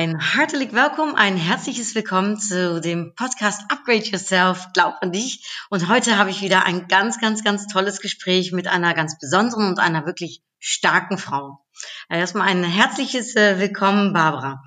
Ein 0.00 0.18
herzlich 0.18 0.72
willkommen, 0.72 1.14
ein 1.14 1.36
herzliches 1.36 1.94
Willkommen 1.94 2.38
zu 2.38 2.80
dem 2.80 3.14
Podcast 3.14 3.70
Upgrade 3.70 4.02
Yourself, 4.02 4.68
glaub 4.72 4.94
an 5.02 5.12
dich. 5.12 5.46
Und 5.68 5.90
heute 5.90 6.16
habe 6.16 6.30
ich 6.30 6.40
wieder 6.40 6.64
ein 6.64 6.88
ganz, 6.88 7.20
ganz, 7.20 7.44
ganz 7.44 7.66
tolles 7.66 8.00
Gespräch 8.00 8.50
mit 8.50 8.66
einer 8.66 8.94
ganz 8.94 9.18
besonderen 9.18 9.68
und 9.68 9.78
einer 9.78 10.06
wirklich 10.06 10.42
starken 10.58 11.18
Frau. 11.18 11.58
Erstmal 12.08 12.48
ein 12.48 12.64
herzliches 12.64 13.36
äh, 13.36 13.58
Willkommen, 13.60 14.14
Barbara. 14.14 14.64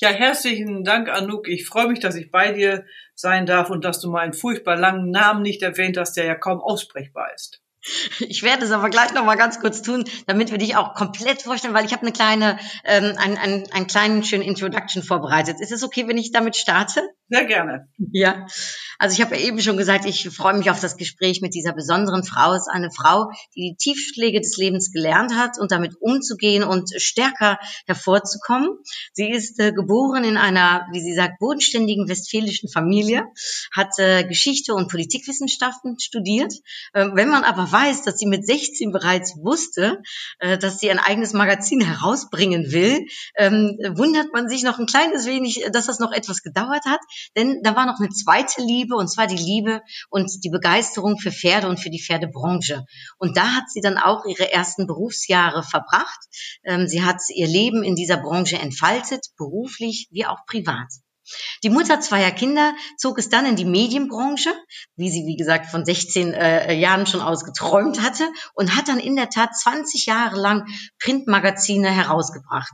Ja, 0.00 0.08
herzlichen 0.08 0.82
Dank, 0.82 1.08
Anouk. 1.08 1.46
Ich 1.46 1.68
freue 1.68 1.86
mich, 1.86 2.00
dass 2.00 2.16
ich 2.16 2.32
bei 2.32 2.50
dir 2.50 2.84
sein 3.14 3.46
darf 3.46 3.70
und 3.70 3.84
dass 3.84 4.00
du 4.00 4.10
meinen 4.10 4.32
furchtbar 4.32 4.74
langen 4.74 5.08
Namen 5.12 5.42
nicht 5.42 5.62
erwähnt 5.62 5.96
hast, 5.96 6.14
der 6.14 6.24
ja 6.24 6.34
kaum 6.34 6.60
aussprechbar 6.60 7.32
ist. 7.32 7.63
Ich 8.20 8.42
werde 8.42 8.64
es 8.64 8.70
aber 8.70 8.88
gleich 8.88 9.12
noch 9.12 9.24
mal 9.24 9.36
ganz 9.36 9.60
kurz 9.60 9.82
tun, 9.82 10.04
damit 10.26 10.50
wir 10.50 10.58
dich 10.58 10.76
auch 10.76 10.94
komplett 10.94 11.42
vorstellen, 11.42 11.74
weil 11.74 11.84
ich 11.84 11.92
habe 11.92 12.02
eine 12.02 12.12
kleine, 12.12 12.58
ähm, 12.84 13.14
einen, 13.18 13.36
einen, 13.36 13.72
einen 13.72 13.86
kleinen 13.86 14.24
schönen 14.24 14.42
Introduction 14.42 15.02
vorbereitet. 15.02 15.60
Ist 15.60 15.72
es 15.72 15.82
okay, 15.82 16.08
wenn 16.08 16.16
ich 16.16 16.32
damit 16.32 16.56
starte? 16.56 17.02
Sehr 17.28 17.46
gerne. 17.46 17.88
Ja, 18.12 18.46
also 18.98 19.14
ich 19.14 19.22
habe 19.24 19.36
eben 19.38 19.60
schon 19.60 19.78
gesagt, 19.78 20.04
ich 20.04 20.28
freue 20.28 20.54
mich 20.54 20.70
auf 20.70 20.80
das 20.80 20.96
Gespräch 20.96 21.40
mit 21.40 21.54
dieser 21.54 21.72
besonderen 21.72 22.22
Frau. 22.22 22.52
Es 22.52 22.62
ist 22.62 22.72
eine 22.72 22.90
Frau, 22.90 23.30
die 23.56 23.70
die 23.70 23.76
Tiefschläge 23.76 24.40
des 24.40 24.56
Lebens 24.58 24.92
gelernt 24.92 25.34
hat 25.34 25.58
und 25.58 25.72
damit 25.72 25.94
umzugehen 26.00 26.62
und 26.62 26.90
stärker 26.96 27.58
hervorzukommen. 27.86 28.68
Sie 29.12 29.30
ist 29.30 29.58
äh, 29.58 29.72
geboren 29.72 30.24
in 30.24 30.36
einer, 30.36 30.86
wie 30.92 31.00
sie 31.00 31.14
sagt, 31.14 31.38
bodenständigen 31.38 32.08
westfälischen 32.08 32.68
Familie, 32.68 33.24
hat 33.74 33.98
äh, 33.98 34.24
Geschichte 34.24 34.74
und 34.74 34.90
Politikwissenschaften 34.90 35.98
studiert. 35.98 36.52
Äh, 36.92 37.08
wenn 37.14 37.30
man 37.30 37.44
aber 37.44 37.70
weiß, 37.72 38.02
dass 38.02 38.18
sie 38.18 38.26
mit 38.26 38.46
16 38.46 38.92
bereits 38.92 39.34
wusste, 39.42 40.02
äh, 40.40 40.58
dass 40.58 40.78
sie 40.78 40.90
ein 40.90 40.98
eigenes 40.98 41.32
Magazin 41.32 41.80
herausbringen 41.80 42.70
will, 42.70 43.06
ähm, 43.36 43.78
wundert 43.94 44.32
man 44.34 44.48
sich 44.48 44.62
noch 44.62 44.78
ein 44.78 44.86
kleines 44.86 45.26
wenig, 45.26 45.64
dass 45.72 45.86
das 45.86 45.98
noch 45.98 46.12
etwas 46.12 46.42
gedauert 46.42 46.84
hat. 46.84 47.00
Denn 47.36 47.60
da 47.62 47.76
war 47.76 47.86
noch 47.86 47.98
eine 48.00 48.10
zweite 48.10 48.62
Liebe, 48.62 48.96
und 48.96 49.08
zwar 49.08 49.26
die 49.26 49.36
Liebe 49.36 49.80
und 50.10 50.44
die 50.44 50.50
Begeisterung 50.50 51.18
für 51.18 51.32
Pferde 51.32 51.68
und 51.68 51.78
für 51.78 51.90
die 51.90 52.02
Pferdebranche. 52.02 52.84
Und 53.18 53.36
da 53.36 53.54
hat 53.54 53.70
sie 53.70 53.80
dann 53.80 53.98
auch 53.98 54.24
ihre 54.26 54.52
ersten 54.52 54.86
Berufsjahre 54.86 55.62
verbracht. 55.62 56.20
Ähm, 56.64 56.86
sie 56.88 57.02
hat 57.02 57.20
ihr 57.28 57.46
Leben 57.46 57.82
in 57.82 57.94
dieser 57.94 58.16
Branche 58.16 58.58
entfaltet, 58.58 59.26
beruflich 59.36 60.08
wie 60.10 60.26
auch 60.26 60.44
privat. 60.46 60.88
Die 61.62 61.70
Mutter 61.70 62.00
zweier 62.00 62.30
Kinder 62.30 62.74
zog 62.98 63.18
es 63.18 63.30
dann 63.30 63.46
in 63.46 63.56
die 63.56 63.64
Medienbranche, 63.64 64.52
wie 64.96 65.10
sie, 65.10 65.26
wie 65.26 65.36
gesagt, 65.36 65.66
von 65.70 65.84
16 65.84 66.34
äh, 66.34 66.74
Jahren 66.74 67.06
schon 67.06 67.22
aus 67.22 67.44
geträumt 67.44 68.02
hatte 68.02 68.28
und 68.54 68.76
hat 68.76 68.88
dann 68.88 68.98
in 68.98 69.16
der 69.16 69.30
Tat 69.30 69.56
20 69.56 70.06
Jahre 70.06 70.38
lang 70.38 70.66
Printmagazine 71.02 71.90
herausgebracht. 71.90 72.72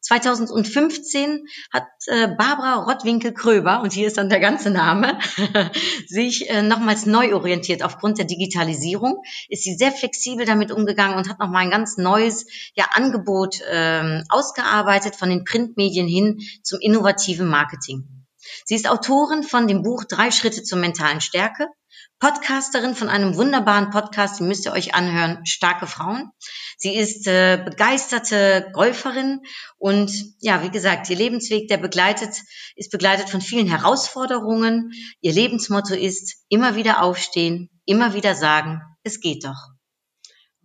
2015 0.00 1.46
hat 1.72 1.86
äh, 2.06 2.28
Barbara 2.28 2.84
Rottwinkel-Kröber, 2.84 3.82
und 3.82 3.92
hier 3.92 4.06
ist 4.06 4.18
dann 4.18 4.28
der 4.28 4.40
ganze 4.40 4.70
Name, 4.70 5.18
sich 6.06 6.48
äh, 6.50 6.62
nochmals 6.62 7.06
neu 7.06 7.34
orientiert. 7.34 7.82
Aufgrund 7.82 8.18
der 8.18 8.24
Digitalisierung 8.24 9.22
ist 9.48 9.64
sie 9.64 9.74
sehr 9.74 9.92
flexibel 9.92 10.46
damit 10.46 10.72
umgegangen 10.72 11.16
und 11.16 11.28
hat 11.28 11.38
nochmal 11.38 11.62
ein 11.62 11.70
ganz 11.70 11.96
neues 11.96 12.46
ja, 12.74 12.86
Angebot 12.92 13.60
ähm, 13.70 14.24
ausgearbeitet 14.28 15.16
von 15.16 15.28
den 15.28 15.44
Printmedien 15.44 16.06
hin 16.06 16.40
zum 16.62 16.80
innovativen 16.80 17.46
Marketing. 17.46 18.06
Sie 18.64 18.74
ist 18.74 18.88
Autorin 18.88 19.42
von 19.42 19.68
dem 19.68 19.82
Buch 19.82 20.04
Drei 20.04 20.30
Schritte 20.30 20.62
zur 20.62 20.78
mentalen 20.78 21.20
Stärke, 21.20 21.68
Podcasterin 22.20 22.94
von 22.94 23.08
einem 23.08 23.36
wunderbaren 23.36 23.88
Podcast, 23.88 24.38
den 24.38 24.46
müsst 24.46 24.66
ihr 24.66 24.72
euch 24.72 24.94
anhören, 24.94 25.44
Starke 25.46 25.86
Frauen. 25.86 26.30
Sie 26.76 26.94
ist 26.94 27.26
äh, 27.26 27.62
begeisterte 27.64 28.68
Golferin 28.74 29.40
und 29.78 30.12
ja, 30.38 30.62
wie 30.62 30.70
gesagt, 30.70 31.08
ihr 31.08 31.16
Lebensweg, 31.16 31.68
der 31.68 31.78
begleitet, 31.78 32.36
ist 32.76 32.90
begleitet 32.90 33.30
von 33.30 33.40
vielen 33.40 33.66
Herausforderungen. 33.66 34.92
Ihr 35.22 35.32
Lebensmotto 35.32 35.94
ist 35.94 36.44
immer 36.50 36.76
wieder 36.76 37.02
aufstehen, 37.02 37.70
immer 37.86 38.12
wieder 38.12 38.34
sagen, 38.34 38.82
es 39.02 39.20
geht 39.20 39.44
doch. 39.46 39.79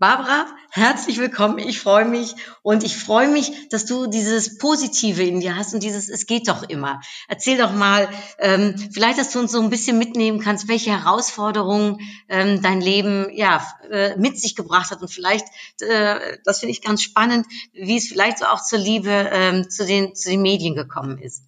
Barbara, 0.07 0.45
herzlich 0.69 1.17
willkommen. 1.17 1.57
Ich 1.57 1.79
freue 1.79 2.05
mich 2.05 2.35
und 2.61 2.83
ich 2.83 2.95
freue 2.95 3.27
mich, 3.27 3.69
dass 3.69 3.87
du 3.87 4.05
dieses 4.05 4.59
Positive 4.59 5.23
in 5.23 5.39
dir 5.39 5.55
hast 5.55 5.73
und 5.73 5.81
dieses 5.81 6.09
Es 6.09 6.27
geht 6.27 6.47
doch 6.47 6.61
immer. 6.61 7.01
Erzähl 7.27 7.57
doch 7.57 7.73
mal, 7.73 8.07
ähm, 8.37 8.75
vielleicht, 8.93 9.17
dass 9.17 9.31
du 9.31 9.39
uns 9.39 9.51
so 9.51 9.59
ein 9.59 9.71
bisschen 9.71 9.97
mitnehmen 9.97 10.39
kannst, 10.39 10.67
welche 10.67 10.91
Herausforderungen 10.91 11.97
ähm, 12.29 12.61
dein 12.61 12.81
Leben 12.81 13.31
ja 13.33 13.65
äh, 13.89 14.15
mit 14.15 14.39
sich 14.39 14.55
gebracht 14.55 14.91
hat 14.91 15.01
und 15.01 15.11
vielleicht, 15.11 15.47
äh, 15.79 16.37
das 16.43 16.59
finde 16.59 16.73
ich 16.73 16.83
ganz 16.83 17.01
spannend, 17.01 17.47
wie 17.73 17.97
es 17.97 18.07
vielleicht 18.07 18.37
so 18.37 18.45
auch 18.45 18.61
zur 18.61 18.77
Liebe 18.77 19.09
ähm, 19.09 19.71
zu 19.71 19.87
den 19.87 20.13
zu 20.13 20.29
den 20.29 20.43
Medien 20.43 20.75
gekommen 20.75 21.17
ist. 21.17 21.45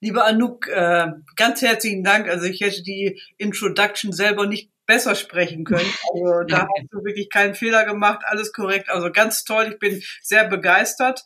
Liebe 0.00 0.24
Anouk, 0.24 0.66
äh, 0.66 1.06
ganz 1.36 1.62
herzlichen 1.62 2.02
Dank. 2.02 2.26
Also 2.26 2.46
ich 2.46 2.60
hätte 2.60 2.82
die 2.82 3.22
Introduction 3.36 4.12
selber 4.12 4.46
nicht 4.46 4.68
besser 4.88 5.14
sprechen 5.14 5.64
können. 5.64 5.88
Also 6.12 6.42
da 6.48 6.60
hast 6.62 6.88
du 6.90 7.04
wirklich 7.04 7.30
keinen 7.30 7.54
Fehler 7.54 7.84
gemacht, 7.84 8.22
alles 8.24 8.52
korrekt. 8.52 8.90
Also 8.90 9.12
ganz 9.12 9.44
toll, 9.44 9.68
ich 9.70 9.78
bin 9.78 10.02
sehr 10.22 10.48
begeistert. 10.48 11.24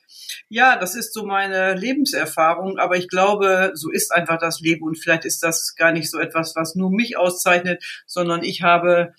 Ja, 0.48 0.76
das 0.76 0.94
ist 0.94 1.14
so 1.14 1.24
meine 1.24 1.74
Lebenserfahrung, 1.74 2.78
aber 2.78 2.96
ich 2.96 3.08
glaube, 3.08 3.70
so 3.74 3.90
ist 3.90 4.12
einfach 4.12 4.38
das 4.38 4.60
Leben 4.60 4.84
und 4.84 4.98
vielleicht 4.98 5.24
ist 5.24 5.42
das 5.42 5.74
gar 5.76 5.92
nicht 5.92 6.10
so 6.10 6.18
etwas, 6.18 6.54
was 6.56 6.74
nur 6.74 6.90
mich 6.90 7.16
auszeichnet, 7.16 7.82
sondern 8.06 8.42
ich 8.42 8.62
habe 8.62 9.14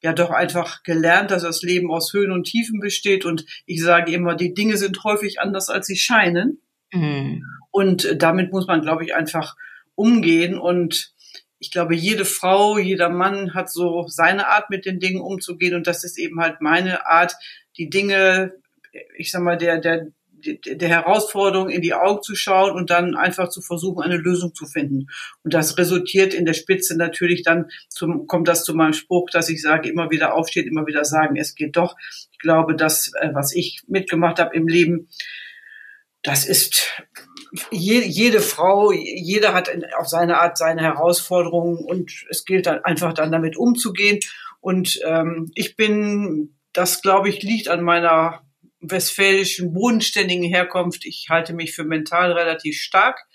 ja 0.00 0.12
doch 0.12 0.30
einfach 0.30 0.82
gelernt, 0.82 1.30
dass 1.30 1.42
das 1.42 1.62
Leben 1.62 1.90
aus 1.92 2.12
Höhen 2.12 2.32
und 2.32 2.44
Tiefen 2.44 2.80
besteht 2.80 3.24
und 3.24 3.44
ich 3.66 3.82
sage 3.82 4.10
immer, 4.12 4.34
die 4.34 4.54
Dinge 4.54 4.76
sind 4.76 5.04
häufig 5.04 5.38
anders, 5.38 5.68
als 5.68 5.86
sie 5.86 5.96
scheinen. 5.96 6.60
Mhm. 6.92 7.44
Und 7.70 8.16
damit 8.20 8.52
muss 8.52 8.66
man, 8.66 8.80
glaube 8.80 9.04
ich, 9.04 9.14
einfach 9.14 9.54
umgehen 9.94 10.58
und 10.58 11.11
ich 11.62 11.70
glaube, 11.70 11.94
jede 11.94 12.24
Frau, 12.24 12.76
jeder 12.76 13.08
Mann 13.08 13.54
hat 13.54 13.70
so 13.70 14.04
seine 14.08 14.48
Art, 14.48 14.68
mit 14.68 14.84
den 14.84 14.98
Dingen 14.98 15.20
umzugehen. 15.20 15.76
Und 15.76 15.86
das 15.86 16.02
ist 16.02 16.18
eben 16.18 16.40
halt 16.40 16.60
meine 16.60 17.06
Art, 17.06 17.36
die 17.78 17.88
Dinge, 17.88 18.54
ich 19.16 19.30
sag 19.30 19.42
mal, 19.42 19.56
der, 19.56 19.78
der, 19.78 20.08
der 20.32 20.88
Herausforderung 20.88 21.70
in 21.70 21.80
die 21.80 21.94
Augen 21.94 22.20
zu 22.20 22.34
schauen 22.34 22.72
und 22.72 22.90
dann 22.90 23.14
einfach 23.14 23.48
zu 23.48 23.60
versuchen, 23.60 24.02
eine 24.02 24.16
Lösung 24.16 24.56
zu 24.56 24.66
finden. 24.66 25.06
Und 25.44 25.54
das 25.54 25.78
resultiert 25.78 26.34
in 26.34 26.46
der 26.46 26.54
Spitze 26.54 26.96
natürlich 26.96 27.44
dann 27.44 27.70
zum, 27.88 28.26
kommt 28.26 28.48
das 28.48 28.64
zu 28.64 28.74
meinem 28.74 28.92
Spruch, 28.92 29.30
dass 29.30 29.48
ich 29.48 29.62
sage, 29.62 29.88
immer 29.88 30.10
wieder 30.10 30.34
aufstehen, 30.34 30.66
immer 30.66 30.88
wieder 30.88 31.04
sagen, 31.04 31.36
es 31.36 31.54
geht 31.54 31.76
doch. 31.76 31.94
Ich 32.32 32.40
glaube, 32.40 32.74
das, 32.74 33.12
äh, 33.20 33.28
was 33.34 33.54
ich 33.54 33.82
mitgemacht 33.86 34.40
habe 34.40 34.56
im 34.56 34.66
Leben, 34.66 35.08
das 36.24 36.44
ist 36.44 36.90
jede, 37.70 38.06
jede 38.06 38.40
Frau, 38.40 38.92
jeder 38.92 39.52
hat 39.52 39.70
auf 39.98 40.08
seine 40.08 40.40
Art 40.40 40.56
seine 40.56 40.82
Herausforderungen 40.82 41.78
und 41.78 42.10
es 42.30 42.44
gilt 42.44 42.66
dann 42.66 42.84
einfach 42.84 43.12
dann 43.12 43.32
damit 43.32 43.56
umzugehen. 43.56 44.20
Und 44.60 45.00
ähm, 45.04 45.50
ich 45.54 45.76
bin, 45.76 46.56
das 46.72 47.02
glaube 47.02 47.28
ich, 47.28 47.42
liegt 47.42 47.68
an 47.68 47.82
meiner 47.82 48.42
westfälischen 48.80 49.72
bodenständigen 49.72 50.44
Herkunft. 50.44 51.04
Ich 51.04 51.26
halte 51.28 51.52
mich 51.52 51.74
für 51.74 51.84
mental 51.84 52.32
relativ 52.32 52.80
stark. 52.80 53.26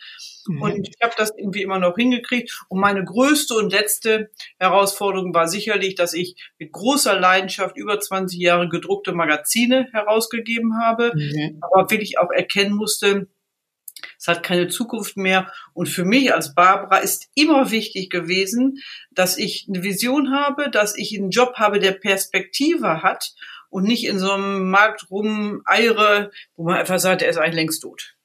Mhm. 0.48 0.62
Und 0.62 0.88
ich 0.88 1.02
habe 1.02 1.14
das 1.18 1.32
irgendwie 1.38 1.62
immer 1.62 1.80
noch 1.80 1.96
hingekriegt. 1.96 2.66
Und 2.70 2.80
meine 2.80 3.04
größte 3.04 3.54
und 3.54 3.72
letzte 3.72 4.30
Herausforderung 4.60 5.34
war 5.34 5.48
sicherlich, 5.48 5.96
dass 5.96 6.14
ich 6.14 6.36
mit 6.58 6.72
großer 6.72 7.20
Leidenschaft 7.20 7.78
über 7.78 8.00
20 8.00 8.40
Jahre 8.40 8.68
gedruckte 8.68 9.14
Magazine 9.14 9.88
herausgegeben 9.92 10.80
habe, 10.82 11.14
mhm. 11.16 11.60
aber 11.62 11.90
wirklich 11.90 12.20
auch 12.20 12.32
erkennen 12.32 12.74
musste, 12.74 13.28
es 14.18 14.28
hat 14.28 14.44
keine 14.44 14.68
Zukunft 14.68 15.18
mehr. 15.18 15.52
Und 15.74 15.88
für 15.90 16.06
mich 16.06 16.34
als 16.34 16.56
Barbara 16.56 16.98
ist 16.98 17.30
immer 17.36 17.72
wichtig 17.72 18.10
gewesen, 18.10 18.80
dass 19.12 19.38
ich 19.38 19.68
eine 19.68 19.84
Vision 19.84 20.34
habe, 20.34 20.70
dass 20.70 20.98
ich 20.98 21.18
einen 21.18 21.30
Job 21.30 21.56
habe, 21.56 21.80
der 21.80 21.94
Perspektive 21.94 23.02
hat 23.04 23.34
und 23.70 23.84
nicht 23.84 24.06
in 24.06 24.20
so 24.20 24.32
einem 24.32 24.70
Markt 24.70 25.10
rumeiere, 25.10 26.32
wo 26.56 26.64
man 26.64 26.78
einfach 26.78 27.00
sagt, 27.00 27.22
er 27.22 27.30
ist 27.30 27.38
eigentlich 27.38 27.56
längst 27.56 27.82
tot. 27.82 28.18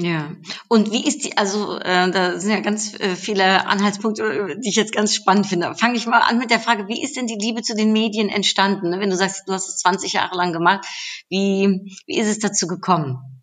Ja, 0.00 0.30
und 0.68 0.92
wie 0.92 1.04
ist 1.04 1.24
die, 1.24 1.36
also 1.36 1.76
äh, 1.80 2.08
da 2.12 2.38
sind 2.38 2.52
ja 2.52 2.60
ganz 2.60 2.94
äh, 3.00 3.16
viele 3.16 3.66
Anhaltspunkte, 3.66 4.56
die 4.62 4.68
ich 4.68 4.76
jetzt 4.76 4.94
ganz 4.94 5.12
spannend 5.12 5.48
finde. 5.48 5.74
Fange 5.74 5.96
ich 5.96 6.06
mal 6.06 6.20
an 6.20 6.38
mit 6.38 6.52
der 6.52 6.60
Frage, 6.60 6.86
wie 6.86 7.02
ist 7.02 7.16
denn 7.16 7.26
die 7.26 7.34
Liebe 7.34 7.62
zu 7.62 7.74
den 7.74 7.92
Medien 7.92 8.28
entstanden? 8.28 8.90
Ne? 8.90 9.00
Wenn 9.00 9.10
du 9.10 9.16
sagst, 9.16 9.48
du 9.48 9.52
hast 9.52 9.68
es 9.68 9.78
20 9.78 10.12
Jahre 10.12 10.36
lang 10.36 10.52
gemacht, 10.52 10.86
wie, 11.28 11.96
wie 12.06 12.16
ist 12.16 12.28
es 12.28 12.38
dazu 12.38 12.68
gekommen? 12.68 13.37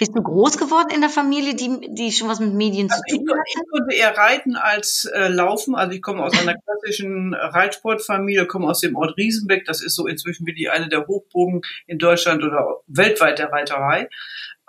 Bist 0.00 0.16
du 0.16 0.22
groß 0.22 0.58
geworden 0.58 0.88
in 0.94 1.02
der 1.02 1.10
Familie, 1.10 1.54
die, 1.54 1.94
die 1.94 2.10
schon 2.10 2.28
was 2.28 2.40
mit 2.40 2.54
Medien 2.54 2.88
zu 2.88 2.94
Also 2.94 3.04
ich, 3.06 3.18
tun 3.18 3.30
hatte? 3.30 3.42
ich 3.46 3.70
konnte 3.70 3.94
eher 3.94 4.16
reiten 4.16 4.56
als 4.56 5.04
äh, 5.04 5.28
laufen. 5.28 5.74
Also 5.76 5.92
ich 5.92 6.02
komme 6.02 6.24
aus 6.24 6.32
einer 6.36 6.54
klassischen 6.64 7.34
Reitsportfamilie, 7.34 8.46
komme 8.46 8.68
aus 8.68 8.80
dem 8.80 8.96
Ort 8.96 9.16
Riesenbeck. 9.18 9.66
Das 9.66 9.82
ist 9.82 9.94
so 9.94 10.06
inzwischen 10.06 10.46
wie 10.46 10.54
die 10.54 10.70
eine 10.70 10.88
der 10.88 11.06
Hochburgen 11.06 11.60
in 11.86 11.98
Deutschland 11.98 12.42
oder 12.42 12.80
weltweit 12.86 13.38
der 13.38 13.52
Reiterei. 13.52 14.08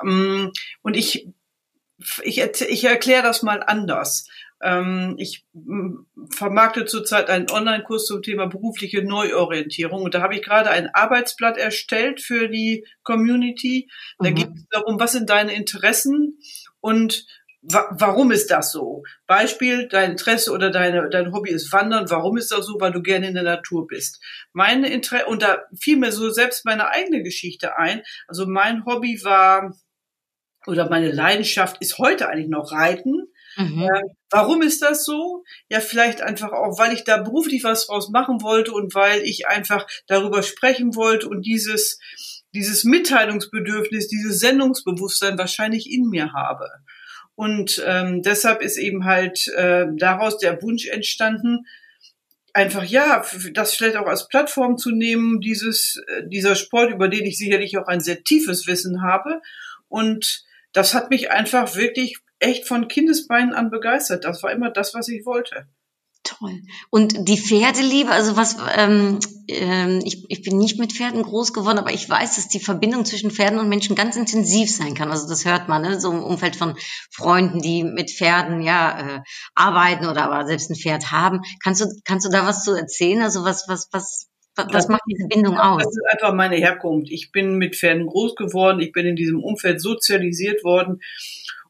Mm, 0.04 0.48
Und 0.82 0.98
ich, 0.98 1.28
ich, 2.24 2.40
ich 2.42 2.84
erkläre 2.84 3.24
das 3.24 3.42
mal 3.42 3.64
anders. 3.64 4.28
Ähm, 4.64 5.16
Ich 5.20 5.46
mm, 5.54 6.06
vermarkte 6.32 6.86
zurzeit 6.86 7.30
einen 7.30 7.50
Online-Kurs 7.50 8.06
zum 8.06 8.22
Thema 8.22 8.48
berufliche 8.48 9.04
Neuorientierung. 9.04 10.04
Und 10.04 10.14
da 10.14 10.22
habe 10.22 10.36
ich 10.36 10.44
gerade 10.44 10.70
ein 10.70 10.90
Arbeitsblatt 10.94 11.58
erstellt 11.58 12.22
für 12.22 12.48
die 12.50 12.86
Community. 13.04 13.90
Da 14.20 14.30
Mhm. 14.30 14.36
geht 14.36 14.50
es 14.56 14.66
darum, 14.70 15.00
was 15.00 15.14
sind 15.14 15.30
deine 15.30 15.54
Interessen 15.54 16.38
und 16.80 17.26
wa 17.64 17.88
warum 17.92 18.32
ist 18.32 18.50
das 18.50 18.72
so? 18.72 19.04
Beispiel, 19.28 19.88
dein 19.88 20.12
Interesse 20.12 20.52
oder 20.52 20.72
deine, 20.72 21.10
dein 21.10 21.32
Hobby 21.32 21.52
ist 21.52 21.72
Wandern. 21.72 22.10
Warum 22.10 22.38
ist 22.38 22.52
das 22.52 22.66
so? 22.66 22.80
Weil 22.80 22.92
du 22.92 23.02
gerne 23.04 23.28
in 23.28 23.36
der 23.36 23.44
Natur 23.44 23.86
bist. 23.88 24.20
Meine 24.54 24.90
Interesse, 24.92 25.28
und 25.28 25.44
da 25.44 25.60
fiel 25.80 25.98
mir 25.98 26.12
so 26.12 26.32
selbst 26.32 26.66
meine 26.66 26.90
eigene 26.90 27.22
Geschichte 27.22 27.78
ein. 27.78 28.02
Also 28.28 28.48
mein 28.48 28.86
Hobby 28.86 29.22
war, 29.24 29.76
oder 30.68 30.90
meine 30.90 31.12
Leidenschaft 31.12 31.78
ist 31.82 31.98
heute 32.00 32.30
eigentlich 32.30 32.50
noch 32.50 32.72
Reiten. 32.72 33.28
Mhm. 33.58 33.84
Ähm, 33.84 34.12
Warum 34.32 34.62
ist 34.62 34.82
das 34.82 35.04
so? 35.04 35.44
Ja, 35.70 35.82
vielleicht 35.82 36.22
einfach 36.22 36.54
auch, 36.54 36.80
weil 36.80 36.94
ich 36.94 37.04
da 37.04 37.18
beruflich 37.18 37.66
was 37.66 37.88
draus 37.88 38.10
machen 38.10 38.42
wollte 38.42 38.72
und 38.72 38.96
weil 38.96 39.22
ich 39.24 39.48
einfach 39.48 39.86
darüber 40.08 40.42
sprechen 40.42 40.96
wollte 40.96 41.28
und 41.28 41.46
dieses, 41.46 42.00
dieses 42.54 42.86
Mitteilungsbedürfnis, 42.86 44.08
dieses 44.08 44.40
Sendungsbewusstsein 44.40 45.38
wahrscheinlich 45.38 45.92
in 45.92 46.10
mir 46.10 46.32
habe. 46.32 46.70
Und 47.36 47.84
ähm, 47.86 48.22
deshalb 48.22 48.62
ist 48.62 48.78
eben 48.78 49.04
halt 49.04 49.48
äh, 49.50 49.88
daraus 49.98 50.38
der 50.38 50.62
Wunsch 50.62 50.88
entstanden, 50.88 51.66
einfach 52.54 52.86
ja, 52.86 53.26
das 53.54 53.76
vielleicht 53.76 53.98
auch 53.98 54.08
als 54.08 54.30
Plattform 54.30 54.78
zu 54.78 54.92
nehmen, 54.92 55.42
dieses, 55.42 56.02
äh, 56.08 56.28
dieser 56.28 56.56
Sport, 56.56 56.92
über 56.92 57.10
den 57.10 57.26
ich 57.26 57.38
sicherlich 57.38 57.78
auch 57.78 57.88
ein 57.88 58.00
sehr 58.00 58.24
tiefes 58.24 58.66
Wissen 58.66 59.02
habe. 59.02 59.42
Und 59.90 60.46
das 60.72 60.94
hat 60.94 61.10
mich 61.10 61.32
einfach 61.32 61.76
wirklich 61.76 62.18
echt 62.42 62.68
von 62.68 62.88
Kindesbeinen 62.88 63.54
an 63.54 63.70
begeistert. 63.70 64.26
Das 64.26 64.44
war 64.44 64.52
immer 64.52 64.72
das, 64.72 64.94
was 64.94 65.08
ich 65.08 65.26
wollte. 65.26 65.68
Toll. 66.24 66.62
Und 66.92 67.28
die 67.28 67.38
Pferdeliebe, 67.38 68.12
also 68.12 68.36
was, 68.38 68.56
ähm, 68.78 69.20
ähm, 69.48 70.02
ich, 70.04 70.24
ich 70.30 70.44
bin 70.44 70.58
nicht 70.58 70.78
mit 70.78 70.94
Pferden 70.94 71.24
groß 71.24 71.52
geworden, 71.52 71.80
aber 71.80 71.94
ich 71.94 72.08
weiß, 72.08 72.36
dass 72.36 72.48
die 72.48 72.60
Verbindung 72.60 73.06
zwischen 73.06 73.32
Pferden 73.32 73.58
und 73.58 73.70
Menschen 73.70 73.96
ganz 73.96 74.16
intensiv 74.18 74.70
sein 74.70 74.94
kann. 74.94 75.10
Also 75.10 75.28
das 75.28 75.46
hört 75.46 75.68
man, 75.68 75.82
ne? 75.82 76.00
so 76.00 76.12
im 76.12 76.24
Umfeld 76.24 76.56
von 76.56 76.76
Freunden, 77.10 77.60
die 77.60 77.84
mit 77.84 78.12
Pferden 78.12 78.62
ja 78.62 79.18
äh, 79.18 79.20
arbeiten 79.56 80.06
oder 80.06 80.24
aber 80.24 80.46
selbst 80.46 80.70
ein 80.70 80.76
Pferd 80.76 81.12
haben. 81.12 81.42
Kannst 81.64 81.82
du, 81.82 81.88
kannst 82.06 82.28
du 82.28 82.32
da 82.32 82.46
was 82.46 82.64
zu 82.64 82.74
erzählen? 82.74 83.24
Also 83.24 83.44
was, 83.44 83.68
was, 83.68 83.90
was, 83.92 84.30
was, 84.56 84.68
was 84.72 84.88
macht 84.90 85.02
diese 85.10 85.28
Bindung 85.28 85.58
aus? 85.58 85.84
Das 85.84 85.92
ist 85.92 86.12
einfach 86.12 86.36
meine 86.36 86.58
Herkunft. 86.58 87.10
Ich 87.10 87.32
bin 87.32 87.58
mit 87.58 87.76
Pferden 87.76 88.06
groß 88.06 88.36
geworden. 88.36 88.80
Ich 88.80 88.92
bin 88.92 89.08
in 89.08 89.16
diesem 89.16 89.44
Umfeld 89.44 89.82
sozialisiert 89.82 90.64
worden. 90.64 91.00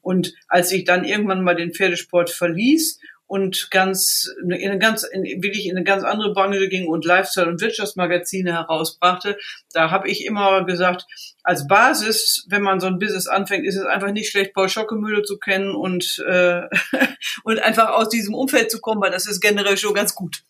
Und 0.02 0.34
als 0.48 0.72
ich 0.72 0.84
dann 0.84 1.04
irgendwann 1.04 1.44
mal 1.44 1.56
den 1.56 1.74
Pferdesport 1.74 2.30
verließ 2.30 3.00
und 3.28 3.70
ganz 3.72 4.30
in 4.44 4.52
eine 4.52 4.78
ganz 4.78 5.04
in, 5.04 5.24
wirklich 5.42 5.66
in 5.66 5.78
eine 5.78 5.86
ganz 5.86 6.04
andere 6.04 6.34
Branche 6.34 6.68
ging 6.68 6.88
und 6.88 7.06
Lifestyle 7.06 7.48
und 7.48 7.62
Wirtschaftsmagazine 7.62 8.52
herausbrachte, 8.52 9.38
da 9.72 9.90
habe 9.90 10.10
ich 10.10 10.26
immer 10.26 10.66
gesagt, 10.66 11.06
als 11.44 11.66
Basis, 11.66 12.46
wenn 12.50 12.62
man 12.62 12.82
so 12.82 12.88
ein 12.88 13.00
Business 13.00 13.28
anfängt, 13.28 13.66
ist 13.66 13.78
es 13.78 13.86
einfach 13.86 14.12
nicht 14.12 14.30
schlecht, 14.30 14.54
Paul 14.54 14.68
Schockemühle 14.68 15.24
zu 15.24 15.38
kennen 15.38 15.74
und 15.74 16.22
äh, 16.28 16.64
und 17.44 17.60
einfach 17.60 17.92
aus 17.92 18.10
diesem 18.10 18.34
Umfeld 18.34 18.70
zu 18.70 18.82
kommen, 18.82 19.02
weil 19.02 19.12
das 19.12 19.28
ist 19.28 19.40
generell 19.40 19.78
schon 19.78 19.94
ganz 19.94 20.14
gut. 20.14 20.44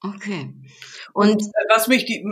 Okay. 0.00 0.54
Und 1.12 1.42
was 1.70 1.88
mich 1.88 2.04
die, 2.04 2.24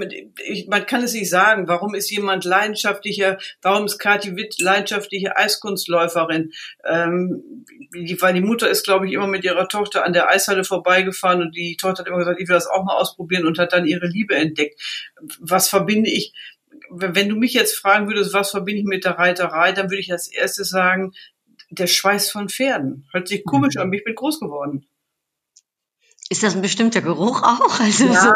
ich, 0.45 0.69
man 0.69 0.87
kann 0.87 1.03
es 1.03 1.15
nicht 1.15 1.29
sagen, 1.29 1.67
warum 1.67 1.97
ist 1.97 2.11
jemand 2.11 2.45
leidenschaftlicher, 2.45 3.39
warum 3.61 3.87
ist 3.87 3.99
Kathi 3.99 4.37
Witt 4.37 4.61
leidenschaftliche 4.61 5.37
Eiskunstläuferin? 5.37 6.53
Ähm, 6.85 7.65
die, 7.93 8.17
weil 8.23 8.35
die 8.35 8.41
Mutter 8.41 8.71
ist, 8.71 8.85
glaube 8.85 9.09
ich, 9.09 9.15
immer 9.15 9.27
mit 9.27 9.43
ihrer 9.43 9.69
Tochter 9.69 10.05
an 10.05 10.13
der 10.13 10.29
Eishalle 10.29 10.63
vorbeigefahren 10.63 11.43
und 11.43 11.57
die 11.57 11.77
Tochter 11.77 12.03
hat 12.03 12.07
immer 12.07 12.19
gesagt, 12.19 12.41
ich 12.41 12.49
will 12.49 12.55
das 12.55 12.69
auch 12.69 12.85
mal 12.85 12.97
ausprobieren 12.97 13.47
und 13.47 13.59
hat 13.59 13.73
dann 13.73 13.87
ihre 13.87 14.07
Liebe 14.07 14.37
entdeckt. 14.37 14.81
Was 15.41 15.69
verbinde 15.69 16.09
ich? 16.09 16.33
Wenn 16.91 17.29
du 17.29 17.35
mich 17.35 17.53
jetzt 17.53 17.77
fragen 17.77 18.07
würdest, 18.07 18.33
was 18.33 18.53
verbinde 18.53 18.83
ich 18.83 18.87
mit 18.87 19.05
der 19.05 19.19
Reiterei, 19.19 19.73
dann 19.73 19.91
würde 19.91 20.01
ich 20.01 20.13
als 20.13 20.29
erstes 20.29 20.69
sagen, 20.69 21.15
der 21.71 21.89
Schweiß 21.89 22.31
von 22.31 22.49
Pferden. 22.49 23.09
Hört 23.11 23.27
sich 23.27 23.45
komisch 23.45 23.77
an, 23.77 23.93
ich 23.93 24.05
bin 24.05 24.15
groß 24.15 24.39
geworden. 24.39 24.87
Ist 26.29 26.43
das 26.43 26.57
ein 26.57 26.63
bestimmter 26.63 27.03
Geruch 27.03 27.43
auch? 27.43 27.81
Also 27.87 28.07
Ja, 28.07 28.21
so, 28.21 28.29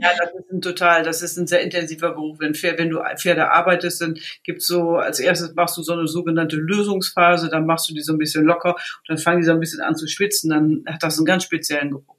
Ja, 0.00 0.10
das 0.18 0.30
ist 0.34 0.52
ein 0.52 0.60
total, 0.60 1.02
das 1.02 1.22
ist 1.22 1.36
ein 1.38 1.46
sehr 1.46 1.62
intensiver 1.62 2.12
Beruf. 2.12 2.38
Wenn, 2.40 2.54
wenn 2.54 2.90
du 2.90 3.00
Pferde 3.16 3.50
arbeitest, 3.50 4.00
dann 4.00 4.18
gibt's 4.44 4.66
so, 4.66 4.96
als 4.96 5.18
erstes 5.18 5.54
machst 5.54 5.76
du 5.76 5.82
so 5.82 5.92
eine 5.92 6.06
sogenannte 6.06 6.56
Lösungsphase, 6.56 7.48
dann 7.48 7.66
machst 7.66 7.88
du 7.88 7.94
die 7.94 8.02
so 8.02 8.12
ein 8.12 8.18
bisschen 8.18 8.44
locker 8.44 8.74
und 8.74 9.08
dann 9.08 9.18
fangen 9.18 9.40
die 9.40 9.46
so 9.46 9.52
ein 9.52 9.60
bisschen 9.60 9.80
an 9.80 9.96
zu 9.96 10.06
schwitzen, 10.06 10.50
dann 10.50 10.84
hat 10.86 11.02
das 11.02 11.16
einen 11.16 11.26
ganz 11.26 11.44
speziellen 11.44 11.90
Geruch. 11.90 12.16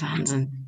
Wahnsinn. 0.00 0.67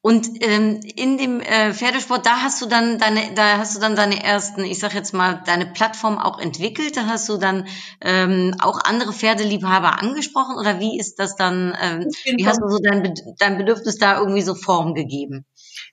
Und 0.00 0.28
ähm, 0.40 0.80
in 0.96 1.18
dem 1.18 1.40
äh, 1.40 1.72
Pferdesport, 1.72 2.26
da 2.26 2.42
hast 2.42 2.60
du 2.62 2.66
dann 2.66 2.98
deine, 2.98 3.34
da 3.34 3.58
hast 3.58 3.76
du 3.76 3.80
dann 3.80 3.96
deine 3.96 4.22
ersten, 4.22 4.64
ich 4.64 4.78
sag 4.78 4.94
jetzt 4.94 5.12
mal, 5.14 5.42
deine 5.46 5.66
Plattform 5.66 6.18
auch 6.18 6.38
entwickelt. 6.38 6.96
Da 6.96 7.06
hast 7.06 7.28
du 7.28 7.36
dann 7.36 7.66
ähm, 8.00 8.54
auch 8.60 8.80
andere 8.84 9.12
Pferdeliebhaber 9.12 10.00
angesprochen 10.00 10.56
oder 10.56 10.80
wie 10.80 10.98
ist 10.98 11.18
das 11.18 11.36
dann? 11.36 11.76
Ähm, 11.80 12.06
wie 12.36 12.46
hast 12.46 12.60
du 12.60 12.68
so 12.68 12.78
dein, 12.78 13.14
dein 13.38 13.58
Bedürfnis 13.58 13.98
da 13.98 14.18
irgendwie 14.18 14.42
so 14.42 14.54
Form 14.54 14.94
gegeben? 14.94 15.44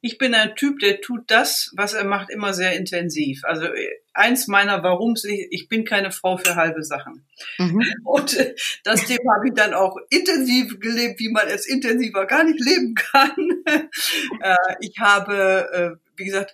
Ich 0.05 0.19
bin 0.19 0.35
ein 0.35 0.55
Typ, 0.55 0.79
der 0.79 1.01
tut 1.01 1.31
das, 1.31 1.71
was 1.75 1.93
er 1.93 2.03
macht, 2.03 2.29
immer 2.29 2.53
sehr 2.53 2.73
intensiv. 2.77 3.43
Also 3.43 3.65
äh, 3.65 3.89
eins 4.13 4.47
meiner 4.47 4.83
Warums, 4.83 5.23
ich, 5.23 5.47
ich 5.49 5.67
bin 5.67 5.83
keine 5.83 6.11
Frau 6.11 6.37
für 6.37 6.55
halbe 6.55 6.83
Sachen. 6.83 7.25
Mhm. 7.57 7.81
Und 8.03 8.37
äh, 8.37 8.55
das 8.83 9.05
Thema 9.05 9.35
habe 9.35 9.47
ich 9.47 9.53
dann 9.55 9.73
auch 9.73 9.97
intensiv 10.09 10.79
gelebt, 10.79 11.19
wie 11.19 11.29
man 11.29 11.47
es 11.47 11.65
intensiver 11.65 12.25
gar 12.27 12.43
nicht 12.43 12.59
leben 12.59 12.93
kann. 12.93 13.35
äh, 13.65 14.55
ich 14.79 14.99
habe, 14.99 15.99
wie 16.15 16.25
gesagt, 16.25 16.53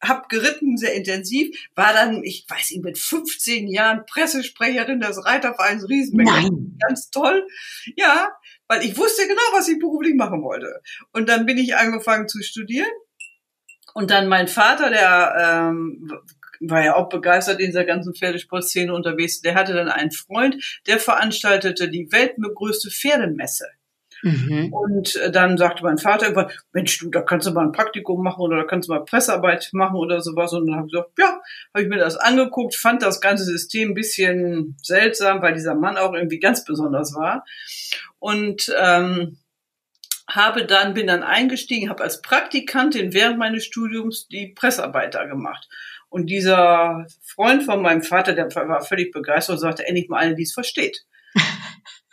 hab 0.00 0.28
geritten 0.28 0.76
sehr 0.76 0.94
intensiv, 0.94 1.56
war 1.74 1.92
dann, 1.92 2.22
ich 2.22 2.46
weiß 2.48 2.70
nicht, 2.70 2.84
mit 2.84 2.98
15 2.98 3.68
Jahren 3.68 4.04
Pressesprecherin 4.06 5.00
des 5.00 5.24
Reitervereins 5.24 5.88
Riesenbeck. 5.88 6.26
Nein. 6.26 6.78
Ganz 6.86 7.10
toll. 7.10 7.46
Ja, 7.96 8.30
weil 8.68 8.84
ich 8.84 8.96
wusste 8.96 9.26
genau, 9.26 9.40
was 9.52 9.68
ich 9.68 9.78
beruflich 9.78 10.14
machen 10.14 10.42
wollte. 10.42 10.80
Und 11.12 11.28
dann 11.28 11.46
bin 11.46 11.58
ich 11.58 11.76
angefangen 11.76 12.28
zu 12.28 12.42
studieren. 12.42 12.90
Und 13.94 14.10
dann 14.10 14.28
mein 14.28 14.48
Vater, 14.48 14.90
der 14.90 15.70
ähm, 15.70 16.12
war 16.60 16.84
ja 16.84 16.96
auch 16.96 17.08
begeistert 17.08 17.60
in 17.60 17.66
dieser 17.66 17.84
ganzen 17.84 18.14
Pferdesportszene 18.14 18.92
unterwegs, 18.92 19.40
der 19.40 19.54
hatte 19.54 19.72
dann 19.74 19.88
einen 19.88 20.10
Freund, 20.10 20.80
der 20.86 20.98
veranstaltete 20.98 21.88
die 21.88 22.10
weltgrößte 22.10 22.90
Pferdemesse. 22.90 23.66
Mhm. 24.22 24.72
Und 24.72 25.16
äh, 25.16 25.30
dann 25.30 25.58
sagte 25.58 25.82
mein 25.82 25.98
Vater 25.98 26.26
irgendwann, 26.26 26.50
Mensch, 26.72 26.98
du, 26.98 27.10
da 27.10 27.22
kannst 27.22 27.46
du 27.46 27.52
mal 27.52 27.64
ein 27.64 27.72
Praktikum 27.72 28.22
machen 28.22 28.40
oder 28.40 28.58
da 28.58 28.64
kannst 28.64 28.88
du 28.88 28.92
mal 28.92 29.04
Pressearbeit 29.04 29.68
machen 29.72 29.96
oder 29.96 30.20
sowas. 30.20 30.52
Und 30.52 30.66
dann 30.66 30.76
habe 30.76 30.86
ich 30.86 30.92
gesagt, 30.92 31.12
ja, 31.18 31.40
habe 31.74 31.82
ich 31.82 31.88
mir 31.88 31.98
das 31.98 32.16
angeguckt, 32.16 32.74
fand 32.74 33.02
das 33.02 33.20
ganze 33.20 33.44
System 33.44 33.90
ein 33.90 33.94
bisschen 33.94 34.76
seltsam, 34.82 35.42
weil 35.42 35.54
dieser 35.54 35.74
Mann 35.74 35.96
auch 35.96 36.14
irgendwie 36.14 36.40
ganz 36.40 36.64
besonders 36.64 37.14
war. 37.14 37.44
Und 38.18 38.74
ähm, 38.78 39.38
habe 40.28 40.66
dann, 40.66 40.94
bin 40.94 41.06
dann 41.06 41.22
eingestiegen, 41.22 41.88
habe 41.88 42.02
als 42.02 42.20
Praktikantin 42.20 43.12
während 43.12 43.38
meines 43.38 43.64
Studiums 43.64 44.26
die 44.28 44.48
Pressearbeit 44.48 45.14
da 45.14 45.24
gemacht. 45.24 45.68
Und 46.08 46.26
dieser 46.26 47.06
Freund 47.22 47.62
von 47.62 47.82
meinem 47.82 48.02
Vater, 48.02 48.32
der 48.32 48.52
war 48.54 48.80
völlig 48.82 49.12
begeistert 49.12 49.54
und 49.54 49.60
sagte, 49.60 49.86
endlich 49.86 50.08
mal 50.08 50.18
eine, 50.18 50.34
die 50.34 50.42
es 50.42 50.54
versteht. 50.54 51.04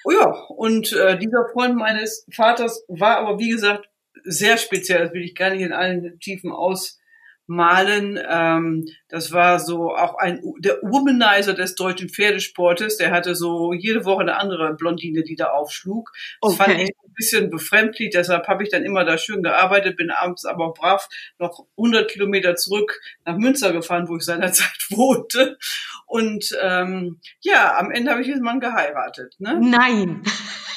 Oh 0.06 0.12
ja, 0.12 0.32
und 0.50 0.92
äh, 0.94 1.18
dieser 1.18 1.48
Freund 1.54 1.76
meines 1.76 2.26
Vaters 2.34 2.84
war 2.88 3.18
aber, 3.18 3.40
wie 3.40 3.50
gesagt, 3.50 3.90
sehr 4.24 4.58
speziell. 4.58 5.00
Das 5.06 5.14
will 5.14 5.24
ich 5.24 5.36
gar 5.36 5.50
nicht 5.52 5.62
in 5.62 5.74
allen 5.74 6.20
Tiefen 6.20 6.52
ausmalen. 6.52 8.20
Ähm, 8.30 8.86
das 9.10 9.32
war 9.32 9.60
so 9.60 9.92
auch 9.96 10.16
ein 10.18 10.42
der 10.60 10.78
Womanizer 10.82 11.54
des 11.54 11.76
deutschen 11.76 12.10
Pferdesportes. 12.10 12.98
Der 12.98 13.12
hatte 13.12 13.36
so 13.36 13.74
jede 13.74 14.06
Woche 14.06 14.22
eine 14.22 14.38
andere 14.38 14.74
Blondine, 14.76 15.24
die 15.24 15.36
da 15.36 15.48
aufschlug. 15.52 16.12
Das 16.42 16.54
Okay. 16.54 16.64
fand 16.64 16.82
ich 16.82 16.92
ein 17.14 17.16
bisschen 17.16 17.50
befremdlich. 17.50 18.10
Deshalb 18.12 18.48
habe 18.48 18.64
ich 18.64 18.70
dann 18.70 18.84
immer 18.84 19.06
da 19.06 19.18
schön 19.18 19.44
gearbeitet, 19.44 19.98
bin 19.98 20.10
abends 20.10 20.46
aber 20.46 20.68
auch 20.68 20.74
brav 20.74 21.08
noch 21.38 21.66
100 21.78 22.10
Kilometer 22.10 22.56
zurück 22.56 23.00
nach 23.26 23.38
Münster 23.38 23.72
gefahren, 23.72 24.08
wo 24.08 24.18
ich 24.18 24.24
seinerzeit 24.24 24.74
wohnte. 24.90 25.58
Und 26.06 26.58
ähm, 26.62 27.20
ja, 27.42 27.78
am 27.78 27.92
Ende 27.92 28.12
habe 28.12 28.22
ich 28.22 28.28
diesen 28.28 28.44
Mann 28.44 28.60
geheiratet. 28.60 29.36
Ne? 29.40 29.60
Nein. 29.62 30.24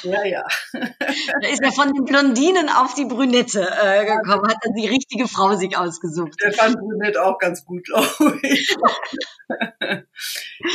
Ja, 0.03 0.23
ja. 0.23 0.45
Da 1.41 1.49
ist 1.49 1.61
er 1.61 1.71
von 1.71 1.93
den 1.93 2.05
Blondinen 2.05 2.69
auf 2.69 2.93
die 2.93 3.05
Brünette 3.05 3.61
äh, 3.61 4.05
gekommen, 4.05 4.47
hat 4.47 4.57
dann 4.63 4.73
die 4.73 4.87
richtige 4.87 5.27
Frau 5.27 5.55
sich 5.55 5.77
ausgesucht. 5.77 6.35
Der 6.41 6.53
fand 6.53 6.77
Brunette 6.77 7.23
auch 7.23 7.37
ganz 7.37 7.65
gut, 7.65 7.83
glaube 7.85 8.39
ich. 8.43 8.75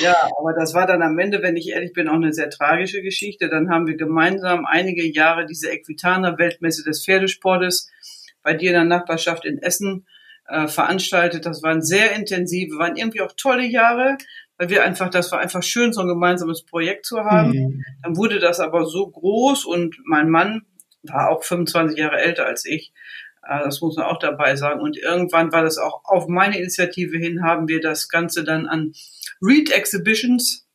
Ja, 0.01 0.17
aber 0.39 0.55
das 0.59 0.75
war 0.75 0.87
dann 0.87 1.03
am 1.03 1.19
Ende, 1.19 1.43
wenn 1.43 1.57
ich 1.57 1.71
ehrlich 1.71 1.93
bin, 1.93 2.09
auch 2.09 2.15
eine 2.15 2.33
sehr 2.33 2.51
tragische 2.51 3.03
Geschichte. 3.03 3.49
Dann 3.49 3.71
haben 3.71 3.87
wir 3.87 3.97
gemeinsam 3.97 4.67
einige 4.67 5.05
Jahre 5.05 5.47
diese 5.53 5.71
Equitana 5.71 6.39
Weltmesse 6.39 6.83
des 6.85 7.05
Pferdesportes 7.05 7.91
bei 8.43 8.55
dir 8.55 8.71
in 8.71 8.75
der 8.75 8.85
Nachbarschaft 8.85 9.45
in 9.45 9.59
Essen 9.59 10.07
äh, 10.49 10.67
veranstaltet. 10.67 11.47
Das 11.47 11.63
waren 11.63 11.83
sehr 11.83 12.13
intensive, 12.13 12.79
waren 12.79 12.97
irgendwie 12.97 13.21
auch 13.21 13.33
tolle 13.37 13.65
Jahre, 13.65 14.19
weil 14.59 14.69
wir 14.69 14.85
einfach, 14.85 15.11
das 15.11 15.33
war 15.33 15.41
einfach 15.41 15.63
schön, 15.63 15.93
so 15.93 16.01
ein 16.01 16.09
gemeinsames 16.09 16.65
Projekt 16.65 17.07
zu 17.07 17.25
haben. 17.25 17.51
Mhm. 17.51 17.85
Dann 18.03 18.17
wurde 18.17 18.39
das 18.39 18.61
aber 18.61 18.87
so 18.87 19.09
groß 19.09 19.65
und 19.65 19.97
mein 20.05 20.29
Mann 20.29 20.63
war 21.03 21.31
auch 21.31 21.43
25 21.43 21.99
Jahre 21.99 22.21
älter 22.21 22.47
als 22.47 22.65
ich. 22.65 22.93
Äh, 23.47 23.61
das 23.65 23.81
muss 23.81 23.97
man 23.97 24.07
auch 24.07 24.19
dabei 24.19 24.57
sagen. 24.57 24.81
Und 24.81 24.97
irgendwann 24.97 25.53
war 25.53 25.63
das 25.63 25.79
auch 25.79 26.03
auf 26.05 26.29
meine 26.29 26.59
Initiative 26.59 27.19
hin, 27.19 27.43
haben 27.43 27.69
wir 27.69 27.81
das 27.81 28.09
Ganze 28.09 28.45
dann 28.45 28.67
an 28.67 28.93
Read 29.41 29.71
Exhibitions 29.71 30.67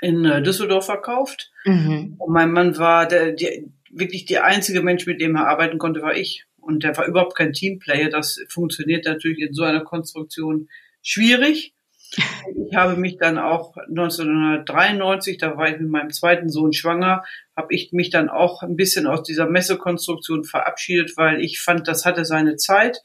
in 0.00 0.24
äh, 0.24 0.42
Düsseldorf 0.42 0.86
verkauft. 0.86 1.50
Mhm. 1.64 2.16
Und 2.18 2.32
mein 2.32 2.52
Mann 2.52 2.78
war 2.78 3.06
der, 3.06 3.32
der, 3.32 3.62
wirklich 3.94 4.26
der 4.26 4.44
einzige 4.44 4.82
Mensch, 4.82 5.06
mit 5.06 5.20
dem 5.20 5.36
er 5.36 5.48
arbeiten 5.48 5.78
konnte, 5.78 6.02
war 6.02 6.16
ich. 6.16 6.44
Und 6.60 6.82
der 6.82 6.96
war 6.96 7.06
überhaupt 7.06 7.36
kein 7.36 7.52
Teamplayer. 7.52 8.08
Das 8.08 8.40
funktioniert 8.48 9.04
natürlich 9.04 9.38
in 9.38 9.54
so 9.54 9.64
einer 9.64 9.82
Konstruktion 9.82 10.68
schwierig. 11.02 11.74
Ich 12.68 12.76
habe 12.76 12.96
mich 12.96 13.18
dann 13.18 13.38
auch 13.38 13.76
1993, 13.76 15.38
da 15.38 15.56
war 15.56 15.68
ich 15.68 15.78
mit 15.78 15.88
meinem 15.88 16.10
zweiten 16.10 16.48
Sohn 16.48 16.72
schwanger, 16.72 17.24
habe 17.56 17.74
ich 17.74 17.92
mich 17.92 18.10
dann 18.10 18.28
auch 18.28 18.62
ein 18.62 18.76
bisschen 18.76 19.06
aus 19.06 19.22
dieser 19.22 19.48
Messekonstruktion 19.48 20.44
verabschiedet, 20.44 21.16
weil 21.16 21.40
ich 21.40 21.60
fand, 21.60 21.88
das 21.88 22.04
hatte 22.04 22.24
seine 22.24 22.56
Zeit. 22.56 23.02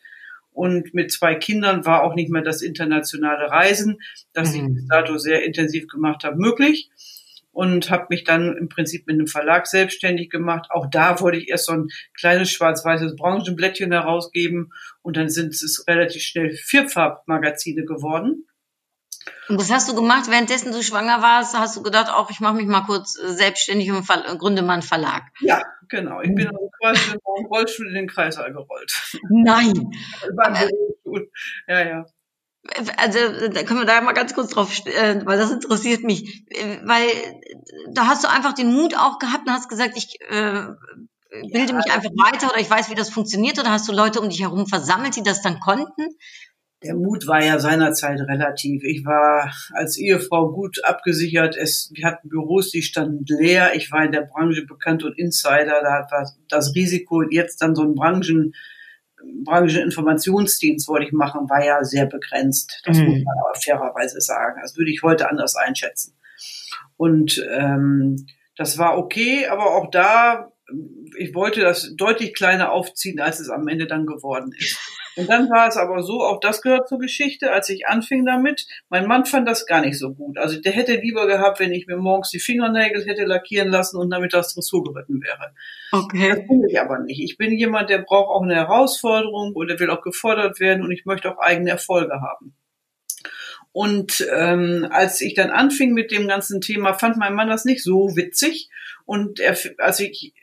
Und 0.51 0.93
mit 0.93 1.11
zwei 1.11 1.35
Kindern 1.35 1.85
war 1.85 2.03
auch 2.03 2.15
nicht 2.15 2.29
mehr 2.29 2.41
das 2.41 2.61
internationale 2.61 3.49
Reisen, 3.49 3.99
das 4.33 4.53
ich 4.53 4.61
mhm. 4.61 4.75
bis 4.75 4.87
dato 4.87 5.17
sehr 5.17 5.43
intensiv 5.43 5.87
gemacht 5.87 6.23
habe, 6.23 6.37
möglich. 6.37 6.89
Und 7.59 7.91
habe 7.91 8.05
mich 8.09 8.23
dann 8.23 8.55
im 8.55 8.69
Prinzip 8.69 9.05
mit 9.05 9.15
einem 9.15 9.27
Verlag 9.27 9.67
selbstständig 9.67 10.29
gemacht. 10.29 10.67
Auch 10.69 10.87
da 10.89 11.19
wollte 11.19 11.39
ich 11.39 11.49
erst 11.49 11.65
so 11.65 11.73
ein 11.73 11.89
kleines 12.17 12.49
schwarz-weißes 12.51 13.17
Branchenblättchen 13.17 13.91
herausgeben. 13.91 14.71
Und 15.01 15.17
dann 15.17 15.27
sind 15.27 15.53
es 15.53 15.83
relativ 15.85 16.21
schnell 16.21 16.51
Vierfarbmagazine 16.51 17.83
geworden. 17.83 18.45
Und 19.49 19.59
was 19.59 19.69
hast 19.69 19.89
du 19.89 19.95
gemacht, 19.95 20.29
währenddessen 20.29 20.71
du 20.71 20.81
schwanger 20.81 21.21
warst? 21.21 21.53
Hast 21.53 21.75
du 21.75 21.83
gedacht, 21.83 22.09
auch 22.09 22.29
ich 22.29 22.39
mache 22.39 22.55
mich 22.55 22.65
mal 22.65 22.85
kurz 22.85 23.19
äh, 23.19 23.33
selbstständig 23.33 23.91
und 23.91 24.07
gründe 24.07 24.61
mal 24.61 24.75
einen 24.75 24.81
Verlag? 24.81 25.23
Ja, 25.41 25.61
genau. 25.89 26.21
Ich 26.21 26.33
bin 26.33 26.47
also 26.47 26.71
quasi 26.79 27.11
mit 27.11 27.19
dem 27.39 27.45
Rollstuhl 27.47 27.89
in 27.89 27.93
den 27.93 28.07
Kreißsaal 28.07 28.53
gerollt. 28.53 28.93
Nein. 29.29 29.91
ja, 31.67 31.85
ja. 31.85 32.05
Also 32.97 33.19
da 33.51 33.63
können 33.63 33.79
wir 33.79 33.85
da 33.85 34.01
mal 34.01 34.13
ganz 34.13 34.33
kurz 34.33 34.51
drauf, 34.51 34.85
äh, 34.85 35.25
weil 35.25 35.37
das 35.37 35.51
interessiert 35.51 36.03
mich, 36.03 36.45
äh, 36.49 36.79
weil 36.83 37.07
da 37.93 38.07
hast 38.07 38.23
du 38.23 38.29
einfach 38.29 38.53
den 38.53 38.73
Mut 38.73 38.95
auch 38.95 39.17
gehabt 39.17 39.47
und 39.47 39.53
hast 39.53 39.69
gesagt, 39.69 39.93
ich 39.95 40.19
äh, 40.29 40.65
bilde 41.51 41.71
ja, 41.71 41.77
mich 41.77 41.91
einfach 41.91 42.11
weiter 42.11 42.49
oder 42.49 42.59
ich 42.59 42.69
weiß, 42.69 42.89
wie 42.89 42.95
das 42.95 43.09
funktioniert 43.09 43.59
oder 43.59 43.71
hast 43.71 43.87
du 43.87 43.93
Leute 43.93 44.19
um 44.19 44.29
dich 44.29 44.41
herum 44.41 44.67
versammelt, 44.67 45.15
die 45.15 45.23
das 45.23 45.41
dann 45.41 45.59
konnten? 45.59 46.09
der 46.83 46.95
Mut 46.95 47.27
war 47.27 47.43
ja 47.43 47.59
seinerzeit 47.59 48.21
relativ. 48.21 48.83
Ich 48.83 49.05
war 49.05 49.51
als 49.73 49.97
Ehefrau 49.97 50.51
gut 50.51 50.83
abgesichert. 50.85 51.57
Es, 51.57 51.91
wir 51.93 52.05
hatten 52.05 52.29
Büros, 52.29 52.71
die 52.71 52.81
standen 52.81 53.25
leer. 53.27 53.71
Ich 53.75 53.91
war 53.91 54.05
in 54.05 54.13
der 54.13 54.21
Branche 54.21 54.65
bekannt 54.65 55.03
und 55.03 55.17
Insider. 55.17 55.81
Da 55.81 56.07
war 56.09 56.31
das 56.47 56.75
Risiko, 56.75 57.21
jetzt 57.21 57.61
dann 57.61 57.75
so 57.75 57.81
einen 57.81 57.95
Branchen, 57.95 58.53
Brancheninformationsdienst 59.43 60.87
wollte 60.87 61.07
ich 61.07 61.11
machen, 61.11 61.49
war 61.49 61.63
ja 61.63 61.83
sehr 61.83 62.05
begrenzt. 62.05 62.81
Das 62.85 62.97
mhm. 62.97 63.05
muss 63.05 63.23
man 63.23 63.37
aber 63.39 63.59
fairerweise 63.59 64.21
sagen. 64.21 64.59
Das 64.61 64.77
würde 64.77 64.91
ich 64.91 65.01
heute 65.03 65.29
anders 65.29 65.55
einschätzen. 65.55 66.17
Und 66.97 67.43
ähm, 67.51 68.27
das 68.55 68.77
war 68.77 68.97
okay, 68.97 69.47
aber 69.47 69.75
auch 69.75 69.89
da, 69.89 70.51
ich 71.17 71.33
wollte 71.33 71.61
das 71.61 71.95
deutlich 71.95 72.33
kleiner 72.33 72.71
aufziehen, 72.71 73.19
als 73.19 73.39
es 73.39 73.49
am 73.49 73.67
Ende 73.67 73.87
dann 73.87 74.05
geworden 74.05 74.51
ist. 74.57 74.77
Und 75.19 75.29
dann 75.29 75.49
war 75.49 75.67
es 75.67 75.75
aber 75.75 76.01
so, 76.01 76.21
auch 76.21 76.39
das 76.39 76.61
gehört 76.61 76.87
zur 76.87 76.97
Geschichte, 76.97 77.51
als 77.51 77.67
ich 77.67 77.87
anfing 77.87 78.25
damit, 78.25 78.67
mein 78.87 79.05
Mann 79.05 79.25
fand 79.25 79.45
das 79.49 79.65
gar 79.65 79.81
nicht 79.81 79.99
so 79.99 80.13
gut. 80.13 80.37
Also 80.37 80.61
der 80.61 80.71
hätte 80.71 80.95
lieber 80.95 81.27
gehabt, 81.27 81.59
wenn 81.59 81.73
ich 81.73 81.87
mir 81.87 81.97
morgens 81.97 82.29
die 82.29 82.39
Fingernägel 82.39 83.05
hätte 83.05 83.25
lackieren 83.25 83.69
lassen 83.69 83.97
und 83.97 84.09
damit 84.11 84.33
das 84.33 84.53
Dressur 84.53 84.81
geritten 84.81 85.21
wäre. 85.21 85.51
Okay. 85.91 86.29
Das 86.29 86.47
bin 86.47 86.63
ich 86.69 86.79
aber 86.79 86.99
nicht. 86.99 87.21
Ich 87.21 87.37
bin 87.37 87.51
jemand, 87.57 87.89
der 87.89 87.97
braucht 87.97 88.29
auch 88.29 88.43
eine 88.43 88.55
Herausforderung 88.55 89.53
oder 89.55 89.77
will 89.77 89.89
auch 89.89 90.01
gefordert 90.01 90.61
werden 90.61 90.85
und 90.85 90.91
ich 90.91 91.03
möchte 91.03 91.29
auch 91.29 91.39
eigene 91.39 91.71
Erfolge 91.71 92.21
haben. 92.21 92.53
Und 93.73 94.25
ähm, 94.33 94.87
als 94.89 95.19
ich 95.19 95.33
dann 95.33 95.49
anfing 95.49 95.93
mit 95.93 96.11
dem 96.11 96.29
ganzen 96.29 96.61
Thema, 96.61 96.93
fand 96.93 97.17
mein 97.17 97.35
Mann 97.35 97.49
das 97.49 97.65
nicht 97.65 97.83
so 97.83 98.15
witzig. 98.15 98.69
Und 99.05 99.41
er, 99.41 99.57
als 99.79 99.99
ich 99.99 100.33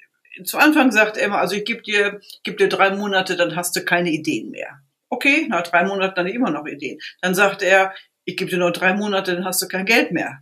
zu 0.45 0.59
Anfang 0.59 0.93
sagt 0.93 1.17
er 1.17 1.27
immer, 1.27 1.39
also 1.39 1.57
ich 1.57 1.65
gebe 1.65 1.83
dir, 1.83 2.21
geb 2.43 2.59
dir 2.59 2.69
drei 2.69 2.91
Monate, 2.91 3.37
dann 3.37 3.57
hast 3.57 3.75
du 3.77 3.85
keine 3.85 4.11
Ideen 4.11 4.51
mehr. 4.51 4.81
Okay, 5.09 5.47
nach 5.49 5.63
drei 5.63 5.85
Monaten 5.85 6.15
dann 6.17 6.27
immer 6.27 6.51
noch 6.51 6.67
Ideen. 6.67 6.99
Dann 7.21 7.35
sagt 7.35 7.63
er, 7.63 7.95
ich 8.25 8.37
gebe 8.37 8.51
dir 8.51 8.59
noch 8.59 8.73
drei 8.73 8.95
Monate, 8.95 9.35
dann 9.35 9.45
hast 9.45 9.63
du 9.63 9.69
kein 9.69 9.87
Geld 9.87 10.11
mehr. 10.11 10.41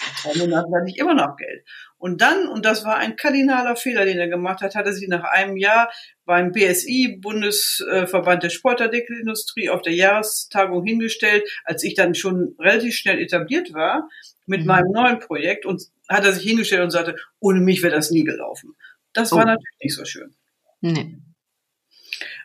Nach 0.00 0.22
drei 0.22 0.38
Monaten 0.38 0.72
dann 0.72 0.84
nicht 0.84 0.98
immer 0.98 1.14
noch 1.14 1.36
Geld. 1.36 1.64
Und 1.98 2.20
dann, 2.20 2.46
und 2.48 2.64
das 2.64 2.84
war 2.84 2.98
ein 2.98 3.16
kardinaler 3.16 3.74
Fehler, 3.74 4.04
den 4.04 4.18
er 4.18 4.28
gemacht 4.28 4.60
hat, 4.60 4.74
hat 4.74 4.86
er 4.86 4.92
sich 4.92 5.08
nach 5.08 5.24
einem 5.24 5.56
Jahr 5.56 5.90
beim 6.24 6.52
BSI, 6.52 7.18
Bundesverband 7.20 8.42
der 8.42 8.50
Sportartikelindustrie, 8.50 9.70
auf 9.70 9.82
der 9.82 9.94
Jahrestagung 9.94 10.84
hingestellt, 10.84 11.48
als 11.64 11.82
ich 11.82 11.94
dann 11.94 12.14
schon 12.14 12.54
relativ 12.58 12.94
schnell 12.94 13.18
etabliert 13.18 13.72
war 13.72 14.08
mit 14.44 14.60
mhm. 14.60 14.66
meinem 14.66 14.92
neuen 14.92 15.18
Projekt 15.18 15.64
und 15.64 15.82
hat 16.08 16.24
er 16.24 16.32
sich 16.32 16.44
hingestellt 16.44 16.82
und 16.82 16.90
sagte, 16.90 17.16
ohne 17.40 17.60
mich 17.60 17.82
wäre 17.82 17.94
das 17.94 18.10
nie 18.10 18.24
gelaufen. 18.24 18.76
Das 19.16 19.32
war 19.32 19.42
oh. 19.42 19.46
natürlich 19.46 19.78
nicht 19.80 19.96
so 19.96 20.04
schön. 20.04 20.34
Nee. 20.80 21.18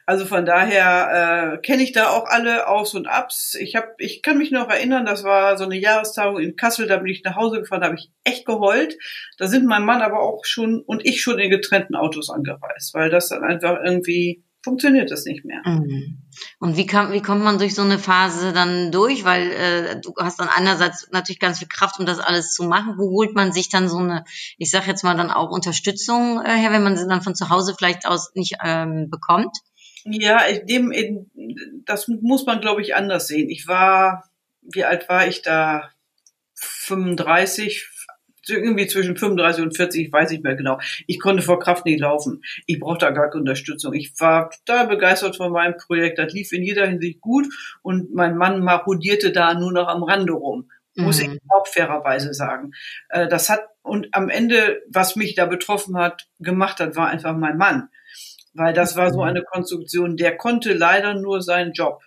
Also 0.06 0.26
von 0.26 0.46
daher 0.46 1.54
äh, 1.54 1.58
kenne 1.60 1.84
ich 1.84 1.92
da 1.92 2.10
auch 2.10 2.26
alle 2.26 2.68
Aus 2.68 2.96
und 2.96 3.08
Abs. 3.08 3.56
Ich 3.56 3.76
habe, 3.76 3.90
ich 3.98 4.22
kann 4.22 4.38
mich 4.38 4.52
noch 4.52 4.70
erinnern, 4.70 5.06
das 5.06 5.24
war 5.24 5.58
so 5.58 5.66
eine 5.66 5.78
Jahrestagung 5.78 6.40
in 6.40 6.56
Kassel, 6.56 6.88
da 6.88 6.98
bin 6.98 7.08
ich 7.08 7.24
nach 7.24 7.36
Hause 7.36 7.60
gefahren, 7.60 7.82
da 7.82 7.88
habe 7.88 7.98
ich 7.98 8.10
echt 8.24 8.46
geheult. 8.46 8.98
Da 9.38 9.48
sind 9.48 9.66
mein 9.68 9.86
Mann 9.86 10.02
aber 10.02 10.22
auch 10.22 10.44
schon 10.44 10.82
und 10.82 11.06
ich 11.06 11.22
schon 11.22 11.40
in 11.40 11.50
getrennten 11.50 11.96
Autos 11.96 12.30
angereist, 12.30 12.94
weil 12.94 13.10
das 13.10 13.30
dann 13.30 13.44
einfach 13.44 13.80
irgendwie 13.84 14.44
funktioniert 14.64 15.12
das 15.12 15.26
nicht 15.26 15.44
mehr. 15.46 15.62
Mhm. 15.66 16.22
Und 16.60 16.78
wie, 16.78 16.86
kann, 16.86 17.12
wie 17.12 17.22
kommt 17.22 17.44
man 17.44 17.58
durch 17.58 17.76
so 17.76 17.82
eine 17.82 18.00
Phase 18.00 18.54
dann 18.54 18.92
durch? 18.92 19.24
Weil 19.24 19.52
äh, 19.52 20.02
du 20.02 20.14
hast 20.18 20.40
dann 20.40 20.50
einerseits 20.50 21.10
natürlich 21.12 21.40
ganz 21.40 21.60
viel 21.60 21.68
Kraft, 21.68 22.00
um 22.00 22.06
das 22.06 22.20
alles 22.20 22.54
zu 22.54 22.64
machen. 22.64 22.96
Wo 22.98 23.10
holt 23.12 23.36
man 23.36 23.52
sich 23.52 23.70
dann 23.70 23.90
so 23.90 23.98
eine, 23.98 24.24
ich 24.58 24.72
sag 24.72 24.88
jetzt 24.88 25.04
mal 25.04 25.18
dann 25.18 25.32
auch 25.32 25.50
Unterstützung 25.50 26.42
äh, 26.44 26.52
her, 26.52 26.72
wenn 26.72 26.84
man 26.84 26.98
sie 26.98 27.08
dann 27.08 27.22
von 27.22 27.36
zu 27.36 27.50
Hause 27.50 27.76
vielleicht 27.78 28.06
aus 28.06 28.32
nicht 28.36 28.58
ähm, 28.64 29.10
bekommt? 29.10 29.58
Ja, 30.04 30.40
dem, 30.64 30.92
das 31.86 32.08
muss 32.08 32.46
man, 32.46 32.62
glaube 32.62 32.82
ich, 32.82 32.96
anders 32.96 33.28
sehen. 33.28 33.50
Ich 33.50 33.68
war, 33.68 34.30
wie 34.62 34.84
alt 34.84 35.10
war 35.10 35.28
ich 35.28 35.42
da? 35.42 35.92
35, 36.62 37.90
irgendwie 38.48 38.88
zwischen 38.88 39.16
35 39.16 39.64
und 39.64 39.76
40, 39.76 40.08
ich 40.08 40.14
weiß 40.14 40.32
nicht 40.32 40.44
mehr 40.44 40.56
genau. 40.56 40.80
Ich 41.08 41.20
konnte 41.20 41.44
vor 41.44 41.60
Kraft 41.60 41.86
nicht 41.86 42.00
laufen. 42.00 42.44
Ich 42.66 42.80
brauchte 42.80 43.06
da 43.06 43.12
gar 43.12 43.30
keine 43.30 43.42
Unterstützung. 43.42 43.94
Ich 43.94 44.14
war 44.20 44.50
total 44.50 44.88
begeistert 44.88 45.38
von 45.38 45.52
meinem 45.52 45.78
Projekt. 45.78 46.18
Das 46.20 46.34
lief 46.34 46.52
in 46.52 46.64
jeder 46.64 46.88
Hinsicht 46.88 47.22
gut 47.22 47.48
und 47.82 48.14
mein 48.14 48.38
Mann 48.38 48.64
marodierte 48.64 49.32
da 49.32 49.54
nur 49.54 49.72
noch 49.72 49.88
am 49.88 50.04
Rande 50.04 50.34
rum. 50.34 50.70
Muss 50.96 51.22
mhm. 51.22 51.34
ich 51.34 51.40
auch 51.50 51.68
fairerweise 51.68 52.34
sagen. 52.34 52.72
Äh, 53.10 53.28
das 53.28 53.50
hat, 53.50 53.62
und 53.82 54.10
am 54.12 54.30
Ende, 54.30 54.82
was 54.90 55.16
mich 55.16 55.36
da 55.36 55.46
betroffen 55.46 55.98
hat, 55.98 56.28
gemacht 56.40 56.80
hat, 56.80 56.96
war 56.96 57.08
einfach 57.08 57.36
mein 57.36 57.58
Mann. 57.58 57.90
Weil 58.54 58.74
das 58.74 58.98
war 58.98 59.12
so 59.12 59.20
mhm. 59.20 59.28
eine 59.28 59.44
Konstruktion, 59.44 60.18
der 60.18 60.36
konnte 60.36 60.74
leider 60.74 61.14
nur 61.14 61.42
seinen 61.42 61.72
Job. 61.72 62.02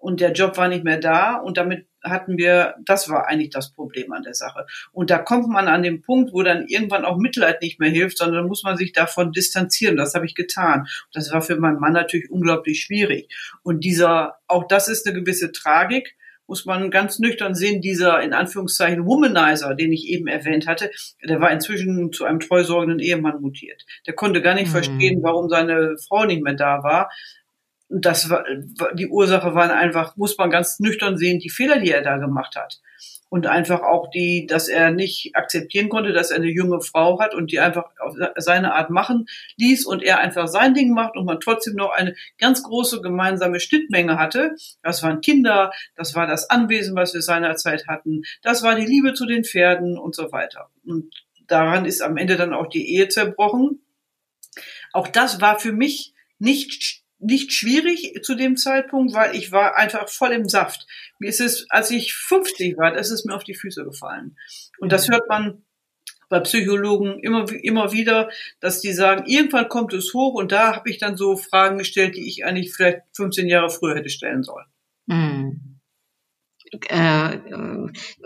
Und 0.00 0.20
der 0.20 0.32
Job 0.32 0.56
war 0.56 0.68
nicht 0.68 0.84
mehr 0.84 0.98
da 0.98 1.36
und 1.36 1.56
damit 1.56 1.86
hatten 2.04 2.38
wir, 2.38 2.76
das 2.84 3.08
war 3.08 3.26
eigentlich 3.26 3.50
das 3.50 3.72
Problem 3.72 4.12
an 4.12 4.22
der 4.22 4.34
Sache. 4.34 4.64
Und 4.92 5.10
da 5.10 5.18
kommt 5.18 5.48
man 5.48 5.66
an 5.66 5.82
den 5.82 6.02
Punkt, 6.02 6.32
wo 6.32 6.42
dann 6.42 6.66
irgendwann 6.68 7.04
auch 7.04 7.18
Mitleid 7.18 7.60
nicht 7.62 7.80
mehr 7.80 7.90
hilft, 7.90 8.18
sondern 8.18 8.46
muss 8.46 8.62
man 8.62 8.76
sich 8.76 8.92
davon 8.92 9.32
distanzieren. 9.32 9.96
Das 9.96 10.14
habe 10.14 10.24
ich 10.24 10.36
getan. 10.36 10.86
Das 11.12 11.32
war 11.32 11.42
für 11.42 11.56
meinen 11.56 11.80
Mann 11.80 11.92
natürlich 11.92 12.30
unglaublich 12.30 12.80
schwierig. 12.80 13.28
Und 13.62 13.82
dieser, 13.84 14.36
auch 14.46 14.68
das 14.68 14.88
ist 14.88 15.06
eine 15.06 15.18
gewisse 15.18 15.50
Tragik, 15.50 16.16
muss 16.46 16.64
man 16.64 16.90
ganz 16.90 17.18
nüchtern 17.18 17.54
sehen, 17.54 17.82
dieser 17.82 18.22
in 18.22 18.32
Anführungszeichen 18.32 19.04
Womanizer, 19.04 19.74
den 19.74 19.92
ich 19.92 20.08
eben 20.08 20.28
erwähnt 20.28 20.66
hatte, 20.66 20.90
der 21.22 21.40
war 21.40 21.50
inzwischen 21.50 22.10
zu 22.12 22.24
einem 22.24 22.40
treusorgenden 22.40 23.00
Ehemann 23.00 23.42
mutiert. 23.42 23.84
Der 24.06 24.14
konnte 24.14 24.40
gar 24.40 24.54
nicht 24.54 24.68
mhm. 24.68 24.72
verstehen, 24.72 25.22
warum 25.22 25.50
seine 25.50 25.96
Frau 26.08 26.24
nicht 26.24 26.42
mehr 26.42 26.54
da 26.54 26.82
war 26.82 27.10
das 27.88 28.28
war, 28.28 28.44
die 28.94 29.08
Ursache 29.08 29.54
waren 29.54 29.70
einfach, 29.70 30.16
muss 30.16 30.36
man 30.36 30.50
ganz 30.50 30.78
nüchtern 30.78 31.16
sehen, 31.16 31.38
die 31.38 31.50
Fehler, 31.50 31.78
die 31.78 31.90
er 31.90 32.02
da 32.02 32.18
gemacht 32.18 32.54
hat. 32.56 32.80
Und 33.30 33.46
einfach 33.46 33.82
auch 33.82 34.10
die, 34.10 34.46
dass 34.46 34.68
er 34.68 34.90
nicht 34.90 35.36
akzeptieren 35.36 35.90
konnte, 35.90 36.12
dass 36.12 36.30
er 36.30 36.36
eine 36.38 36.50
junge 36.50 36.80
Frau 36.80 37.20
hat 37.20 37.34
und 37.34 37.52
die 37.52 37.60
einfach 37.60 37.84
auf 38.00 38.14
seine 38.36 38.74
Art 38.74 38.88
machen 38.88 39.26
ließ 39.56 39.84
und 39.84 40.02
er 40.02 40.18
einfach 40.18 40.48
sein 40.48 40.72
Ding 40.72 40.94
macht 40.94 41.14
und 41.14 41.26
man 41.26 41.38
trotzdem 41.38 41.74
noch 41.74 41.90
eine 41.90 42.14
ganz 42.38 42.62
große 42.62 43.02
gemeinsame 43.02 43.60
Schnittmenge 43.60 44.18
hatte. 44.18 44.56
Das 44.82 45.02
waren 45.02 45.20
Kinder, 45.20 45.72
das 45.94 46.14
war 46.14 46.26
das 46.26 46.48
Anwesen, 46.48 46.96
was 46.96 47.12
wir 47.12 47.20
seinerzeit 47.20 47.86
hatten, 47.86 48.22
das 48.42 48.62
war 48.62 48.76
die 48.76 48.86
Liebe 48.86 49.12
zu 49.12 49.26
den 49.26 49.44
Pferden 49.44 49.98
und 49.98 50.14
so 50.14 50.32
weiter. 50.32 50.70
Und 50.86 51.12
daran 51.46 51.84
ist 51.84 52.00
am 52.00 52.16
Ende 52.16 52.36
dann 52.36 52.54
auch 52.54 52.68
die 52.68 52.94
Ehe 52.94 53.08
zerbrochen. 53.08 53.82
Auch 54.94 55.08
das 55.08 55.42
war 55.42 55.58
für 55.58 55.72
mich 55.72 56.14
nicht 56.38 56.97
nicht 57.18 57.52
schwierig 57.52 58.20
zu 58.22 58.34
dem 58.34 58.56
Zeitpunkt, 58.56 59.14
weil 59.14 59.34
ich 59.34 59.50
war 59.50 59.76
einfach 59.76 60.08
voll 60.08 60.32
im 60.32 60.48
Saft. 60.48 60.86
Mir 61.18 61.28
ist 61.28 61.40
es, 61.40 61.68
als 61.70 61.90
ich 61.90 62.14
50 62.14 62.76
war, 62.76 62.96
ist 62.96 63.10
es 63.10 63.24
mir 63.24 63.34
auf 63.34 63.44
die 63.44 63.54
Füße 63.54 63.84
gefallen. 63.84 64.36
Und 64.78 64.92
das 64.92 65.08
hört 65.08 65.28
man 65.28 65.64
bei 66.28 66.40
Psychologen 66.40 67.18
immer, 67.20 67.50
immer 67.62 67.92
wieder, 67.92 68.30
dass 68.60 68.80
die 68.80 68.92
sagen, 68.92 69.24
irgendwann 69.26 69.68
kommt 69.68 69.94
es 69.94 70.12
hoch 70.12 70.34
und 70.34 70.52
da 70.52 70.76
habe 70.76 70.90
ich 70.90 70.98
dann 70.98 71.16
so 71.16 71.36
Fragen 71.36 71.78
gestellt, 71.78 72.16
die 72.16 72.28
ich 72.28 72.44
eigentlich 72.44 72.74
vielleicht 72.74 73.00
15 73.16 73.48
Jahre 73.48 73.70
früher 73.70 73.96
hätte 73.96 74.10
stellen 74.10 74.42
sollen. 74.42 74.66
Mhm. 75.06 75.67
Äh, 76.88 77.38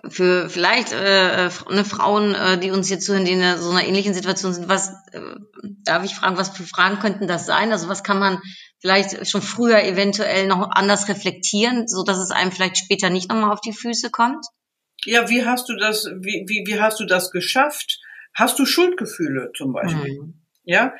für 0.08 0.48
vielleicht 0.50 0.92
äh, 0.92 1.48
eine 1.68 1.84
Frauen, 1.84 2.34
äh, 2.34 2.58
die 2.58 2.70
uns 2.70 2.90
jetzt 2.90 3.06
zuhören, 3.06 3.24
die 3.24 3.32
in 3.32 3.58
so 3.58 3.70
einer 3.70 3.86
ähnlichen 3.86 4.14
Situation 4.14 4.52
sind, 4.52 4.68
was 4.68 4.88
äh, 5.12 5.20
darf 5.84 6.04
ich 6.04 6.14
fragen, 6.14 6.36
was 6.36 6.56
für 6.56 6.64
Fragen 6.64 6.98
könnten 6.98 7.28
das 7.28 7.46
sein? 7.46 7.70
Also 7.70 7.88
was 7.88 8.02
kann 8.02 8.18
man 8.18 8.40
vielleicht 8.80 9.30
schon 9.30 9.42
früher 9.42 9.84
eventuell 9.84 10.46
noch 10.48 10.70
anders 10.70 11.08
reflektieren, 11.08 11.86
so 11.86 12.02
dass 12.02 12.18
es 12.18 12.30
einem 12.30 12.50
vielleicht 12.50 12.78
später 12.78 13.10
nicht 13.10 13.28
nochmal 13.28 13.52
auf 13.52 13.60
die 13.60 13.72
Füße 13.72 14.10
kommt? 14.10 14.44
Ja, 15.04 15.28
wie 15.28 15.44
hast 15.44 15.68
du 15.68 15.76
das, 15.76 16.06
wie, 16.06 16.44
wie, 16.46 16.64
wie 16.66 16.80
hast 16.80 17.00
du 17.00 17.04
das 17.04 17.30
geschafft? 17.30 18.00
Hast 18.34 18.58
du 18.58 18.66
Schuldgefühle 18.66 19.52
zum 19.56 19.72
Beispiel? 19.72 20.20
Mhm. 20.20 20.42
Ja, 20.64 20.94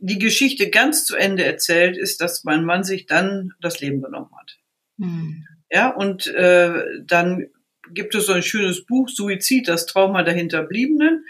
die 0.00 0.18
Geschichte 0.18 0.70
ganz 0.70 1.04
zu 1.04 1.16
Ende 1.16 1.44
erzählt 1.44 1.96
ist, 1.96 2.20
dass 2.20 2.44
mein 2.44 2.64
Mann 2.64 2.84
sich 2.84 3.06
dann 3.06 3.52
das 3.60 3.80
Leben 3.80 4.02
genommen 4.02 4.30
hat. 4.38 4.58
Mhm. 4.96 5.44
Ja, 5.70 5.90
und 5.90 6.26
äh, 6.28 6.84
dann 7.04 7.46
gibt 7.92 8.14
es 8.14 8.26
so 8.26 8.32
ein 8.32 8.42
schönes 8.42 8.84
Buch, 8.86 9.08
Suizid, 9.08 9.68
das 9.68 9.86
Trauma 9.86 10.22
der 10.22 10.34
Hinterbliebenen. 10.34 11.24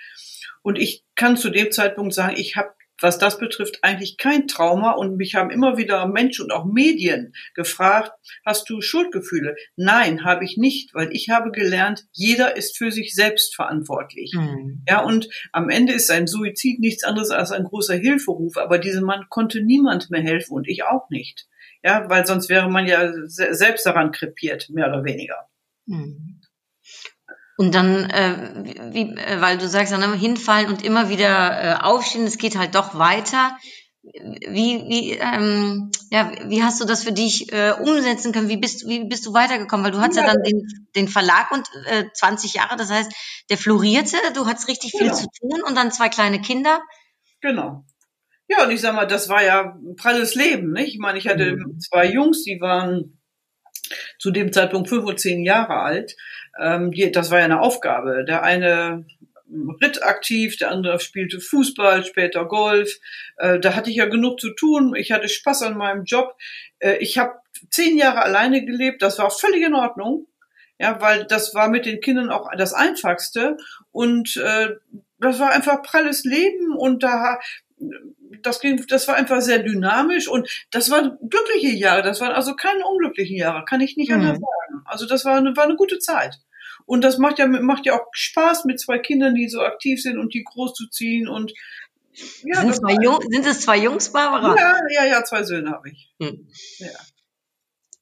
Und 0.63 0.79
ich 0.79 1.05
kann 1.15 1.37
zu 1.37 1.51
dem 1.51 1.71
Zeitpunkt 1.71 2.15
sagen, 2.15 2.35
ich 2.37 2.57
habe 2.57 2.71
was 3.01 3.19
das 3.19 3.39
betrifft, 3.39 3.79
eigentlich 3.83 4.17
kein 4.17 4.49
Trauma. 4.49 4.93
Und 4.93 5.17
mich 5.17 5.35
haben 5.35 5.51
immer 5.51 5.77
wieder 5.77 6.07
Menschen 6.07 6.45
und 6.45 6.53
auch 6.53 6.65
Medien 6.65 7.33
gefragt, 7.55 8.13
hast 8.45 8.69
du 8.69 8.81
Schuldgefühle? 8.81 9.57
Nein, 9.77 10.25
habe 10.25 10.45
ich 10.45 10.57
nicht, 10.57 10.95
weil 10.95 11.11
ich 11.13 11.29
habe 11.29 11.51
gelernt, 11.51 12.05
jeder 12.13 12.57
ist 12.57 12.77
für 12.77 12.91
sich 12.91 13.15
selbst 13.15 13.55
verantwortlich. 13.55 14.33
Mhm. 14.35 14.85
Ja, 14.89 15.03
und 15.03 15.29
am 15.53 15.71
Ende 15.71 15.93
ist 15.93 16.11
ein 16.11 16.27
Suizid 16.27 16.81
nichts 16.81 17.05
anderes 17.05 17.31
als 17.31 17.53
ein 17.53 17.65
großer 17.65 17.95
Hilferuf. 17.95 18.57
Aber 18.57 18.79
diesem 18.79 19.05
Mann 19.05 19.27
konnte 19.29 19.63
niemand 19.63 20.11
mehr 20.11 20.23
helfen 20.23 20.55
und 20.55 20.69
ich 20.69 20.85
auch 20.85 21.09
nicht. 21.11 21.48
Ja, 21.83 22.09
weil 22.09 22.27
sonst 22.27 22.49
wäre 22.49 22.69
man 22.69 22.87
ja 22.87 23.13
selbst 23.27 23.87
daran 23.87 24.13
krepiert, 24.13 24.69
mehr 24.71 24.89
oder 24.89 25.05
weniger. 25.05 25.49
Mhm. 25.87 26.41
Und 27.57 27.75
dann, 27.75 28.09
äh, 28.11 28.93
wie, 28.93 29.17
äh, 29.17 29.41
weil 29.41 29.59
du 29.59 29.69
sagst, 29.69 29.93
dann 29.93 30.03
immer 30.03 30.15
hinfallen 30.15 30.69
und 30.69 30.85
immer 30.85 31.09
wieder 31.09 31.63
äh, 31.63 31.75
aufstehen, 31.83 32.25
es 32.25 32.39
geht 32.39 32.57
halt 32.57 32.77
doch 32.77 32.97
weiter. 32.97 33.59
Wie, 34.03 34.85
wie, 34.89 35.13
ähm, 35.15 35.91
ja, 36.11 36.31
wie 36.45 36.63
hast 36.63 36.81
du 36.81 36.85
das 36.85 37.03
für 37.03 37.13
dich 37.13 37.53
äh, 37.53 37.73
umsetzen 37.73 38.33
können? 38.33 38.49
Wie 38.49 38.57
bist, 38.57 38.87
wie 38.87 39.05
bist 39.05 39.27
du 39.27 39.35
weitergekommen? 39.35 39.85
Weil 39.85 39.91
du 39.91 40.01
hattest 40.01 40.21
ja, 40.21 40.27
ja 40.27 40.35
dann 40.35 40.43
den, 40.45 40.63
den 40.95 41.09
Verlag 41.09 41.51
und 41.51 41.69
äh, 41.87 42.05
20 42.15 42.55
Jahre, 42.55 42.77
das 42.77 42.91
heißt, 42.91 43.13
der 43.51 43.59
florierte, 43.59 44.17
du 44.35 44.47
hattest 44.47 44.69
richtig 44.69 44.93
viel 44.93 45.09
genau. 45.09 45.15
zu 45.15 45.27
tun 45.41 45.61
und 45.67 45.77
dann 45.77 45.91
zwei 45.91 46.09
kleine 46.09 46.41
Kinder. 46.41 46.81
Genau. 47.41 47.85
Ja, 48.49 48.65
und 48.65 48.71
ich 48.71 48.81
sag 48.81 48.95
mal, 48.95 49.07
das 49.07 49.29
war 49.29 49.45
ja 49.45 49.77
ein 49.77 49.97
pralles 49.97 50.35
Leben, 50.35 50.73
nicht? 50.73 50.95
Ich 50.95 50.99
meine, 50.99 51.19
ich 51.19 51.29
hatte 51.29 51.57
mhm. 51.57 51.79
zwei 51.79 52.07
Jungs, 52.07 52.45
die 52.45 52.61
waren 52.61 53.19
zu 54.19 54.31
dem 54.31 54.53
Zeitpunkt 54.53 54.89
fünf 54.89 55.05
und 55.05 55.21
zehn 55.21 55.45
Jahre 55.45 55.77
alt. 55.77 56.17
Ähm, 56.59 56.91
die, 56.91 57.11
das 57.13 57.31
war 57.31 57.39
ja 57.39 57.45
eine 57.45 57.61
Aufgabe. 57.61 58.25
Der 58.27 58.43
eine 58.43 59.05
ritt 59.83 60.03
aktiv, 60.03 60.57
der 60.57 60.71
andere 60.71 60.99
spielte 61.01 61.41
Fußball, 61.41 62.05
später 62.05 62.47
Golf. 62.47 62.99
Äh, 63.37 63.61
da 63.61 63.75
hatte 63.75 63.91
ich 63.91 63.97
ja 63.97 64.07
genug 64.07 64.41
zu 64.41 64.51
tun. 64.51 64.95
Ich 64.97 65.13
hatte 65.13 65.29
Spaß 65.29 65.63
an 65.63 65.77
meinem 65.77 66.05
Job. 66.05 66.37
Äh, 66.79 66.97
ich 66.99 67.19
habe 67.19 67.35
zehn 67.71 67.97
Jahre 67.97 68.23
alleine 68.23 68.65
gelebt. 68.65 69.03
Das 69.03 69.19
war 69.19 69.31
völlig 69.31 69.63
in 69.63 69.75
Ordnung. 69.75 70.27
Ja, 70.79 71.01
weil 71.01 71.25
das 71.25 71.55
war 71.55 71.69
mit 71.69 71.87
den 71.87 72.01
Kindern 72.01 72.31
auch 72.31 72.49
das 72.57 72.73
Einfachste. 72.73 73.57
Und 73.91 74.37
äh, 74.37 74.77
das 75.19 75.39
war 75.41 75.51
einfach 75.51 75.83
pralles 75.83 76.25
Leben 76.25 76.77
und 76.77 77.03
da 77.03 77.41
das 78.43 78.61
ging, 78.61 78.85
das 78.89 79.09
war 79.09 79.17
einfach 79.17 79.41
sehr 79.41 79.61
dynamisch 79.61 80.29
und 80.29 80.49
das 80.71 80.91
waren 80.91 81.19
glückliche 81.29 81.75
Jahre. 81.75 82.03
Das 82.03 82.21
waren 82.21 82.33
also 82.33 82.55
keine 82.55 82.85
unglücklichen 82.87 83.37
Jahre, 83.37 83.65
kann 83.65 83.81
ich 83.81 83.97
nicht 83.97 84.11
mhm. 84.11 84.17
anders 84.17 84.39
sagen. 84.39 84.83
Also 84.85 85.07
das 85.07 85.25
war 85.25 85.37
eine, 85.37 85.57
war 85.57 85.65
eine 85.65 85.77
gute 85.77 85.99
Zeit. 85.99 86.39
Und 86.87 87.03
das 87.03 87.19
macht 87.19 87.39
ja, 87.39 87.47
macht 87.47 87.87
ja 87.87 87.95
auch 87.95 88.07
Spaß 88.13 88.65
mit 88.65 88.81
zwei 88.81 88.99
Kindern, 88.99 89.35
die 89.35 89.49
so 89.49 89.61
aktiv 89.61 90.01
sind 90.01 90.19
und 90.19 90.33
die 90.35 90.45
groß 90.45 90.75
zu 90.75 90.89
ziehen 90.89 91.29
und 91.29 91.53
ja, 92.43 92.63
sind, 92.63 92.75
zwei 92.75 92.97
Jung, 93.03 93.19
sind 93.29 93.47
es 93.47 93.61
zwei 93.61 93.79
Jungs, 93.79 94.11
Barbara? 94.11 94.57
Ja, 94.57 94.79
ja, 94.91 95.07
ja, 95.07 95.25
zwei 95.25 95.45
Söhne 95.45 95.71
habe 95.71 95.91
ich. 95.91 96.13
Hm. 96.21 96.49
Ja. 96.79 96.89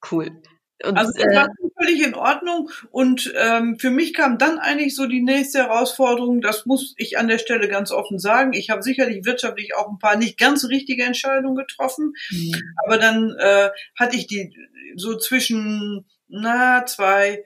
Cool. 0.09 0.41
Und, 0.83 0.97
also 0.97 1.11
das 1.13 1.35
war 1.35 1.45
äh, 1.45 1.69
völlig 1.77 2.05
in 2.05 2.13
Ordnung. 2.15 2.69
Und 2.91 3.33
ähm, 3.35 3.79
für 3.79 3.89
mich 3.89 4.13
kam 4.13 4.37
dann 4.37 4.59
eigentlich 4.59 4.95
so 4.95 5.07
die 5.07 5.21
nächste 5.21 5.59
Herausforderung, 5.59 6.41
das 6.41 6.65
muss 6.65 6.93
ich 6.97 7.17
an 7.17 7.27
der 7.27 7.39
Stelle 7.39 7.67
ganz 7.67 7.91
offen 7.91 8.19
sagen. 8.19 8.53
Ich 8.53 8.69
habe 8.69 8.83
sicherlich 8.83 9.25
wirtschaftlich 9.25 9.75
auch 9.75 9.89
ein 9.89 9.99
paar 9.99 10.17
nicht 10.17 10.37
ganz 10.37 10.65
richtige 10.65 11.03
Entscheidungen 11.03 11.55
getroffen. 11.55 12.13
Mhm. 12.29 12.55
Aber 12.85 12.97
dann 12.97 13.35
äh, 13.39 13.69
hatte 13.97 14.15
ich 14.15 14.27
die 14.27 14.53
so 14.95 15.17
zwischen 15.17 16.05
na 16.27 16.85
zwei 16.85 17.43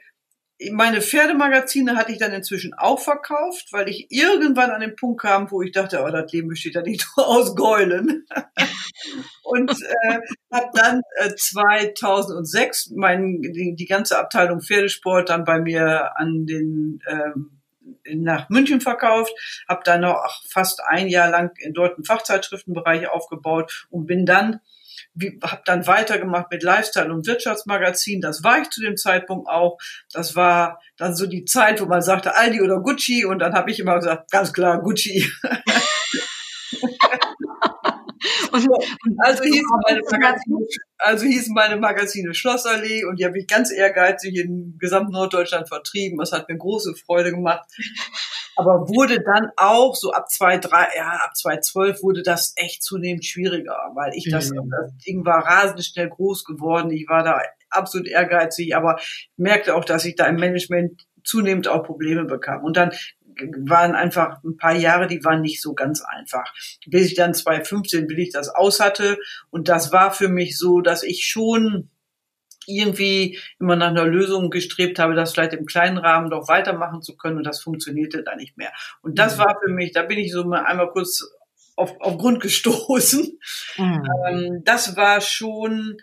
meine 0.72 1.02
Pferdemagazine 1.02 1.96
hatte 1.96 2.12
ich 2.12 2.20
dann 2.20 2.34
inzwischen 2.34 2.74
auch 2.74 3.00
verkauft, 3.00 3.70
weil 3.72 3.90
ich 3.90 4.08
irgendwann 4.10 4.70
an 4.70 4.82
den 4.82 4.96
Punkt 4.96 5.22
kam, 5.22 5.50
wo 5.50 5.62
ich 5.62 5.72
dachte, 5.72 6.04
oh, 6.06 6.12
das 6.12 6.32
Leben 6.32 6.50
besteht 6.50 6.76
ja 6.76 6.82
nicht 6.82 7.08
nur 7.18 7.28
aus 7.28 7.56
Geulen. 7.56 8.26
und 9.44 9.72
äh, 9.72 10.20
habe 10.52 10.70
dann 10.74 11.02
äh, 11.18 11.34
2006 11.36 12.92
mein, 12.96 13.42
die, 13.42 13.76
die 13.76 13.86
ganze 13.86 14.20
Abteilung 14.20 14.62
Pferdesport 14.62 15.30
dann 15.30 15.46
bei 15.46 15.60
mir 15.60 16.18
an 16.18 16.46
den 16.46 17.00
ähm, 17.08 17.62
nach 18.14 18.50
München 18.50 18.82
verkauft, 18.82 19.34
habe 19.68 19.82
dann 19.84 20.02
noch 20.02 20.44
fast 20.50 20.82
ein 20.84 21.08
Jahr 21.08 21.30
lang 21.30 21.52
dort 21.74 21.96
einen 21.96 22.06
Fachzeitschriftenbereich 22.06 23.10
aufgebaut 23.10 23.88
und 23.90 24.06
bin 24.06 24.26
dann 24.26 24.60
habe 25.44 25.62
dann 25.66 25.88
weitergemacht 25.88 26.52
mit 26.52 26.64
Lifestyle 26.64 27.14
und 27.14 27.28
Wirtschaftsmagazin. 27.28 28.22
Das 28.22 28.44
war 28.44 28.62
ich 28.62 28.70
zu 28.70 28.82
dem 28.82 28.98
Zeitpunkt 28.98 29.50
auch. 29.50 29.78
Das 30.12 30.36
war 30.36 30.80
dann 30.98 31.16
so 31.16 31.28
die 31.28 31.46
Zeit, 31.46 31.82
wo 31.82 31.86
man 31.86 32.02
sagte 32.02 32.36
Aldi 32.36 32.62
oder 32.62 32.80
Gucci 32.80 33.26
und 33.26 33.40
dann 33.40 33.54
habe 33.54 33.72
ich 33.72 33.80
immer 33.80 33.96
gesagt, 33.96 34.32
ganz 34.32 34.54
klar 34.54 34.82
Gucci. 34.82 35.30
und, 38.52 38.68
also, 39.20 39.44
hieß 39.44 39.64
meine 39.88 40.02
Magazine, 40.10 40.68
also 40.98 41.26
hießen 41.26 41.54
meine 41.54 41.78
Magazine 41.78 42.34
Schlossallee 42.34 43.06
und 43.06 43.20
die 43.20 43.26
habe 43.26 43.40
ich 43.40 43.48
ganz 43.48 43.72
ehrgeizig 43.72 44.36
in 44.36 44.78
gesamten 44.80 45.12
Norddeutschland 45.12 45.68
vertrieben. 45.68 46.18
Das 46.20 46.32
hat 46.32 46.48
mir 46.50 46.58
große 46.58 46.96
Freude 46.96 47.32
gemacht 47.32 47.66
aber 48.56 48.90
wurde 48.90 49.22
dann 49.22 49.52
auch 49.58 49.96
so 49.96 50.12
ab 50.12 50.30
zwei, 50.30 50.58
drei, 50.58 50.88
ja, 50.96 51.20
ab 51.24 51.36
zwei 51.36 51.58
zwölf 51.58 52.04
wurde 52.04 52.24
das 52.24 52.54
echt 52.56 52.84
zunehmend 52.84 53.26
schwieriger, 53.26 53.92
weil 53.96 54.14
ich 54.14 54.30
das, 54.30 54.52
mhm. 54.52 54.70
das 54.70 54.98
Ding 55.06 55.26
war 55.26 55.46
rasend 55.46 55.84
schnell 55.84 56.10
groß 56.10 56.44
geworden. 56.44 56.92
Ich 56.92 57.08
war 57.08 57.24
da 57.24 57.42
absolut 57.70 58.08
ehrgeizig, 58.08 58.76
aber 58.76 59.00
merkte 59.38 59.76
auch, 59.76 59.86
dass 59.86 60.06
ich 60.06 60.16
da 60.16 60.28
im 60.28 60.36
Management 60.36 61.08
zunehmend 61.24 61.68
auch 61.68 61.84
Probleme 61.84 62.26
bekam. 62.26 62.64
Und 62.64 62.78
dann 62.78 62.92
waren 63.68 63.96
einfach 63.96 64.44
ein 64.44 64.58
paar 64.58 64.76
Jahre, 64.76 65.08
die 65.08 65.24
waren 65.24 65.42
nicht 65.42 65.62
so 65.62 65.74
ganz 65.74 66.02
einfach. 66.02 66.54
Bis 66.88 67.08
ich 67.08 67.16
dann 67.16 67.34
2015 67.34 68.10
will 68.10 68.20
ich 68.20 68.32
das 68.32 68.50
aus 68.50 68.80
hatte. 68.80 69.18
Und 69.50 69.70
das 69.70 69.92
war 69.92 70.12
für 70.12 70.28
mich 70.28 70.58
so, 70.58 70.82
dass 70.82 71.04
ich 71.04 71.26
schon 71.26 71.90
irgendwie 72.68 73.40
immer 73.60 73.76
nach 73.76 73.90
einer 73.90 74.06
Lösung 74.06 74.50
gestrebt 74.50 75.00
habe, 75.00 75.16
das 75.16 75.34
vielleicht 75.34 75.54
im 75.54 75.66
kleinen 75.66 75.98
Rahmen 75.98 76.30
doch 76.30 76.48
weitermachen 76.48 77.02
zu 77.02 77.18
können 77.18 77.38
und 77.38 77.44
das 77.46 77.62
funktionierte 77.62 78.24
dann 78.24 78.38
nicht 78.38 78.58
mehr. 78.58 78.72
Und 79.02 79.20
das 79.20 79.38
mhm. 79.38 79.42
war 79.42 79.58
für 79.64 79.72
mich, 79.72 79.92
da 79.92 80.04
bin 80.04 80.20
ich 80.20 80.32
so 80.32 80.44
mal 80.44 80.64
einmal 80.66 80.90
kurz 80.92 81.24
auf, 81.76 82.00
auf 82.00 82.18
Grund 82.18 82.40
gestoßen. 82.42 83.40
Mhm. 83.78 84.08
Ähm, 84.28 84.62
das 84.64 84.96
war 84.96 85.22
schon 85.22 85.98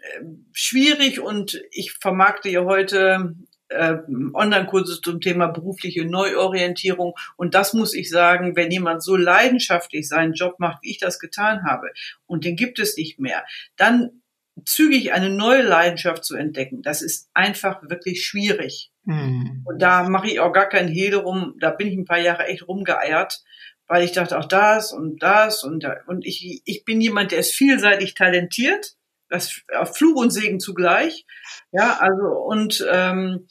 äh, 0.00 0.24
schwierig 0.52 1.20
und 1.20 1.60
ich 1.70 1.92
vermarkte 1.92 2.48
ja 2.48 2.64
heute 2.64 3.34
äh, 3.68 3.96
Online-Kurse 4.34 5.00
zum 5.00 5.20
Thema 5.20 5.48
berufliche 5.48 6.04
Neuorientierung. 6.04 7.14
Und 7.36 7.54
das 7.54 7.72
muss 7.72 7.94
ich 7.94 8.10
sagen, 8.10 8.54
wenn 8.54 8.70
jemand 8.70 9.02
so 9.02 9.16
leidenschaftlich 9.16 10.08
seinen 10.08 10.34
Job 10.34 10.58
macht, 10.58 10.82
wie 10.82 10.90
ich 10.90 10.98
das 10.98 11.18
getan 11.18 11.64
habe, 11.64 11.90
und 12.26 12.44
den 12.44 12.56
gibt 12.56 12.78
es 12.78 12.96
nicht 12.96 13.18
mehr, 13.18 13.44
dann 13.76 14.21
zügig 14.64 15.12
eine 15.12 15.30
neue 15.30 15.62
Leidenschaft 15.62 16.24
zu 16.24 16.36
entdecken, 16.36 16.82
das 16.82 17.02
ist 17.02 17.28
einfach 17.34 17.82
wirklich 17.88 18.24
schwierig. 18.24 18.90
Mhm. 19.04 19.62
Und 19.64 19.80
da 19.80 20.08
mache 20.08 20.28
ich 20.28 20.40
auch 20.40 20.52
gar 20.52 20.68
keinen 20.68 20.88
Hehl 20.88 21.14
rum. 21.14 21.54
Da 21.58 21.70
bin 21.70 21.88
ich 21.88 21.96
ein 21.96 22.04
paar 22.04 22.20
Jahre 22.20 22.46
echt 22.46 22.66
rumgeeiert, 22.68 23.42
weil 23.86 24.04
ich 24.04 24.12
dachte, 24.12 24.38
auch 24.38 24.46
das 24.46 24.92
und 24.92 25.22
das 25.22 25.64
und 25.64 25.84
da. 25.84 25.96
Und 26.06 26.26
ich, 26.26 26.62
ich 26.64 26.84
bin 26.84 27.00
jemand, 27.00 27.32
der 27.32 27.38
ist 27.38 27.54
vielseitig 27.54 28.14
talentiert. 28.14 28.94
Das 29.28 29.62
Fluch 29.94 30.16
und 30.16 30.30
Segen 30.30 30.60
zugleich. 30.60 31.26
Ja, 31.72 31.98
also 32.00 32.26
und 32.26 32.86
ähm, 32.90 33.46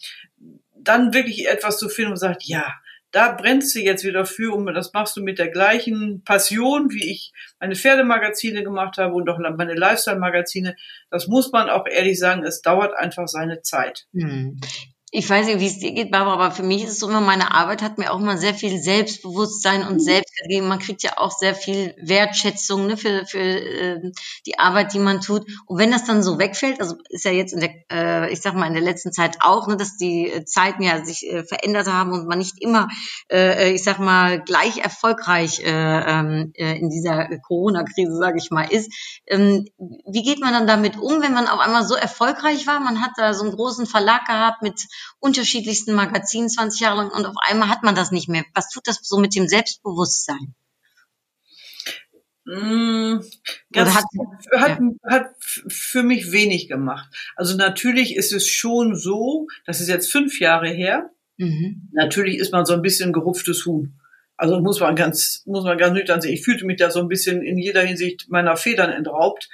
dann 0.76 1.14
wirklich 1.14 1.48
etwas 1.50 1.80
zu 1.80 1.90
finden 1.90 2.12
und 2.12 2.18
sagt, 2.18 2.44
ja, 2.44 2.81
da 3.12 3.32
brennst 3.34 3.76
du 3.76 3.80
jetzt 3.80 4.04
wieder 4.04 4.26
für 4.26 4.56
und 4.56 4.66
das 4.74 4.94
machst 4.94 5.18
du 5.18 5.22
mit 5.22 5.38
der 5.40 5.50
gleichen 5.50 6.24
Passion, 6.24 6.92
wie 6.92 7.12
ich 7.12 7.34
meine 7.60 7.76
Pferdemagazine 7.76 8.64
gemacht 8.64 8.98
habe 8.98 9.14
und 9.14 9.30
auch 9.30 9.40
meine 9.40 9.76
Lifestyle-Magazine. 9.76 10.76
Das 11.10 11.28
muss 11.28 11.52
man 11.52 11.70
auch 11.70 11.88
ehrlich 11.88 12.20
sagen, 12.20 12.44
es 12.44 12.62
dauert 12.62 12.94
einfach 12.96 13.28
seine 13.28 13.62
Zeit. 13.62 14.08
Hm 14.14 14.60
ich 15.14 15.30
weiß 15.30 15.46
nicht, 15.46 15.60
wie 15.60 15.68
es 15.68 15.80
dir 15.80 15.92
geht, 15.92 16.10
Barbara, 16.10 16.36
aber 16.36 16.52
für 16.52 16.64
mich 16.64 16.84
ist 16.84 16.92
es 16.92 17.00
so 17.00 17.10
immer, 17.10 17.20
meine 17.20 17.54
Arbeit 17.54 17.82
hat 17.82 17.98
mir 17.98 18.14
auch 18.14 18.20
immer 18.20 18.38
sehr 18.38 18.54
viel 18.54 18.82
Selbstbewusstsein 18.82 19.86
und 19.86 19.96
mhm. 19.96 20.00
Selbst 20.00 20.34
gegeben. 20.42 20.70
Man 20.70 20.80
kriegt 20.80 21.04
ja 21.04 21.18
auch 21.18 21.32
sehr 21.32 21.54
viel 21.54 21.94
Wertschätzung 22.02 22.88
ne, 22.88 22.96
für, 22.96 23.26
für 23.26 23.40
äh, 23.40 24.12
die 24.46 24.58
Arbeit, 24.58 24.94
die 24.94 25.00
man 25.00 25.20
tut. 25.20 25.46
Und 25.66 25.78
wenn 25.78 25.92
das 25.92 26.06
dann 26.06 26.24
so 26.24 26.40
wegfällt, 26.40 26.80
also 26.80 26.96
ist 27.10 27.26
ja 27.26 27.32
jetzt 27.32 27.52
in 27.52 27.60
der, 27.60 27.72
äh, 27.92 28.32
ich 28.32 28.40
sag 28.40 28.54
mal, 28.54 28.68
in 28.68 28.74
der 28.74 28.82
letzten 28.82 29.12
Zeit 29.12 29.40
auch, 29.42 29.68
ne, 29.68 29.76
dass 29.76 29.98
die 29.98 30.46
Zeiten 30.46 30.82
ja 30.82 31.04
sich 31.04 31.30
äh, 31.30 31.44
verändert 31.44 31.88
haben 31.88 32.14
und 32.14 32.26
man 32.26 32.38
nicht 32.38 32.62
immer, 32.62 32.88
äh, 33.30 33.74
ich 33.74 33.84
sag 33.84 34.00
mal, 34.00 34.40
gleich 34.42 34.78
erfolgreich 34.78 35.60
äh, 35.60 35.70
ähm, 35.70 36.54
äh, 36.56 36.80
in 36.80 36.90
dieser 36.90 37.28
Corona-Krise, 37.40 38.16
sage 38.16 38.38
ich 38.38 38.50
mal, 38.50 38.64
ist. 38.64 38.90
Ähm, 39.28 39.66
wie 39.78 40.24
geht 40.24 40.40
man 40.40 40.54
dann 40.54 40.68
damit 40.68 40.98
um, 40.98 41.22
wenn 41.22 41.34
man 41.34 41.50
auf 41.50 41.60
einmal 41.60 41.84
so 41.84 41.96
erfolgreich 41.96 42.66
war? 42.66 42.80
Man 42.80 43.02
hat 43.02 43.12
da 43.18 43.34
so 43.34 43.44
einen 43.44 43.54
großen 43.54 43.86
Verlag 43.88 44.26
gehabt 44.26 44.62
mit 44.62 44.88
unterschiedlichsten 45.20 45.94
Magazinen 45.94 46.50
20 46.50 46.82
Jahre 46.82 46.98
lang 46.98 47.12
und 47.12 47.26
auf 47.26 47.36
einmal 47.48 47.70
hat 47.70 47.84
man 47.84 47.96
das 47.96 48.12
nicht 48.12 48.30
mehr. 48.30 48.44
Was 48.54 48.70
tut 48.70 48.88
das 48.88 49.00
so 49.02 49.18
mit 49.18 49.36
dem 49.36 49.48
Selbstbewusstsein? 49.48 50.56
Mm, 52.46 53.20
das 53.70 53.96
hat, 53.96 54.06
hat, 54.56 54.80
hat 55.08 55.36
für 55.40 56.04
mich 56.04 56.32
wenig 56.32 56.68
gemacht. 56.68 57.08
Also 57.36 57.56
natürlich 57.56 58.16
ist 58.16 58.34
es 58.34 58.48
schon 58.48 58.96
so, 58.96 59.48
das 59.66 59.80
ist 59.80 59.90
jetzt 59.90 60.12
fünf 60.12 60.40
Jahre 60.40 60.70
her, 60.70 61.12
mhm. 61.38 61.90
natürlich 61.94 62.38
ist 62.38 62.52
man 62.52 62.66
so 62.66 62.74
ein 62.74 62.82
bisschen 62.82 63.14
gerupftes 63.14 63.66
Huhn. 63.66 63.94
Also 64.38 64.60
muss 64.60 64.80
man 64.80 64.96
ganz, 64.96 65.44
muss 65.46 65.64
man 65.64 65.78
ganz 65.78 65.94
nüchtern 65.94 66.20
sehen. 66.20 66.34
Ich 66.34 66.44
fühlte 66.44 66.66
mich 66.66 66.78
da 66.78 66.90
so 66.90 67.00
ein 67.00 67.08
bisschen 67.08 67.44
in 67.44 67.60
jeder 67.60 67.84
Hinsicht 67.84 68.26
meiner 68.30 68.58
Federn 68.58 68.92
entraubt. 68.92 69.48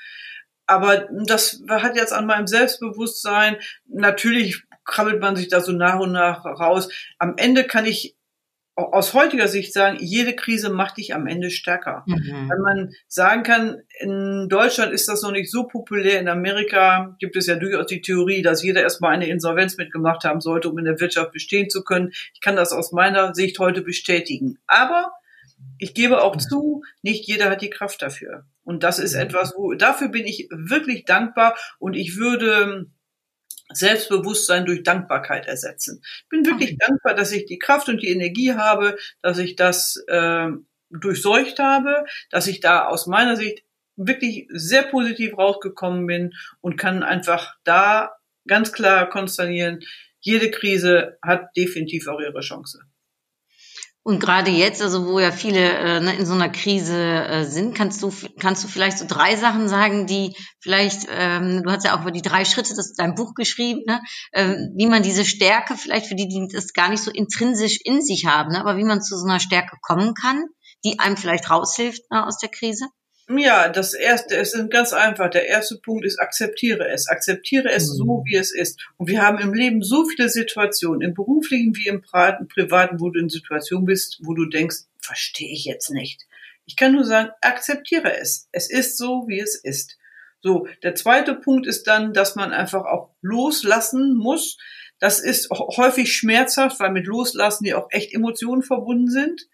Aber 0.65 1.09
das 1.25 1.61
hat 1.67 1.97
jetzt 1.97 2.13
an 2.13 2.25
meinem 2.25 2.47
Selbstbewusstsein, 2.47 3.57
natürlich 3.85 4.63
krabbelt 4.87 5.21
man 5.21 5.35
sich 5.35 5.49
da 5.49 5.61
so 5.61 5.71
nach 5.71 5.99
und 5.99 6.11
nach 6.11 6.43
raus. 6.45 6.89
Am 7.19 7.35
Ende 7.37 7.65
kann 7.65 7.85
ich 7.85 8.17
aus 8.77 9.15
heutiger 9.15 9.47
Sicht 9.47 9.73
sagen, 9.73 9.97
jede 9.99 10.35
Krise 10.35 10.69
macht 10.69 10.97
dich 10.97 11.15
am 11.15 11.25
Ende 11.25 11.49
stärker. 11.49 12.03
Mhm. 12.05 12.49
Wenn 12.49 12.61
man 12.61 12.93
sagen 13.07 13.41
kann, 13.41 13.81
in 13.99 14.47
Deutschland 14.49 14.93
ist 14.93 15.07
das 15.07 15.23
noch 15.23 15.31
nicht 15.31 15.49
so 15.49 15.63
populär, 15.67 16.19
in 16.19 16.27
Amerika 16.27 17.15
gibt 17.19 17.35
es 17.35 17.47
ja 17.47 17.55
durchaus 17.55 17.87
die 17.87 18.01
Theorie, 18.01 18.43
dass 18.43 18.61
jeder 18.61 18.81
erstmal 18.81 19.15
eine 19.15 19.27
Insolvenz 19.27 19.77
mitgemacht 19.77 20.23
haben 20.23 20.41
sollte, 20.41 20.69
um 20.69 20.77
in 20.77 20.85
der 20.85 20.99
Wirtschaft 20.99 21.31
bestehen 21.31 21.71
zu 21.71 21.83
können. 21.83 22.11
Ich 22.35 22.39
kann 22.39 22.55
das 22.55 22.71
aus 22.71 22.91
meiner 22.91 23.33
Sicht 23.33 23.57
heute 23.57 23.81
bestätigen. 23.81 24.59
Aber 24.67 25.11
ich 25.79 25.95
gebe 25.95 26.21
auch 26.21 26.35
zu, 26.35 26.83
nicht 27.01 27.25
jeder 27.25 27.49
hat 27.49 27.63
die 27.63 27.71
Kraft 27.71 28.03
dafür. 28.03 28.45
Und 28.63 28.83
das 28.83 28.99
ist 28.99 29.15
mhm. 29.15 29.21
etwas, 29.21 29.53
wo, 29.57 29.73
dafür 29.73 30.09
bin 30.09 30.27
ich 30.27 30.49
wirklich 30.51 31.05
dankbar 31.05 31.55
und 31.79 31.95
ich 31.95 32.17
würde 32.17 32.85
Selbstbewusstsein 33.71 34.65
durch 34.65 34.83
Dankbarkeit 34.83 35.45
ersetzen. 35.45 36.01
Ich 36.03 36.29
bin 36.29 36.45
wirklich 36.45 36.71
okay. 36.73 36.85
dankbar, 36.87 37.15
dass 37.15 37.31
ich 37.31 37.45
die 37.45 37.59
Kraft 37.59 37.89
und 37.89 38.01
die 38.01 38.09
Energie 38.09 38.53
habe, 38.53 38.97
dass 39.21 39.37
ich 39.37 39.55
das 39.55 40.03
äh, 40.07 40.47
durchseucht 40.89 41.59
habe, 41.59 42.05
dass 42.29 42.47
ich 42.47 42.59
da 42.59 42.87
aus 42.87 43.07
meiner 43.07 43.35
Sicht 43.35 43.63
wirklich 43.97 44.47
sehr 44.49 44.83
positiv 44.83 45.37
rausgekommen 45.37 46.05
bin 46.05 46.33
und 46.61 46.77
kann 46.77 47.03
einfach 47.03 47.55
da 47.63 48.11
ganz 48.47 48.71
klar 48.71 49.09
konstatieren, 49.09 49.79
jede 50.19 50.51
Krise 50.51 51.17
hat 51.21 51.55
definitiv 51.55 52.07
auch 52.07 52.19
ihre 52.19 52.41
Chance. 52.41 52.81
Und 54.07 54.21
gerade 54.21 54.51
jetzt, 54.51 54.81
also 54.81 55.05
wo 55.05 55.19
ja 55.19 55.33
viele 55.33 55.59
äh, 55.59 55.99
ne, 55.99 56.15
in 56.15 56.25
so 56.25 56.33
einer 56.33 56.47
Krise 56.47 56.97
äh, 56.97 57.43
sind, 57.43 57.75
kannst 57.75 58.01
du 58.01 58.13
kannst 58.39 58.63
du 58.63 58.69
vielleicht 58.69 58.99
so 58.99 59.05
drei 59.05 59.35
Sachen 59.35 59.67
sagen, 59.67 60.07
die 60.07 60.33
vielleicht, 60.61 61.07
ähm, 61.11 61.61
du 61.61 61.69
hast 61.69 61.83
ja 61.83 61.93
auch 61.93 62.03
über 62.03 62.11
die 62.11 62.21
drei 62.21 62.45
Schritte, 62.45 62.73
das 62.73 62.93
dein 62.93 63.15
Buch 63.15 63.33
geschrieben, 63.33 63.81
ne, 63.85 63.99
äh, 64.31 64.55
wie 64.77 64.87
man 64.87 65.03
diese 65.03 65.25
Stärke 65.25 65.75
vielleicht 65.75 66.05
für 66.05 66.15
die, 66.15 66.29
die 66.29 66.47
das 66.49 66.71
gar 66.71 66.87
nicht 66.87 67.03
so 67.03 67.11
intrinsisch 67.11 67.79
in 67.83 68.01
sich 68.01 68.25
haben, 68.25 68.53
ne, 68.53 68.61
aber 68.61 68.77
wie 68.77 68.85
man 68.85 69.01
zu 69.01 69.17
so 69.17 69.25
einer 69.27 69.41
Stärke 69.41 69.75
kommen 69.81 70.13
kann, 70.13 70.41
die 70.85 70.99
einem 70.99 71.17
vielleicht 71.17 71.49
raushilft 71.49 72.09
ne, 72.09 72.25
aus 72.25 72.37
der 72.37 72.47
Krise. 72.47 72.85
Ja, 73.29 73.67
das 73.67 73.93
erste, 73.93 74.37
es 74.37 74.53
ist 74.53 74.71
ganz 74.71 74.93
einfach. 74.93 75.29
Der 75.29 75.47
erste 75.47 75.77
Punkt 75.77 76.05
ist, 76.05 76.19
akzeptiere 76.19 76.87
es. 76.89 77.09
Akzeptiere 77.09 77.69
es 77.69 77.89
mhm. 77.89 77.97
so, 77.97 78.23
wie 78.25 78.35
es 78.35 78.53
ist. 78.53 78.79
Und 78.95 79.09
wir 79.09 79.21
haben 79.21 79.39
im 79.39 79.53
Leben 79.53 79.81
so 79.81 80.05
viele 80.05 80.29
Situationen, 80.29 81.01
im 81.01 81.13
beruflichen 81.13 81.75
wie 81.75 81.87
im 81.87 82.01
privaten, 82.01 82.99
wo 83.01 83.09
du 83.09 83.19
in 83.19 83.29
Situationen 83.29 83.85
bist, 83.85 84.19
wo 84.23 84.33
du 84.33 84.45
denkst, 84.45 84.77
verstehe 84.99 85.51
ich 85.51 85.65
jetzt 85.65 85.89
nicht. 85.89 86.25
Ich 86.65 86.77
kann 86.77 86.93
nur 86.93 87.03
sagen, 87.03 87.31
akzeptiere 87.41 88.17
es. 88.17 88.47
Es 88.51 88.69
ist 88.69 88.97
so, 88.97 89.25
wie 89.27 89.39
es 89.39 89.55
ist. 89.55 89.97
So, 90.41 90.67
der 90.83 90.95
zweite 90.95 91.35
Punkt 91.35 91.67
ist 91.67 91.87
dann, 91.87 92.13
dass 92.13 92.35
man 92.35 92.53
einfach 92.53 92.85
auch 92.85 93.09
loslassen 93.21 94.15
muss. 94.15 94.57
Das 94.99 95.19
ist 95.19 95.49
häufig 95.49 96.13
schmerzhaft, 96.13 96.79
weil 96.79 96.91
mit 96.91 97.05
Loslassen 97.05 97.65
ja 97.65 97.77
auch 97.77 97.87
echt 97.91 98.13
Emotionen 98.13 98.63
verbunden 98.63 99.09
sind. 99.09 99.47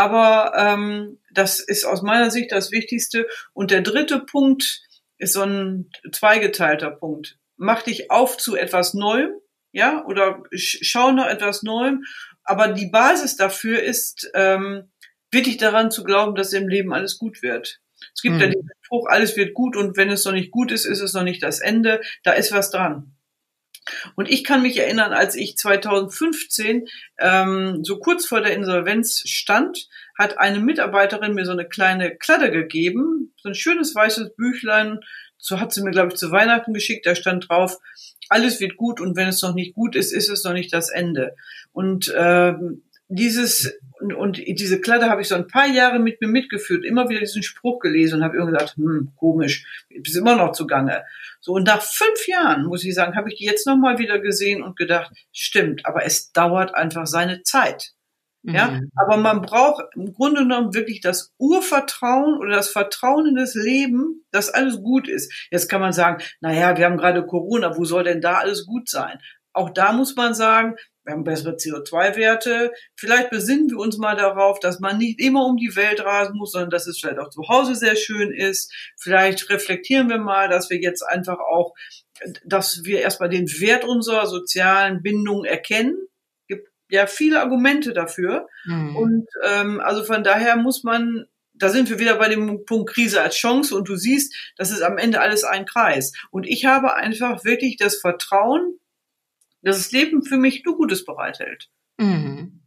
Aber 0.00 0.54
ähm, 0.56 1.18
das 1.30 1.60
ist 1.60 1.84
aus 1.84 2.00
meiner 2.00 2.30
Sicht 2.30 2.52
das 2.52 2.72
Wichtigste. 2.72 3.26
Und 3.52 3.70
der 3.70 3.82
dritte 3.82 4.20
Punkt 4.20 4.80
ist 5.18 5.34
so 5.34 5.42
ein 5.42 5.90
zweigeteilter 6.10 6.90
Punkt. 6.90 7.36
Mach 7.58 7.82
dich 7.82 8.10
auf 8.10 8.38
zu 8.38 8.56
etwas 8.56 8.94
Neuem, 8.94 9.32
ja, 9.72 10.02
oder 10.06 10.42
schau 10.54 11.12
nach 11.12 11.26
etwas 11.26 11.62
Neuem. 11.62 12.04
Aber 12.44 12.68
die 12.68 12.86
Basis 12.86 13.36
dafür 13.36 13.82
ist, 13.82 14.30
ähm, 14.32 14.90
wirklich 15.30 15.58
daran 15.58 15.90
zu 15.90 16.02
glauben, 16.02 16.34
dass 16.34 16.54
im 16.54 16.66
Leben 16.66 16.94
alles 16.94 17.18
gut 17.18 17.42
wird. 17.42 17.82
Es 18.14 18.22
gibt 18.22 18.36
mhm. 18.36 18.40
ja 18.40 18.46
hm. 18.46 18.52
den 18.52 18.68
Spruch, 18.80 19.06
alles 19.06 19.36
wird 19.36 19.52
gut 19.52 19.76
und 19.76 19.98
wenn 19.98 20.08
es 20.08 20.24
noch 20.24 20.32
nicht 20.32 20.50
gut 20.50 20.72
ist, 20.72 20.86
ist 20.86 21.02
es 21.02 21.12
noch 21.12 21.24
nicht 21.24 21.42
das 21.42 21.60
Ende. 21.60 22.00
Da 22.22 22.32
ist 22.32 22.52
was 22.52 22.70
dran. 22.70 23.14
Und 24.16 24.28
ich 24.28 24.44
kann 24.44 24.62
mich 24.62 24.78
erinnern, 24.78 25.12
als 25.12 25.34
ich 25.34 25.56
2015 25.56 26.86
ähm, 27.18 27.80
so 27.82 27.98
kurz 27.98 28.26
vor 28.26 28.40
der 28.40 28.54
Insolvenz 28.54 29.22
stand, 29.26 29.88
hat 30.18 30.38
eine 30.38 30.60
Mitarbeiterin 30.60 31.34
mir 31.34 31.44
so 31.44 31.52
eine 31.52 31.66
kleine 31.66 32.16
Kladde 32.16 32.50
gegeben, 32.50 33.32
so 33.36 33.48
ein 33.48 33.54
schönes 33.54 33.94
weißes 33.94 34.34
Büchlein. 34.36 35.00
So 35.38 35.58
hat 35.58 35.72
sie 35.72 35.82
mir, 35.82 35.90
glaube 35.90 36.08
ich, 36.08 36.16
zu 36.16 36.30
Weihnachten 36.30 36.74
geschickt. 36.74 37.06
Da 37.06 37.14
stand 37.14 37.48
drauf, 37.48 37.78
alles 38.28 38.60
wird 38.60 38.76
gut 38.76 39.00
und 39.00 39.16
wenn 39.16 39.28
es 39.28 39.42
noch 39.42 39.54
nicht 39.54 39.74
gut 39.74 39.96
ist, 39.96 40.12
ist 40.12 40.28
es 40.28 40.44
noch 40.44 40.52
nicht 40.52 40.72
das 40.72 40.90
Ende. 40.90 41.34
Und 41.72 42.12
ähm, 42.16 42.82
dieses 43.10 43.78
und, 44.00 44.14
und 44.14 44.38
diese 44.38 44.80
Kladde 44.80 45.10
habe 45.10 45.20
ich 45.20 45.28
so 45.28 45.34
ein 45.34 45.46
paar 45.46 45.66
Jahre 45.66 45.98
mit 45.98 46.20
mir 46.20 46.28
mitgeführt, 46.28 46.84
immer 46.84 47.08
wieder 47.08 47.20
diesen 47.20 47.42
Spruch 47.42 47.80
gelesen 47.80 48.16
und 48.16 48.24
habe 48.24 48.36
irgendwie 48.36 48.54
gedacht, 48.54 48.76
hm, 48.76 49.12
komisch, 49.16 49.84
ist 49.90 50.16
immer 50.16 50.36
noch 50.36 50.52
zugange. 50.52 51.04
So 51.40 51.52
und 51.52 51.66
nach 51.66 51.82
fünf 51.82 52.26
Jahren 52.26 52.64
muss 52.64 52.84
ich 52.84 52.94
sagen, 52.94 53.16
habe 53.16 53.28
ich 53.28 53.38
die 53.38 53.44
jetzt 53.44 53.66
noch 53.66 53.76
mal 53.76 53.98
wieder 53.98 54.20
gesehen 54.20 54.62
und 54.62 54.76
gedacht, 54.76 55.12
stimmt, 55.32 55.84
aber 55.84 56.04
es 56.06 56.32
dauert 56.32 56.74
einfach 56.74 57.06
seine 57.06 57.42
Zeit. 57.42 57.92
Ja, 58.42 58.68
mhm. 58.68 58.90
aber 58.96 59.18
man 59.18 59.42
braucht 59.42 59.84
im 59.94 60.14
Grunde 60.14 60.42
genommen 60.42 60.72
wirklich 60.72 61.02
das 61.02 61.34
Urvertrauen 61.36 62.38
oder 62.38 62.56
das 62.56 62.70
Vertrauen 62.70 63.26
in 63.26 63.34
das 63.34 63.54
Leben, 63.54 64.24
dass 64.30 64.48
alles 64.48 64.78
gut 64.78 65.08
ist. 65.08 65.30
Jetzt 65.50 65.68
kann 65.68 65.82
man 65.82 65.92
sagen, 65.92 66.22
na 66.40 66.54
ja, 66.54 66.78
wir 66.78 66.86
haben 66.86 66.96
gerade 66.96 67.26
Corona, 67.26 67.76
wo 67.76 67.84
soll 67.84 68.04
denn 68.04 68.22
da 68.22 68.38
alles 68.38 68.64
gut 68.64 68.88
sein? 68.88 69.18
Auch 69.52 69.68
da 69.68 69.92
muss 69.92 70.16
man 70.16 70.32
sagen, 70.32 70.76
wir 71.10 71.14
haben 71.16 71.24
bessere 71.24 71.56
CO2-Werte. 71.56 72.72
Vielleicht 72.94 73.30
besinnen 73.30 73.68
wir 73.68 73.78
uns 73.78 73.98
mal 73.98 74.14
darauf, 74.14 74.60
dass 74.60 74.78
man 74.78 74.96
nicht 74.96 75.20
immer 75.20 75.44
um 75.44 75.56
die 75.56 75.74
Welt 75.74 76.04
rasen 76.04 76.36
muss, 76.36 76.52
sondern 76.52 76.70
dass 76.70 76.86
es 76.86 77.00
vielleicht 77.00 77.18
auch 77.18 77.30
zu 77.30 77.48
Hause 77.48 77.74
sehr 77.74 77.96
schön 77.96 78.30
ist. 78.30 78.72
Vielleicht 78.96 79.50
reflektieren 79.50 80.08
wir 80.08 80.18
mal, 80.18 80.48
dass 80.48 80.70
wir 80.70 80.78
jetzt 80.78 81.02
einfach 81.02 81.40
auch, 81.40 81.74
dass 82.44 82.84
wir 82.84 83.00
erstmal 83.00 83.28
den 83.28 83.48
Wert 83.48 83.84
unserer 83.84 84.26
sozialen 84.28 85.02
Bindung 85.02 85.44
erkennen. 85.44 85.96
Gibt 86.46 86.68
ja 86.90 87.08
viele 87.08 87.40
Argumente 87.40 87.92
dafür. 87.92 88.46
Mhm. 88.66 88.96
Und 88.96 89.28
ähm, 89.44 89.80
also 89.80 90.04
von 90.04 90.22
daher 90.22 90.56
muss 90.56 90.84
man 90.84 91.26
da 91.54 91.68
sind 91.68 91.90
wir 91.90 91.98
wieder 91.98 92.16
bei 92.16 92.28
dem 92.28 92.64
Punkt 92.64 92.88
Krise 92.88 93.20
als 93.20 93.34
Chance 93.34 93.76
und 93.76 93.86
du 93.86 93.94
siehst, 93.94 94.34
das 94.56 94.70
ist 94.70 94.80
am 94.80 94.96
Ende 94.96 95.20
alles 95.20 95.44
ein 95.44 95.66
Kreis. 95.66 96.12
Und 96.30 96.46
ich 96.46 96.64
habe 96.64 96.94
einfach 96.94 97.44
wirklich 97.44 97.76
das 97.76 97.96
Vertrauen, 97.96 98.80
dass 99.62 99.76
das 99.76 99.92
Leben 99.92 100.22
für 100.22 100.36
mich 100.36 100.64
nur 100.64 100.76
Gutes 100.76 101.04
bereithält. 101.04 101.68
Mhm. 101.98 102.62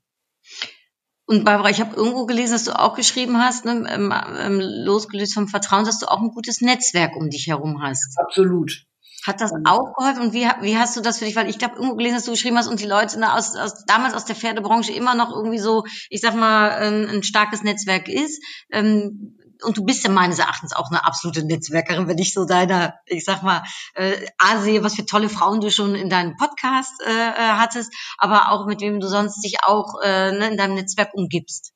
Und 1.26 1.46
Barbara, 1.46 1.70
ich 1.70 1.80
habe 1.80 1.96
irgendwo 1.96 2.26
gelesen, 2.26 2.54
dass 2.54 2.66
du 2.66 2.78
auch 2.78 2.96
geschrieben 2.96 3.38
hast, 3.38 3.66
ne, 3.66 3.86
ähm, 3.90 4.14
ähm, 4.40 4.60
losgelöst 4.60 5.34
vom 5.34 5.48
Vertrauen, 5.48 5.86
dass 5.86 6.00
du 6.00 6.08
auch 6.08 6.22
ein 6.22 6.32
gutes 6.32 6.62
Netzwerk 6.62 7.16
um 7.16 7.30
dich 7.30 7.48
herum 7.48 7.82
hast. 7.82 8.20
Absolut. 8.20 8.84
Hat 9.26 9.40
das 9.40 9.54
auch 9.64 9.94
geholfen? 9.96 10.22
Und 10.22 10.34
wie, 10.34 10.46
wie 10.62 10.78
hast 10.78 10.98
du 10.98 11.02
das 11.02 11.20
für 11.20 11.26
dich? 11.26 11.38
Weil 11.38 11.50
ich 11.50 11.58
glaube, 11.58 11.76
irgendwo 11.76 11.96
gelesen, 11.96 12.16
dass 12.16 12.26
du 12.26 12.32
geschrieben 12.32 12.58
hast 12.58 12.68
und 12.68 12.82
die 12.82 12.86
Leute 12.86 13.18
ne, 13.20 13.34
aus, 13.34 13.56
aus, 13.56 13.86
damals 13.86 14.14
aus 14.14 14.26
der 14.26 14.36
Pferdebranche 14.36 14.92
immer 14.92 15.16
noch 15.16 15.32
irgendwie 15.34 15.60
so, 15.60 15.86
ich 16.10 16.20
sag 16.20 16.36
mal, 16.36 16.72
ein, 16.72 17.10
ein 17.10 17.24
starkes 17.24 17.64
Netzwerk 17.64 18.10
ist. 18.10 18.44
Ähm, 18.70 19.38
und 19.64 19.78
du 19.78 19.86
bist 19.86 20.04
ja 20.04 20.10
meines 20.10 20.40
Erachtens 20.40 20.74
auch 20.74 20.90
eine 20.90 21.06
absolute 21.06 21.46
Netzwerkerin, 21.46 22.08
wenn 22.08 22.18
ich 22.18 22.34
so 22.34 22.46
deiner, 22.46 22.96
ich 23.06 23.26
sag 23.26 23.44
mal, 23.44 23.64
äh, 23.96 24.26
A 24.38 24.62
sehe, 24.62 24.84
was 24.84 24.96
für 24.96 25.06
tolle 25.06 25.30
Frauen 25.30 25.62
du 25.62 25.72
schon 25.72 25.96
in 25.96 26.10
deinem 26.10 26.36
Podcast 26.38 27.02
äh, 27.06 27.10
äh, 27.10 27.34
hattest, 27.36 27.94
aber 28.18 28.52
auch 28.52 28.66
mit 28.66 28.82
wem 28.82 29.00
du 29.00 29.08
sonst 29.08 29.42
dich 29.42 29.64
auch 29.64 30.02
äh, 30.04 30.32
ne, 30.32 30.50
in 30.50 30.58
deinem 30.58 30.76
Netzwerk 30.76 31.14
umgibst. 31.14 31.74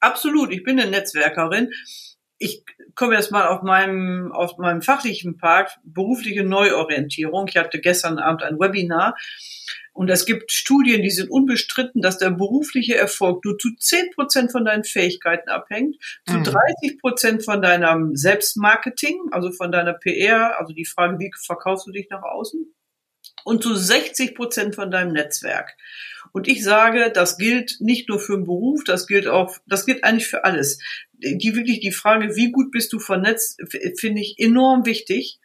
Absolut, 0.00 0.52
ich 0.52 0.64
bin 0.64 0.80
eine 0.80 0.90
Netzwerkerin. 0.90 1.70
Ich 2.42 2.64
komme 2.94 3.14
jetzt 3.14 3.30
mal 3.30 3.46
auf 3.46 3.62
meinem, 3.62 4.32
auf 4.32 4.58
meinem 4.58 4.82
fachlichen 4.82 5.38
Part, 5.38 5.78
berufliche 5.84 6.42
Neuorientierung. 6.42 7.46
Ich 7.48 7.56
hatte 7.56 7.80
gestern 7.80 8.18
Abend 8.18 8.42
ein 8.42 8.58
Webinar 8.58 9.16
und 9.92 10.10
es 10.10 10.24
gibt 10.24 10.50
Studien, 10.50 11.02
die 11.02 11.10
sind 11.10 11.30
unbestritten, 11.30 12.00
dass 12.00 12.18
der 12.18 12.30
berufliche 12.30 12.96
Erfolg 12.96 13.44
nur 13.44 13.58
zu 13.58 13.68
10 13.76 14.10
Prozent 14.14 14.50
von 14.50 14.64
deinen 14.64 14.84
Fähigkeiten 14.84 15.50
abhängt, 15.50 15.96
zu 16.26 16.38
Mhm. 16.38 16.44
30 16.44 16.98
Prozent 16.98 17.44
von 17.44 17.60
deinem 17.60 18.16
Selbstmarketing, 18.16 19.28
also 19.30 19.52
von 19.52 19.70
deiner 19.70 19.92
PR, 19.92 20.58
also 20.58 20.72
die 20.72 20.86
Frage, 20.86 21.18
wie 21.18 21.30
verkaufst 21.44 21.86
du 21.86 21.92
dich 21.92 22.08
nach 22.10 22.22
außen, 22.22 22.74
und 23.44 23.62
zu 23.62 23.74
60 23.74 24.34
Prozent 24.34 24.74
von 24.74 24.90
deinem 24.90 25.12
Netzwerk. 25.12 25.76
Und 26.32 26.48
ich 26.48 26.64
sage, 26.64 27.12
das 27.12 27.36
gilt 27.36 27.76
nicht 27.80 28.08
nur 28.08 28.18
für 28.18 28.36
den 28.36 28.44
Beruf, 28.44 28.84
das 28.84 29.06
gilt 29.06 29.26
auch, 29.26 29.54
das 29.66 29.84
gilt 29.84 30.02
eigentlich 30.02 30.26
für 30.26 30.44
alles. 30.44 30.78
Die 31.12 31.54
wirklich 31.54 31.80
die 31.80 31.92
Frage, 31.92 32.34
wie 32.36 32.50
gut 32.50 32.70
bist 32.70 32.92
du 32.92 32.98
vernetzt, 32.98 33.60
finde 33.98 34.22
ich 34.22 34.38
enorm 34.38 34.86
wichtig. 34.86 35.38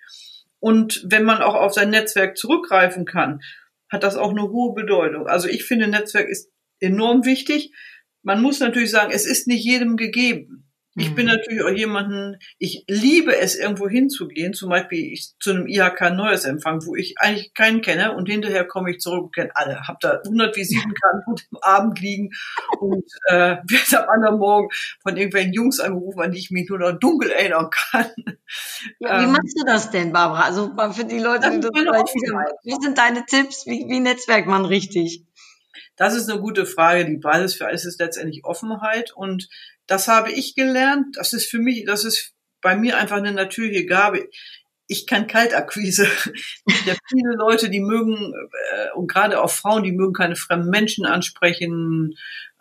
Und 0.60 1.06
wenn 1.06 1.24
man 1.24 1.42
auch 1.42 1.56
auf 1.56 1.74
sein 1.74 1.90
Netzwerk 1.90 2.38
zurückgreifen 2.38 3.06
kann, 3.06 3.42
hat 3.90 4.04
das 4.04 4.16
auch 4.16 4.32
eine 4.32 4.50
hohe 4.50 4.74
Bedeutung. 4.74 5.28
Also 5.28 5.48
ich 5.48 5.66
finde, 5.66 5.88
Netzwerk 5.88 6.30
ist 6.30 6.50
enorm 6.80 7.26
wichtig. 7.26 7.72
Man 8.24 8.42
muss 8.42 8.60
natürlich 8.60 8.92
sagen, 8.92 9.12
es 9.14 9.26
ist 9.26 9.48
nicht 9.48 9.64
jedem 9.64 9.98
gegeben. 9.98 10.67
Ich 11.00 11.12
Mhm. 11.12 11.16
bin 11.16 11.26
natürlich 11.28 11.64
auch 11.64 11.70
jemanden, 11.70 12.38
ich 12.58 12.84
liebe 12.88 13.38
es, 13.38 13.56
irgendwo 13.56 13.88
hinzugehen, 13.88 14.54
zum 14.54 14.70
Beispiel 14.70 15.14
ich, 15.14 15.34
zu 15.40 15.52
einem 15.52 15.68
IHK 15.68 16.10
Neues 16.12 16.46
Empfang, 16.46 16.84
wo 16.86 16.96
ich 16.96 17.16
eigentlich 17.20 17.54
keinen 17.54 17.82
kenne 17.82 18.16
und 18.16 18.28
hinterher 18.28 18.66
komme 18.66 18.92
ich 18.92 19.00
zurück 19.00 19.26
und 19.26 19.36
kenne 19.36 19.52
alle. 19.56 19.88
Hab 19.88 20.00
da 20.00 20.22
100 20.26 20.56
Visitenkarten 20.56 21.22
vor 21.24 21.36
dem 21.36 21.58
Abend 21.62 22.00
liegen 22.02 22.32
und 22.80 23.06
äh, 23.28 23.58
werde 23.68 24.04
am 24.04 24.10
anderen 24.10 24.40
Morgen 24.40 24.70
von 25.04 25.18
irgendwelchen 25.18 25.54
Jungs 25.54 25.80
angerufen, 25.80 26.20
an 26.22 26.32
die 26.32 26.40
ich 26.40 26.52
mich 26.52 26.68
nur 26.70 26.80
noch 26.80 26.94
dunkel 27.00 27.30
erinnern 27.32 27.70
kann. 27.70 28.12
Ja, 29.00 29.20
wie 29.20 29.24
Ähm, 29.26 29.32
machst 29.32 29.56
du 29.60 29.66
das 29.66 29.92
denn, 29.92 30.12
Barbara? 30.14 30.42
Also 30.46 30.74
für 30.94 31.06
die 31.06 31.20
Leute, 31.20 31.52
die 31.52 31.60
das 31.60 31.70
vielleicht 31.76 32.04
Offenheit. 32.04 32.52
Was 32.66 32.84
sind 32.84 32.98
deine 32.98 33.26
Tipps? 33.26 33.66
Wie, 33.68 33.86
wie 33.88 34.00
netzwerkt 34.00 34.48
man 34.48 34.66
richtig? 34.66 35.24
Das 35.96 36.16
ist 36.16 36.30
eine 36.30 36.40
gute 36.40 36.66
Frage. 36.66 37.06
Die 37.06 37.18
Basis 37.18 37.56
für 37.56 37.66
alles 37.68 37.86
ist 37.86 38.00
letztendlich 38.00 38.46
Offenheit. 38.46 39.12
Und 39.14 39.48
das 39.88 40.08
habe 40.08 40.32
ich 40.32 40.56
gelernt. 40.56 41.18
Das 41.18 41.34
ist 41.34 41.50
für 41.50 41.60
mich, 41.60 41.86
das 41.86 42.04
ist 42.04 42.34
bei 42.62 42.76
mir 42.76 42.98
einfach 42.98 43.18
eine 43.18 43.32
natürliche 43.32 43.86
Gabe. 43.86 44.30
Ich 44.90 45.06
kann 45.06 45.28
Kaltakquise. 45.28 46.08
Ja, 46.86 46.94
viele 47.10 47.36
Leute, 47.36 47.70
die 47.70 47.82
mögen, 47.82 48.34
äh, 48.34 48.96
und 48.96 49.08
gerade 49.12 49.42
auch 49.42 49.50
Frauen, 49.50 49.84
die 49.84 49.92
mögen 49.92 50.14
keine 50.14 50.38
fremden 50.38 50.70
Menschen 50.70 51.06
ansprechen. 51.06 52.16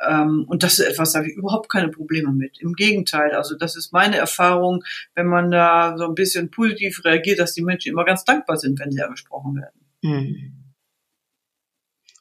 Ähm, 0.04 0.44
und 0.48 0.64
das 0.64 0.80
ist 0.80 0.86
etwas, 0.86 1.12
da 1.12 1.20
habe 1.20 1.28
ich 1.28 1.36
überhaupt 1.36 1.70
keine 1.70 1.88
Probleme 1.88 2.32
mit. 2.32 2.60
Im 2.60 2.72
Gegenteil. 2.72 3.32
Also 3.32 3.56
das 3.56 3.76
ist 3.76 3.92
meine 3.92 4.16
Erfahrung, 4.16 4.82
wenn 5.14 5.26
man 5.26 5.52
da 5.52 5.96
so 5.96 6.06
ein 6.06 6.14
bisschen 6.16 6.50
positiv 6.50 7.04
reagiert, 7.04 7.38
dass 7.38 7.54
die 7.54 7.62
Menschen 7.62 7.92
immer 7.92 8.04
ganz 8.04 8.24
dankbar 8.24 8.56
sind, 8.56 8.80
wenn 8.80 8.90
sie 8.90 9.02
angesprochen 9.02 9.54
werden. 9.54 9.80
Hm. 10.02 10.65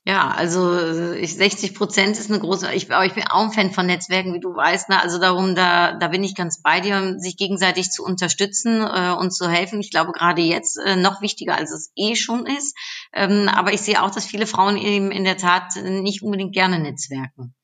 Ja, 0.07 0.29
also 0.29 0.71
äh, 0.71 1.17
ich, 1.17 1.35
60 1.35 1.73
Prozent 1.73 2.19
ist 2.19 2.29
eine 2.29 2.39
große, 2.39 2.71
ich, 2.73 2.91
aber 2.91 3.05
ich 3.07 3.15
bin 3.15 3.23
auch 3.23 3.45
ein 3.45 3.51
Fan 3.51 3.71
von 3.71 3.87
Netzwerken, 3.87 4.35
wie 4.35 4.39
du 4.39 4.55
weißt. 4.55 4.89
Ne? 4.89 5.01
Also 5.01 5.17
darum, 5.17 5.55
da, 5.55 5.93
da 5.93 6.09
bin 6.09 6.23
ich 6.23 6.35
ganz 6.35 6.61
bei 6.61 6.79
dir, 6.79 7.15
sich 7.17 7.37
gegenseitig 7.37 7.89
zu 7.89 8.03
unterstützen 8.03 8.81
äh, 8.81 9.15
und 9.17 9.31
zu 9.31 9.49
helfen. 9.49 9.79
Ich 9.79 9.89
glaube 9.89 10.11
gerade 10.11 10.43
jetzt 10.43 10.77
äh, 10.77 10.95
noch 10.95 11.21
wichtiger, 11.21 11.55
als 11.55 11.71
es 11.71 11.91
eh 11.95 12.15
schon 12.15 12.45
ist. 12.45 12.77
Ähm, 13.13 13.49
aber 13.49 13.73
ich 13.73 13.81
sehe 13.81 14.03
auch, 14.03 14.11
dass 14.11 14.25
viele 14.25 14.45
Frauen 14.45 14.77
eben 14.77 15.09
in 15.09 15.23
der 15.23 15.37
Tat 15.37 15.75
nicht 15.83 16.21
unbedingt 16.21 16.53
gerne 16.53 16.77
netzwerken. 16.77 17.55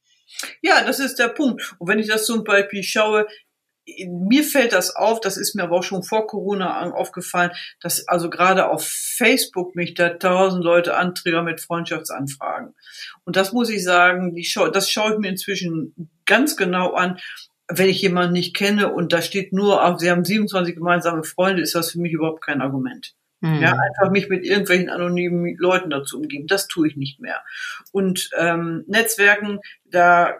Ja, 0.63 0.83
das 0.83 0.99
ist 0.99 1.19
der 1.19 1.27
Punkt. 1.27 1.75
Und 1.77 1.87
wenn 1.87 1.99
ich 1.99 2.07
das 2.07 2.25
zum 2.25 2.43
Beispiel 2.43 2.81
schaue, 2.81 3.27
mir 4.07 4.43
fällt 4.43 4.73
das 4.73 4.95
auf, 4.95 5.19
das 5.19 5.37
ist 5.37 5.55
mir 5.55 5.63
aber 5.63 5.77
auch 5.77 5.83
schon 5.83 6.03
vor 6.03 6.27
Corona 6.27 6.91
aufgefallen, 6.91 7.51
dass 7.79 8.07
also 8.07 8.29
gerade 8.29 8.69
auf 8.69 8.85
Facebook 8.85 9.75
mich 9.75 9.93
da 9.93 10.09
tausend 10.09 10.63
Leute 10.63 10.95
antriggern 10.95 11.45
mit 11.45 11.61
Freundschaftsanfragen. 11.61 12.73
Und 13.23 13.35
das 13.35 13.53
muss 13.53 13.69
ich 13.69 13.83
sagen, 13.83 14.35
die 14.35 14.43
schau, 14.43 14.67
das 14.69 14.89
schaue 14.89 15.13
ich 15.13 15.19
mir 15.19 15.29
inzwischen 15.29 16.09
ganz 16.25 16.57
genau 16.57 16.93
an. 16.93 17.19
Wenn 17.67 17.89
ich 17.89 18.01
jemanden 18.01 18.33
nicht 18.33 18.55
kenne 18.55 18.91
und 18.91 19.13
da 19.13 19.21
steht 19.21 19.53
nur, 19.53 19.81
ach, 19.81 19.97
sie 19.97 20.11
haben 20.11 20.25
27 20.25 20.75
gemeinsame 20.75 21.23
Freunde, 21.23 21.61
ist 21.61 21.75
das 21.75 21.91
für 21.91 21.99
mich 21.99 22.11
überhaupt 22.11 22.43
kein 22.43 22.61
Argument. 22.61 23.13
Hm. 23.41 23.59
Ja, 23.61 23.71
einfach 23.71 24.11
mich 24.11 24.29
mit 24.29 24.45
irgendwelchen 24.45 24.89
anonymen 24.89 25.55
Leuten 25.57 25.89
dazu 25.89 26.17
umgeben. 26.17 26.47
Das 26.47 26.67
tue 26.67 26.87
ich 26.87 26.95
nicht 26.95 27.19
mehr. 27.19 27.41
Und 27.91 28.29
ähm, 28.37 28.83
Netzwerken, 28.87 29.59
da 29.85 30.35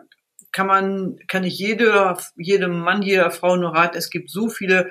kann 0.51 0.67
man, 0.67 1.17
kann 1.27 1.43
ich 1.43 1.57
jede, 1.57 2.17
jedem 2.35 2.79
Mann, 2.79 3.01
jeder 3.01 3.31
Frau 3.31 3.55
nur 3.55 3.73
raten, 3.73 3.97
es 3.97 4.09
gibt 4.09 4.29
so 4.29 4.49
viele 4.49 4.89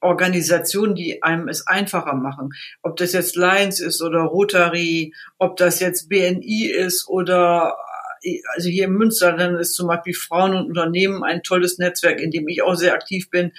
Organisationen, 0.00 0.94
die 0.94 1.22
einem 1.22 1.48
es 1.48 1.66
einfacher 1.66 2.14
machen. 2.14 2.50
Ob 2.82 2.96
das 2.96 3.12
jetzt 3.12 3.36
Lions 3.36 3.80
ist 3.80 4.00
oder 4.02 4.20
Rotary, 4.20 5.12
ob 5.38 5.56
das 5.56 5.80
jetzt 5.80 6.08
BNI 6.08 6.66
ist 6.66 7.08
oder 7.08 7.76
also 8.54 8.68
hier 8.68 8.86
in 8.86 8.94
Münster, 8.94 9.32
dann 9.32 9.56
ist 9.56 9.74
zum 9.74 9.88
Beispiel 9.88 10.14
Frauen 10.14 10.54
und 10.54 10.66
Unternehmen 10.66 11.22
ein 11.22 11.42
tolles 11.42 11.78
Netzwerk, 11.78 12.20
in 12.20 12.30
dem 12.30 12.48
ich 12.48 12.62
auch 12.62 12.74
sehr 12.74 12.94
aktiv 12.94 13.30
bin. 13.30 13.52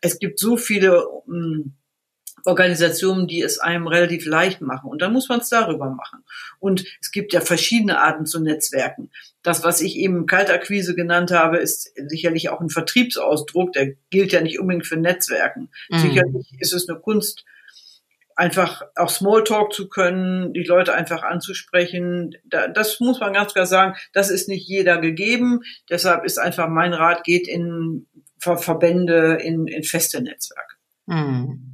Es 0.00 0.18
gibt 0.18 0.38
so 0.38 0.56
viele 0.56 1.04
ähm, 1.28 1.74
Organisationen, 2.44 3.26
die 3.26 3.42
es 3.42 3.58
einem 3.58 3.86
relativ 3.86 4.26
leicht 4.26 4.60
machen. 4.60 4.90
Und 4.90 5.02
dann 5.02 5.12
muss 5.12 5.28
man 5.28 5.40
es 5.40 5.48
darüber 5.48 5.90
machen. 5.90 6.24
Und 6.58 6.84
es 7.00 7.10
gibt 7.10 7.32
ja 7.32 7.40
verschiedene 7.40 8.00
Arten 8.00 8.26
zu 8.26 8.40
Netzwerken. 8.40 9.10
Das, 9.42 9.64
was 9.64 9.80
ich 9.80 9.96
eben 9.96 10.26
Kaltakquise 10.26 10.94
genannt 10.94 11.30
habe, 11.30 11.58
ist 11.58 11.92
sicherlich 12.08 12.50
auch 12.50 12.60
ein 12.60 12.70
Vertriebsausdruck. 12.70 13.72
Der 13.72 13.94
gilt 14.10 14.32
ja 14.32 14.40
nicht 14.40 14.60
unbedingt 14.60 14.86
für 14.86 14.96
Netzwerken. 14.96 15.70
Mhm. 15.88 15.98
Sicherlich 15.98 16.52
ist 16.58 16.74
es 16.74 16.88
eine 16.88 16.98
Kunst, 16.98 17.44
einfach 18.36 18.82
auch 18.96 19.10
Smalltalk 19.10 19.72
zu 19.72 19.88
können, 19.88 20.52
die 20.52 20.64
Leute 20.64 20.94
einfach 20.94 21.22
anzusprechen. 21.22 22.36
Da, 22.44 22.68
das 22.68 23.00
muss 23.00 23.20
man 23.20 23.32
ganz 23.32 23.52
klar 23.52 23.66
sagen, 23.66 23.96
das 24.12 24.30
ist 24.30 24.48
nicht 24.48 24.66
jeder 24.66 24.98
gegeben. 24.98 25.60
Deshalb 25.88 26.24
ist 26.24 26.38
einfach 26.38 26.68
mein 26.68 26.92
Rat, 26.92 27.24
geht 27.24 27.48
in 27.48 28.06
Ver 28.38 28.58
Verbände, 28.58 29.38
in, 29.40 29.66
in 29.66 29.84
feste 29.84 30.20
Netzwerke. 30.20 30.74
Hm. 31.08 31.73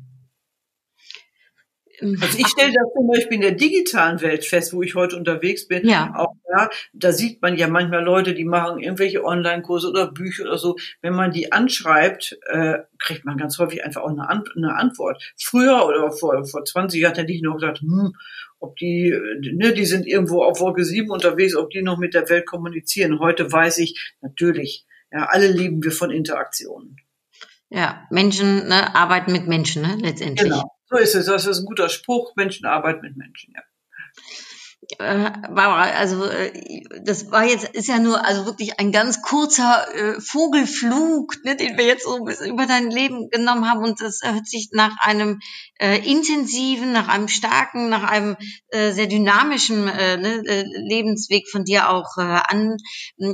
Also 2.00 2.38
ich 2.38 2.46
stelle 2.46 2.72
das 2.72 2.92
zum 2.94 3.06
Beispiel 3.06 3.36
in 3.36 3.40
der 3.40 3.52
digitalen 3.52 4.20
Welt 4.20 4.44
fest, 4.44 4.72
wo 4.72 4.82
ich 4.82 4.94
heute 4.94 5.16
unterwegs 5.16 5.68
bin. 5.68 5.86
Ja. 5.86 6.12
Auch 6.16 6.34
da, 6.48 6.70
da 6.92 7.12
sieht 7.12 7.42
man 7.42 7.56
ja 7.56 7.68
manchmal 7.68 8.02
Leute, 8.02 8.34
die 8.34 8.44
machen 8.44 8.80
irgendwelche 8.80 9.24
Online-Kurse 9.24 9.88
oder 9.88 10.10
Bücher 10.10 10.44
oder 10.44 10.58
so. 10.58 10.76
Wenn 11.02 11.14
man 11.14 11.30
die 11.30 11.52
anschreibt, 11.52 12.38
äh, 12.46 12.78
kriegt 12.98 13.24
man 13.24 13.36
ganz 13.36 13.58
häufig 13.58 13.84
einfach 13.84 14.02
auch 14.02 14.10
eine, 14.10 14.28
Ant 14.28 14.48
eine 14.56 14.76
Antwort. 14.76 15.22
Früher 15.36 15.86
oder 15.86 16.10
vor, 16.10 16.44
vor 16.44 16.64
20 16.64 17.00
Jahren 17.00 17.14
hätte 17.14 17.32
ich 17.32 17.42
noch 17.42 17.54
gesagt, 17.54 17.80
hm, 17.80 18.14
ob 18.58 18.76
die, 18.76 19.14
ne, 19.52 19.72
die 19.72 19.86
sind 19.86 20.06
irgendwo 20.06 20.42
auf 20.42 20.60
Wolke 20.60 20.84
7 20.84 21.10
unterwegs, 21.10 21.56
ob 21.56 21.70
die 21.70 21.82
noch 21.82 21.98
mit 21.98 22.14
der 22.14 22.28
Welt 22.28 22.46
kommunizieren. 22.46 23.18
Heute 23.18 23.50
weiß 23.50 23.78
ich, 23.78 24.14
natürlich, 24.20 24.86
ja, 25.10 25.26
alle 25.26 25.48
lieben 25.48 25.82
wir 25.82 25.92
von 25.92 26.10
Interaktionen. 26.10 26.96
Ja, 27.70 28.06
Menschen 28.10 28.68
ne, 28.68 28.94
arbeiten 28.94 29.32
mit 29.32 29.46
Menschen, 29.46 29.82
ne, 29.82 29.96
letztendlich. 30.00 30.50
Genau. 30.50 30.70
So 30.90 30.98
ist 30.98 31.14
es. 31.14 31.26
Das 31.26 31.46
ist 31.46 31.60
ein 31.60 31.66
guter 31.66 31.88
Spruch. 31.88 32.34
Menschen 32.36 32.66
arbeiten 32.66 33.02
mit 33.02 33.16
Menschen, 33.16 33.54
ja. 33.54 33.62
Äh, 34.98 35.30
Barbara, 35.48 35.82
also 35.90 36.24
äh, 36.24 36.82
das 37.04 37.30
war 37.30 37.44
jetzt 37.44 37.68
ist 37.74 37.88
ja 37.88 37.98
nur 37.98 38.24
also 38.24 38.46
wirklich 38.46 38.80
ein 38.80 38.92
ganz 38.92 39.22
kurzer 39.22 39.86
äh, 39.94 40.20
Vogelflug, 40.20 41.36
ne, 41.44 41.56
den 41.56 41.78
wir 41.78 41.84
jetzt 41.86 42.04
so 42.04 42.28
über 42.46 42.66
dein 42.66 42.90
Leben 42.90 43.30
genommen 43.30 43.68
haben 43.68 43.84
und 43.84 44.00
das 44.00 44.20
hört 44.22 44.46
sich 44.46 44.70
nach 44.72 44.96
einem 45.00 45.40
äh, 45.78 45.98
intensiven, 45.98 46.92
nach 46.92 47.08
einem 47.08 47.28
starken, 47.28 47.88
nach 47.88 48.02
einem 48.02 48.36
äh, 48.68 48.92
sehr 48.92 49.06
dynamischen 49.06 49.88
äh, 49.88 50.16
ne, 50.16 50.42
äh, 50.46 50.64
Lebensweg 50.64 51.48
von 51.48 51.64
dir 51.64 51.90
auch 51.90 52.16
äh, 52.18 52.22
an. 52.22 52.76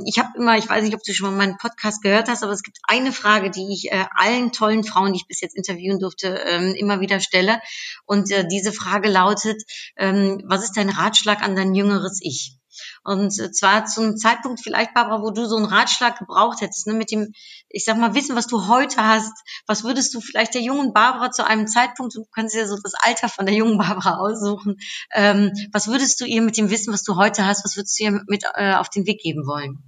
Ich 0.05 0.19
habe 0.19 0.29
immer, 0.37 0.57
ich 0.57 0.69
weiß 0.69 0.83
nicht, 0.83 0.95
ob 0.95 1.03
du 1.03 1.13
schon 1.13 1.31
mal 1.31 1.37
meinen 1.37 1.57
Podcast 1.57 2.01
gehört 2.01 2.29
hast, 2.29 2.43
aber 2.43 2.53
es 2.53 2.63
gibt 2.63 2.77
eine 2.83 3.11
Frage, 3.11 3.49
die 3.49 3.73
ich 3.73 3.91
äh, 3.91 4.05
allen 4.15 4.51
tollen 4.51 4.83
Frauen, 4.83 5.13
die 5.13 5.19
ich 5.19 5.27
bis 5.27 5.41
jetzt 5.41 5.55
interviewen 5.55 5.99
durfte, 5.99 6.39
ähm, 6.45 6.75
immer 6.75 6.99
wieder 6.99 7.19
stelle 7.19 7.59
und 8.05 8.31
äh, 8.31 8.47
diese 8.47 8.71
Frage 8.71 9.09
lautet: 9.09 9.63
ähm, 9.97 10.43
Was 10.45 10.63
ist 10.63 10.77
dein 10.77 10.89
Ratschlag 10.89 11.41
an 11.41 11.46
dein 11.55 11.75
jüngeres 11.75 12.19
Ich? 12.21 12.57
Und 13.03 13.31
zwar 13.31 13.85
zu 13.85 14.01
einem 14.01 14.17
Zeitpunkt 14.17 14.61
vielleicht, 14.61 14.93
Barbara, 14.93 15.21
wo 15.21 15.31
du 15.31 15.47
so 15.47 15.55
einen 15.55 15.65
Ratschlag 15.65 16.19
gebraucht 16.19 16.61
hättest, 16.61 16.87
ne, 16.87 16.93
mit 16.93 17.11
dem, 17.11 17.31
ich 17.69 17.85
sag 17.85 17.97
mal, 17.97 18.13
Wissen, 18.13 18.35
was 18.35 18.47
du 18.47 18.67
heute 18.67 19.03
hast. 19.03 19.33
Was 19.65 19.83
würdest 19.83 20.13
du 20.13 20.21
vielleicht 20.21 20.53
der 20.53 20.61
jungen 20.61 20.93
Barbara 20.93 21.31
zu 21.31 21.45
einem 21.45 21.67
Zeitpunkt, 21.67 22.15
du 22.15 22.25
kannst 22.33 22.55
ja 22.55 22.67
so 22.67 22.77
das 22.81 22.93
Alter 22.93 23.29
von 23.29 23.45
der 23.45 23.55
jungen 23.55 23.77
Barbara 23.77 24.17
aussuchen, 24.17 24.77
ähm, 25.13 25.51
was 25.71 25.87
würdest 25.87 26.21
du 26.21 26.25
ihr 26.25 26.41
mit 26.41 26.57
dem 26.57 26.69
Wissen, 26.69 26.93
was 26.93 27.03
du 27.03 27.15
heute 27.15 27.45
hast, 27.45 27.65
was 27.65 27.75
würdest 27.75 27.99
du 27.99 28.03
ihr 28.03 28.21
mit 28.27 28.43
äh, 28.55 28.73
auf 28.73 28.89
den 28.89 29.05
Weg 29.05 29.21
geben 29.21 29.45
wollen? 29.47 29.83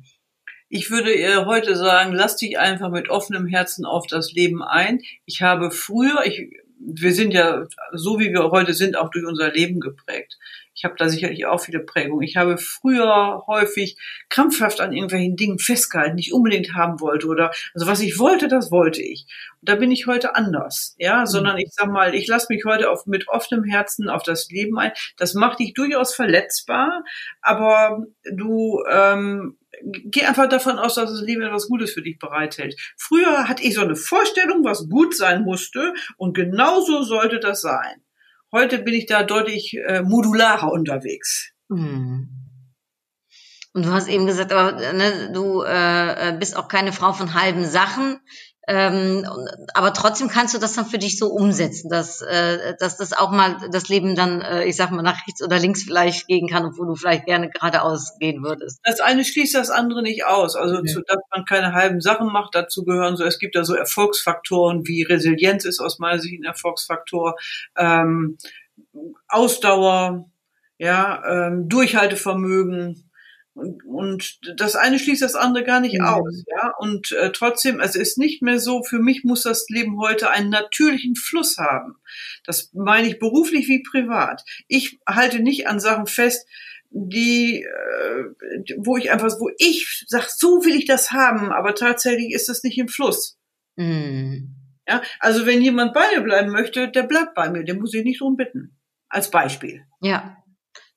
Ich 0.72 0.92
würde 0.92 1.12
ihr 1.14 1.48
heute 1.48 1.76
sagen, 1.76 2.14
lass 2.14 2.36
dich 2.36 2.60
einfach 2.60 2.90
mit 2.90 3.10
offenem 3.10 3.48
Herzen 3.48 3.86
auf 3.86 4.06
das 4.06 4.34
Leben 4.34 4.62
ein. 4.62 5.02
Ich 5.26 5.42
habe 5.42 5.72
früher, 5.72 6.24
ich, 6.26 6.52
wir 6.80 7.14
sind 7.14 7.34
ja 7.34 7.66
so 7.92 8.20
wie 8.20 8.32
wir 8.32 8.52
heute 8.52 8.76
sind, 8.76 8.96
auch 8.96 9.10
durch 9.10 9.26
unser 9.26 9.52
Leben 9.52 9.80
geprägt. 9.80 10.38
Ich 10.80 10.86
habe 10.86 10.96
da 10.98 11.10
sicherlich 11.10 11.46
auch 11.46 11.60
viele 11.60 11.82
Prägungen. 11.82 12.24
Ich 12.24 12.38
habe 12.38 12.58
früher 12.58 13.44
häufig 13.48 13.98
krampfhaft 14.30 14.80
an 14.80 14.94
irgendwelchen 14.94 15.36
Dingen 15.36 15.60
festgehalten, 15.60 16.16
die 16.16 16.28
ich 16.28 16.34
unbedingt 16.34 16.74
haben 16.74 17.02
wollte 17.02 17.28
oder 17.28 17.52
also 17.74 17.86
was 17.86 18.00
ich 18.00 18.18
wollte, 18.18 18.48
das 18.48 18.72
wollte 18.72 19.02
ich. 19.02 19.26
Und 19.60 19.68
da 19.68 19.76
bin 19.76 19.92
ich 19.92 20.08
heute 20.08 20.36
anders, 20.36 20.96
ja, 20.98 21.20
mhm. 21.20 21.26
sondern 21.26 21.58
ich 21.58 21.74
sag 21.74 21.92
mal, 21.92 22.16
ich 22.16 22.28
lasse 22.28 22.48
mich 22.50 22.64
heute 22.64 22.90
auf, 22.90 23.06
mit 23.08 23.28
offenem 23.28 23.66
Herzen 23.66 24.08
auf 24.08 24.24
das 24.24 24.50
Leben 24.50 24.80
ein. 24.80 24.94
Das 25.18 25.34
macht 25.34 25.60
dich 25.60 25.74
durchaus 25.74 26.16
verletzbar, 26.16 27.04
aber 27.42 28.06
du 28.32 28.82
ähm, 28.90 29.58
geh 29.84 30.24
einfach 30.24 30.48
davon 30.48 30.80
aus, 30.80 30.96
dass 30.96 31.12
das 31.12 31.24
Leben 31.24 31.42
etwas 31.42 31.68
Gutes 31.68 31.92
für 31.92 32.02
dich 32.02 32.20
bereithält. 32.20 32.80
Früher 32.96 33.50
hatte 33.50 33.64
ich 33.64 33.74
so 33.74 33.82
eine 33.82 33.98
Vorstellung, 33.98 34.64
was 34.64 34.88
gut 34.88 35.14
sein 35.14 35.44
musste 35.44 35.94
und 36.16 36.36
genauso 36.36 37.04
sollte 37.04 37.42
das 37.42 37.60
sein. 37.60 38.02
Heute 38.52 38.80
bin 38.80 38.96
ich 38.96 39.06
da 39.06 39.24
deutlich 39.24 39.76
äh, 39.76 40.02
modularer 40.02 40.72
unterwegs. 40.72 41.52
Hm. 41.70 42.30
Und 43.74 43.86
du 43.86 43.92
hast 43.92 44.08
eben 44.08 44.26
gesagt, 44.26 44.52
aber, 44.52 44.94
ne, 44.94 45.32
du 45.32 45.62
äh, 45.62 46.36
bist 46.40 46.58
auch 46.58 46.68
keine 46.68 46.92
Frau 46.92 47.14
von 47.14 47.36
halben 47.36 47.66
Sachen. 47.66 48.20
Ähm, 48.72 49.28
aber 49.74 49.94
trotzdem 49.94 50.28
kannst 50.28 50.54
du 50.54 50.60
das 50.60 50.74
dann 50.74 50.86
für 50.86 51.00
dich 51.00 51.18
so 51.18 51.30
umsetzen, 51.30 51.90
dass, 51.90 52.22
äh, 52.22 52.76
dass 52.80 52.98
das 52.98 53.14
auch 53.14 53.32
mal 53.32 53.58
das 53.72 53.90
Leben 53.90 54.16
dann, 54.16 54.42
äh, 54.42 54.66
ich 54.66 54.76
sag 54.76 54.92
mal, 54.92 55.02
nach 55.02 55.26
rechts 55.26 55.42
oder 55.42 55.58
links 55.58 55.82
vielleicht 55.82 56.28
gehen 56.28 56.48
kann, 56.48 56.68
obwohl 56.68 56.86
du 56.86 56.94
vielleicht 56.94 57.26
gerne 57.26 57.50
geradeaus 57.50 58.20
gehen 58.20 58.44
würdest. 58.44 58.80
Das 58.84 59.00
eine 59.00 59.26
schließt 59.26 59.56
das 59.56 59.72
andere 59.72 60.04
nicht 60.04 60.24
aus. 60.28 60.56
Also, 60.56 60.78
okay. 60.78 60.88
zu, 60.88 61.02
dass 61.02 61.18
man 61.36 61.46
keine 61.46 61.74
halben 61.74 62.00
Sachen 62.00 62.32
macht, 62.32 62.54
dazu 62.54 62.86
gehören 62.86 63.18
so, 63.18 63.24
es 63.24 63.40
gibt 63.40 63.56
da 63.56 63.66
so 63.66 63.74
Erfolgsfaktoren 63.74 64.86
wie 64.86 65.02
Resilienz 65.02 65.66
ist 65.66 65.80
aus 65.80 65.98
meiner 65.98 66.20
Sicht 66.20 66.40
ein 66.40 66.46
Erfolgsfaktor, 66.46 67.38
ähm, 67.76 68.38
Ausdauer, 69.28 70.30
ja, 70.78 71.24
ähm, 71.48 71.70
Durchhaltevermögen, 71.70 73.09
und, 73.60 73.84
und 73.86 74.40
das 74.58 74.76
eine 74.76 75.00
schließt 75.00 75.22
das 75.22 75.36
andere 75.36 75.64
gar 75.64 75.80
nicht 75.80 76.00
mhm. 76.00 76.06
aus, 76.06 76.44
ja. 76.48 76.72
Und 76.80 77.12
äh, 77.12 77.32
trotzdem, 77.32 77.80
es 77.80 77.96
ist 77.96 78.18
nicht 78.18 78.42
mehr 78.42 78.60
so, 78.60 78.84
für 78.84 79.00
mich 79.00 79.24
muss 79.24 79.44
das 79.44 79.68
Leben 79.70 80.00
heute 80.00 80.30
einen 80.30 80.50
natürlichen 80.50 81.16
Fluss 81.16 81.58
haben. 81.58 81.96
Das 82.46 82.72
meine 82.74 83.08
ich 83.08 83.20
beruflich 83.20 83.68
wie 83.68 83.84
privat. 83.84 84.44
Ich 84.68 85.00
halte 85.08 85.40
nicht 85.40 85.68
an 85.68 85.80
Sachen 85.80 86.08
fest, 86.08 86.48
die, 86.92 87.64
äh, 87.64 88.76
wo 88.78 88.98
ich 88.98 89.12
einfach, 89.12 89.30
wo 89.40 89.50
ich 89.58 90.06
sage, 90.08 90.28
so 90.30 90.64
will 90.66 90.76
ich 90.76 90.86
das 90.86 91.12
haben, 91.12 91.52
aber 91.52 91.76
tatsächlich 91.76 92.34
ist 92.34 92.50
das 92.50 92.64
nicht 92.64 92.78
im 92.78 92.88
Fluss. 92.88 93.38
Mhm. 93.76 94.56
Ja, 94.88 95.04
also 95.20 95.46
wenn 95.46 95.62
jemand 95.62 95.94
bei 95.94 96.04
mir 96.16 96.22
bleiben 96.22 96.52
möchte, 96.52 96.90
der 96.90 97.04
bleibt 97.04 97.36
bei 97.36 97.50
mir, 97.52 97.64
den 97.64 97.80
muss 97.80 97.94
ich 97.94 98.04
nicht 98.04 98.22
drum 98.22 98.38
bitten. 98.38 98.76
Als 99.08 99.30
Beispiel. 99.32 99.84
Ja, 100.02 100.38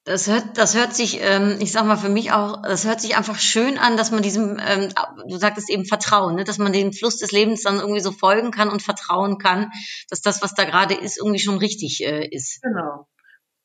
das 0.04 0.26
hört, 0.26 0.58
das 0.58 0.74
hört 0.74 0.94
sich, 0.94 1.20
ähm, 1.20 1.58
ich 1.60 1.70
sag 1.70 1.84
mal 1.84 1.96
für 1.96 2.08
mich 2.08 2.32
auch, 2.32 2.62
das 2.62 2.84
hört 2.84 3.00
sich 3.00 3.16
einfach 3.16 3.38
schön 3.38 3.78
an, 3.78 3.96
dass 3.96 4.10
man 4.10 4.22
diesem, 4.22 4.58
ähm, 4.58 4.88
du 5.28 5.36
sagtest 5.36 5.70
eben 5.70 5.84
Vertrauen, 5.84 6.34
ne? 6.34 6.44
dass 6.44 6.58
man 6.58 6.72
den 6.72 6.92
Fluss 6.92 7.18
des 7.18 7.30
Lebens 7.30 7.62
dann 7.62 7.78
irgendwie 7.78 8.00
so 8.00 8.10
folgen 8.10 8.50
kann 8.50 8.68
und 8.68 8.82
vertrauen 8.82 9.38
kann, 9.38 9.70
dass 10.08 10.20
das, 10.20 10.42
was 10.42 10.54
da 10.54 10.64
gerade 10.64 10.94
ist, 10.94 11.18
irgendwie 11.18 11.38
schon 11.38 11.58
richtig 11.58 12.02
äh, 12.04 12.26
ist. 12.26 12.60
Genau. 12.62 13.06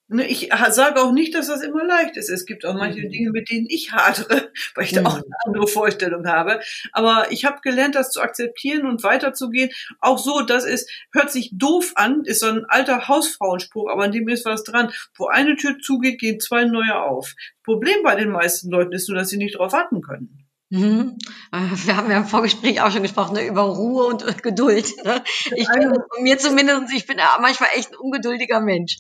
Ne, 0.09 0.25
ich 0.25 0.49
sage 0.69 1.01
auch 1.01 1.11
nicht, 1.11 1.35
dass 1.35 1.47
das 1.47 1.61
immer 1.61 1.83
leicht 1.83 2.15
ist. 2.15 2.29
Es 2.29 2.45
gibt 2.45 2.65
auch 2.65 2.75
manche 2.75 3.01
mhm. 3.01 3.09
Dinge, 3.09 3.31
mit 3.31 3.49
denen 3.49 3.65
ich 3.69 3.91
hadere, 3.91 4.51
weil 4.75 4.85
ich 4.85 4.93
da 4.93 5.01
auch 5.03 5.17
mhm. 5.17 5.23
eine 5.23 5.35
andere 5.45 5.67
Vorstellung 5.67 6.25
habe. 6.25 6.61
Aber 6.93 7.27
ich 7.29 7.43
habe 7.43 7.59
gelernt, 7.61 7.95
das 7.95 8.11
zu 8.11 8.21
akzeptieren 8.21 8.85
und 8.85 9.03
weiterzugehen. 9.03 9.69
Auch 9.99 10.17
so, 10.17 10.41
das 10.41 10.63
ist, 10.63 10.89
hört 11.11 11.29
sich 11.29 11.51
doof 11.53 11.91
an, 11.95 12.23
ist 12.23 12.39
so 12.39 12.47
ein 12.47 12.63
alter 12.69 13.09
Hausfrauenspruch, 13.09 13.89
aber 13.89 14.05
an 14.05 14.13
dem 14.13 14.29
ist 14.29 14.45
was 14.45 14.63
dran. 14.63 14.91
Wo 15.17 15.27
eine 15.27 15.57
Tür 15.57 15.77
zugeht, 15.79 16.19
gehen 16.19 16.39
zwei 16.39 16.63
neue 16.63 17.01
auf. 17.01 17.35
Problem 17.63 18.01
bei 18.03 18.15
den 18.15 18.29
meisten 18.29 18.71
Leuten 18.71 18.93
ist 18.93 19.09
nur, 19.09 19.17
dass 19.17 19.27
sie 19.27 19.37
nicht 19.37 19.55
darauf 19.55 19.73
warten 19.73 20.01
können. 20.01 20.47
Mhm. 20.69 21.17
Äh, 21.51 21.85
wir 21.85 21.97
haben 21.97 22.09
ja 22.09 22.17
im 22.17 22.25
Vorgespräch 22.25 22.81
auch 22.81 22.91
schon 22.91 23.03
gesprochen 23.03 23.33
ne, 23.33 23.45
über 23.45 23.63
Ruhe 23.63 24.05
und 24.05 24.41
Geduld. 24.41 24.87
Ne? 25.03 25.21
Ich 25.55 25.67
bin, 25.67 25.93
mir 26.21 26.37
zumindest, 26.37 26.93
ich 26.93 27.05
bin 27.05 27.17
manchmal 27.41 27.69
echt 27.75 27.91
ein 27.91 27.97
ungeduldiger 27.97 28.61
Mensch. 28.61 28.99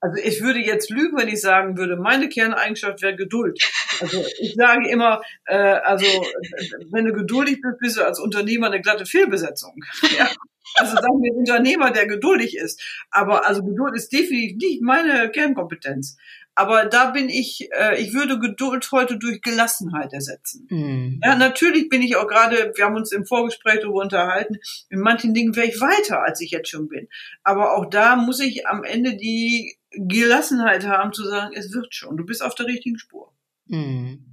Also 0.00 0.22
ich 0.22 0.42
würde 0.42 0.60
jetzt 0.60 0.90
lügen, 0.90 1.16
wenn 1.18 1.28
ich 1.28 1.40
sagen 1.40 1.76
würde, 1.76 1.96
meine 1.96 2.28
Kerneigenschaft 2.28 3.02
wäre 3.02 3.16
Geduld. 3.16 3.62
Also 4.00 4.24
ich 4.40 4.54
sage 4.54 4.88
immer, 4.88 5.20
äh, 5.44 5.56
also 5.56 6.06
wenn 6.90 7.04
du 7.04 7.12
geduldig 7.12 7.60
bist, 7.60 7.78
bist 7.78 7.96
du 7.98 8.04
als 8.04 8.18
Unternehmer 8.18 8.68
eine 8.68 8.80
glatte 8.80 9.06
Fehlbesetzung. 9.06 9.74
Ja? 10.18 10.28
Also 10.76 10.94
sagen 10.94 11.20
wir 11.20 11.34
Unternehmer, 11.34 11.90
der 11.90 12.06
geduldig 12.06 12.56
ist. 12.56 12.80
Aber 13.10 13.46
also 13.46 13.64
Geduld 13.64 13.96
ist 13.96 14.12
definitiv 14.12 14.56
nicht 14.56 14.82
meine 14.82 15.28
Kernkompetenz. 15.30 16.16
Aber 16.54 16.84
da 16.84 17.10
bin 17.10 17.28
ich, 17.28 17.68
äh, 17.72 18.00
ich 18.00 18.12
würde 18.12 18.38
Geduld 18.38 18.90
heute 18.92 19.18
durch 19.18 19.40
Gelassenheit 19.40 20.12
ersetzen. 20.12 20.66
Mhm. 20.70 21.20
Ja, 21.24 21.34
natürlich 21.34 21.88
bin 21.88 22.02
ich 22.02 22.16
auch 22.16 22.28
gerade, 22.28 22.72
wir 22.74 22.84
haben 22.84 22.96
uns 22.96 23.12
im 23.12 23.24
Vorgespräch 23.24 23.80
darüber 23.80 24.02
unterhalten, 24.02 24.58
in 24.90 25.00
manchen 25.00 25.32
Dingen 25.32 25.56
wäre 25.56 25.68
ich 25.68 25.80
weiter, 25.80 26.22
als 26.22 26.40
ich 26.40 26.50
jetzt 26.50 26.68
schon 26.68 26.88
bin. 26.88 27.08
Aber 27.42 27.76
auch 27.76 27.86
da 27.86 28.16
muss 28.16 28.40
ich 28.40 28.66
am 28.66 28.84
Ende 28.84 29.16
die 29.16 29.78
Gelassenheit 29.92 30.86
haben 30.86 31.12
zu 31.12 31.24
sagen, 31.24 31.54
es 31.54 31.72
wird 31.72 31.94
schon, 31.94 32.16
du 32.16 32.24
bist 32.24 32.42
auf 32.42 32.54
der 32.54 32.66
richtigen 32.66 32.98
Spur. 32.98 33.32
Mhm. 33.66 34.30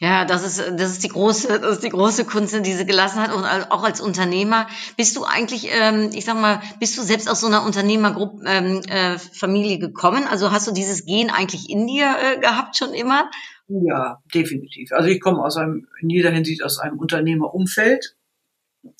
Ja, 0.00 0.24
das 0.24 0.44
ist, 0.44 0.58
das 0.78 0.92
ist 0.92 1.04
die 1.04 1.08
große, 1.08 1.60
das 1.60 1.76
ist 1.76 1.84
die 1.84 1.88
große 1.88 2.24
Kunst, 2.24 2.54
diese 2.66 2.84
Gelassenheit 2.84 3.32
und 3.32 3.44
auch 3.44 3.84
als 3.84 4.00
Unternehmer. 4.00 4.66
Bist 4.96 5.16
du 5.16 5.24
eigentlich, 5.24 5.68
ähm, 5.72 6.10
ich 6.12 6.24
sag 6.24 6.38
mal, 6.38 6.60
bist 6.80 6.98
du 6.98 7.02
selbst 7.02 7.28
aus 7.28 7.40
so 7.40 7.46
einer 7.46 7.64
Unternehmergruppe, 7.64 8.44
ähm, 8.46 8.82
äh, 8.88 9.18
Familie 9.18 9.78
gekommen? 9.78 10.24
Also 10.28 10.50
hast 10.50 10.66
du 10.66 10.72
dieses 10.72 11.06
Gen 11.06 11.30
eigentlich 11.30 11.70
in 11.70 11.86
dir 11.86 12.16
äh, 12.20 12.40
gehabt 12.40 12.76
schon 12.76 12.92
immer? 12.92 13.30
Ja, 13.68 14.18
definitiv. 14.34 14.92
Also 14.92 15.08
ich 15.08 15.20
komme 15.20 15.42
aus 15.42 15.56
einem, 15.56 15.86
in 16.00 16.10
jeder 16.10 16.30
Hinsicht 16.30 16.62
aus 16.62 16.78
einem 16.78 16.98
Unternehmerumfeld. 16.98 18.16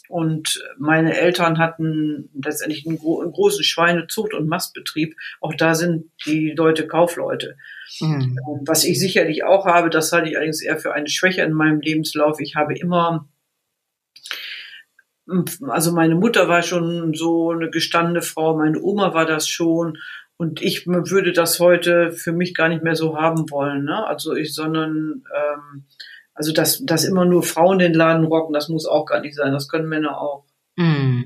Und 0.09 0.63
meine 0.79 1.17
Eltern 1.17 1.59
hatten 1.59 2.31
letztendlich 2.43 2.87
einen, 2.87 2.99
gro 2.99 3.21
einen 3.21 3.33
großen 3.33 3.65
Schweinezucht- 3.65 4.35
und 4.35 4.49
Mastbetrieb. 4.49 5.17
Auch 5.41 5.55
da 5.55 5.75
sind 5.75 6.11
die 6.27 6.55
Leute 6.57 6.87
Kaufleute. 6.87 7.57
Mhm. 8.01 8.39
Ähm, 8.47 8.63
was 8.67 8.85
ich 8.85 8.99
sicherlich 8.99 9.45
auch 9.45 9.67
habe, 9.67 9.91
das 9.91 10.13
halte 10.13 10.29
ich 10.29 10.37
allerdings 10.37 10.63
eher 10.63 10.79
für 10.79 10.95
eine 10.95 11.09
Schwäche 11.09 11.43
in 11.43 11.53
meinem 11.53 11.81
Lebenslauf. 11.81 12.41
Ich 12.41 12.55
habe 12.55 12.75
immer 12.77 13.29
also 15.69 15.93
meine 15.93 16.15
Mutter 16.15 16.49
war 16.49 16.63
schon 16.63 17.15
so 17.15 17.51
eine 17.51 17.71
gestandene 17.71 18.23
Frau, 18.23 18.57
meine 18.57 18.81
Oma 18.81 19.15
war 19.15 19.25
das 19.25 19.49
schon 19.49 19.97
und 20.37 20.61
ich 20.61 20.87
würde 20.87 21.33
das 21.33 21.61
heute 21.61 22.13
für 22.13 22.33
mich 22.33 22.55
gar 22.55 22.69
nicht 22.69 22.83
mehr 22.83 22.97
so 22.97 23.17
haben 23.17 23.51
wollen, 23.51 23.85
ne? 23.85 24.07
Also 24.07 24.35
ich, 24.35 24.55
sondern 24.55 25.25
ähm, 25.35 25.85
also 26.35 26.53
dass, 26.53 26.85
dass 26.85 27.05
immer 27.05 27.25
nur 27.25 27.43
Frauen 27.43 27.79
den 27.79 27.95
Laden 27.95 28.27
rocken, 28.27 28.53
das 28.53 28.69
muss 28.69 28.87
auch 28.87 29.07
gar 29.07 29.21
nicht 29.21 29.37
sein. 29.37 29.53
Das 29.53 29.69
können 29.69 29.89
Männer 29.89 30.21
auch. 30.21 30.45
Mm. 30.77 31.23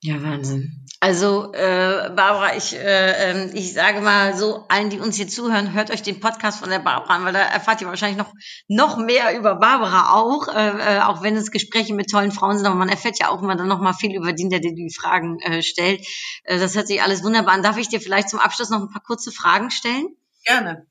Ja, 0.00 0.22
Wahnsinn. 0.22 0.86
Also, 1.00 1.52
äh, 1.52 2.10
Barbara, 2.10 2.56
ich, 2.56 2.74
äh, 2.74 3.30
ähm, 3.30 3.50
ich 3.54 3.72
sage 3.72 4.00
mal 4.00 4.36
so, 4.36 4.64
allen, 4.68 4.90
die 4.90 4.98
uns 4.98 5.16
hier 5.16 5.28
zuhören, 5.28 5.72
hört 5.72 5.92
euch 5.92 6.02
den 6.02 6.18
Podcast 6.18 6.58
von 6.58 6.70
der 6.70 6.80
Barbara 6.80 7.14
an, 7.14 7.24
weil 7.24 7.32
da 7.32 7.40
erfahrt 7.40 7.80
ihr 7.80 7.86
wahrscheinlich 7.86 8.18
noch, 8.18 8.32
noch 8.66 8.96
mehr 8.96 9.36
über 9.36 9.56
Barbara 9.56 10.14
auch, 10.14 10.48
äh, 10.48 10.96
äh, 10.96 11.00
auch 11.00 11.22
wenn 11.22 11.36
es 11.36 11.52
Gespräche 11.52 11.94
mit 11.94 12.10
tollen 12.10 12.32
Frauen 12.32 12.58
sind, 12.58 12.66
aber 12.66 12.74
man 12.74 12.88
erfährt 12.88 13.20
ja 13.20 13.28
auch 13.28 13.42
immer 13.42 13.54
dann 13.54 13.68
noch 13.68 13.80
mal 13.80 13.92
viel 13.92 14.14
über 14.14 14.32
den, 14.32 14.50
der 14.50 14.58
dir 14.58 14.74
die 14.74 14.92
Fragen 14.92 15.38
äh, 15.40 15.62
stellt. 15.62 16.04
Äh, 16.42 16.58
das 16.58 16.74
hört 16.74 16.88
sich 16.88 17.00
alles 17.00 17.22
wunderbar 17.22 17.54
an. 17.54 17.62
Darf 17.62 17.76
ich 17.76 17.88
dir 17.88 18.00
vielleicht 18.00 18.28
zum 18.28 18.40
Abschluss 18.40 18.70
noch 18.70 18.80
ein 18.80 18.90
paar 18.90 19.02
kurze 19.02 19.30
Fragen 19.30 19.70
stellen? 19.70 20.16
Gerne. 20.44 20.86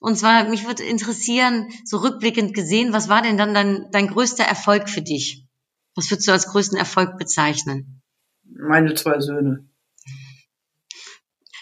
Und 0.00 0.16
zwar, 0.16 0.48
mich 0.48 0.66
würde 0.66 0.84
interessieren, 0.84 1.68
so 1.84 1.98
rückblickend 1.98 2.54
gesehen, 2.54 2.92
was 2.92 3.08
war 3.08 3.22
denn 3.22 3.36
dann 3.36 3.54
dein, 3.54 3.90
dein 3.90 4.08
größter 4.08 4.44
Erfolg 4.44 4.88
für 4.88 5.02
dich? 5.02 5.46
Was 5.94 6.10
würdest 6.10 6.28
du 6.28 6.32
als 6.32 6.48
größten 6.48 6.78
Erfolg 6.78 7.18
bezeichnen? 7.18 8.02
Meine 8.44 8.94
zwei 8.94 9.20
Söhne. 9.20 9.67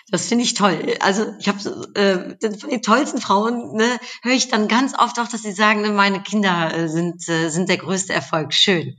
Das 0.08 0.28
finde 0.28 0.44
ich 0.44 0.54
toll. 0.54 0.94
Also 1.00 1.34
ich 1.40 1.48
habe 1.48 1.58
äh, 1.94 2.50
von 2.56 2.70
den 2.70 2.82
tollsten 2.82 3.20
Frauen 3.20 3.74
ne, 3.74 3.98
höre 4.22 4.34
ich 4.34 4.48
dann 4.48 4.68
ganz 4.68 4.96
oft 4.96 5.18
auch, 5.18 5.26
dass 5.26 5.42
sie 5.42 5.50
sagen, 5.50 5.80
ne, 5.80 5.90
meine 5.90 6.22
Kinder 6.22 6.72
äh, 6.72 6.88
sind 6.88 7.28
äh, 7.28 7.48
sind 7.48 7.68
der 7.68 7.78
größte 7.78 8.12
Erfolg. 8.12 8.54
Schön, 8.54 8.96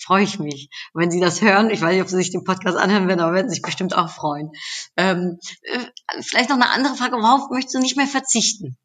freue 0.00 0.24
ich 0.24 0.40
mich. 0.40 0.68
Und 0.92 1.02
wenn 1.02 1.10
sie 1.12 1.20
das 1.20 1.42
hören, 1.42 1.70
ich 1.70 1.80
weiß 1.80 1.92
nicht, 1.92 2.02
ob 2.02 2.08
sie 2.08 2.16
sich 2.16 2.32
den 2.32 2.42
Podcast 2.42 2.76
anhören 2.76 3.06
werden, 3.06 3.20
aber 3.20 3.34
werden 3.34 3.50
sich 3.50 3.62
bestimmt 3.62 3.96
auch 3.96 4.10
freuen. 4.10 4.50
Ähm, 4.96 5.38
äh, 5.62 5.78
vielleicht 6.22 6.48
noch 6.48 6.56
eine 6.56 6.70
andere 6.70 6.96
Frage: 6.96 7.16
Worauf 7.16 7.50
möchtest 7.50 7.76
du 7.76 7.78
nicht 7.78 7.96
mehr 7.96 8.08
verzichten? 8.08 8.76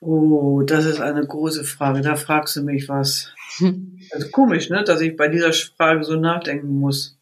Oh, 0.00 0.62
das 0.62 0.84
ist 0.84 1.00
eine 1.00 1.24
große 1.24 1.62
Frage. 1.62 2.00
Da 2.00 2.16
fragst 2.16 2.56
du 2.56 2.62
mich 2.62 2.88
was. 2.88 3.32
Also 4.10 4.28
komisch, 4.30 4.68
ne, 4.68 4.82
dass 4.82 5.00
ich 5.00 5.16
bei 5.16 5.28
dieser 5.28 5.52
Frage 5.52 6.02
so 6.02 6.16
nachdenken 6.16 6.80
muss. 6.80 7.16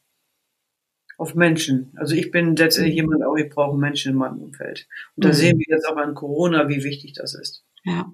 Auf 1.20 1.34
Menschen. 1.34 1.92
Also 1.96 2.14
ich 2.14 2.30
bin 2.30 2.56
letztendlich 2.56 2.94
jemand, 2.94 3.22
auch 3.24 3.36
ich 3.36 3.50
brauche 3.50 3.76
Menschen 3.76 4.12
in 4.12 4.16
meinem 4.18 4.38
Umfeld. 4.40 4.88
Und 5.16 5.24
da 5.26 5.28
Mhm. 5.28 5.34
sehen 5.34 5.58
wir 5.58 5.66
jetzt 5.68 5.86
auch 5.86 5.96
an 5.98 6.14
Corona, 6.14 6.66
wie 6.70 6.82
wichtig 6.82 7.12
das 7.12 7.34
ist. 7.34 7.62
Ja. 7.84 8.10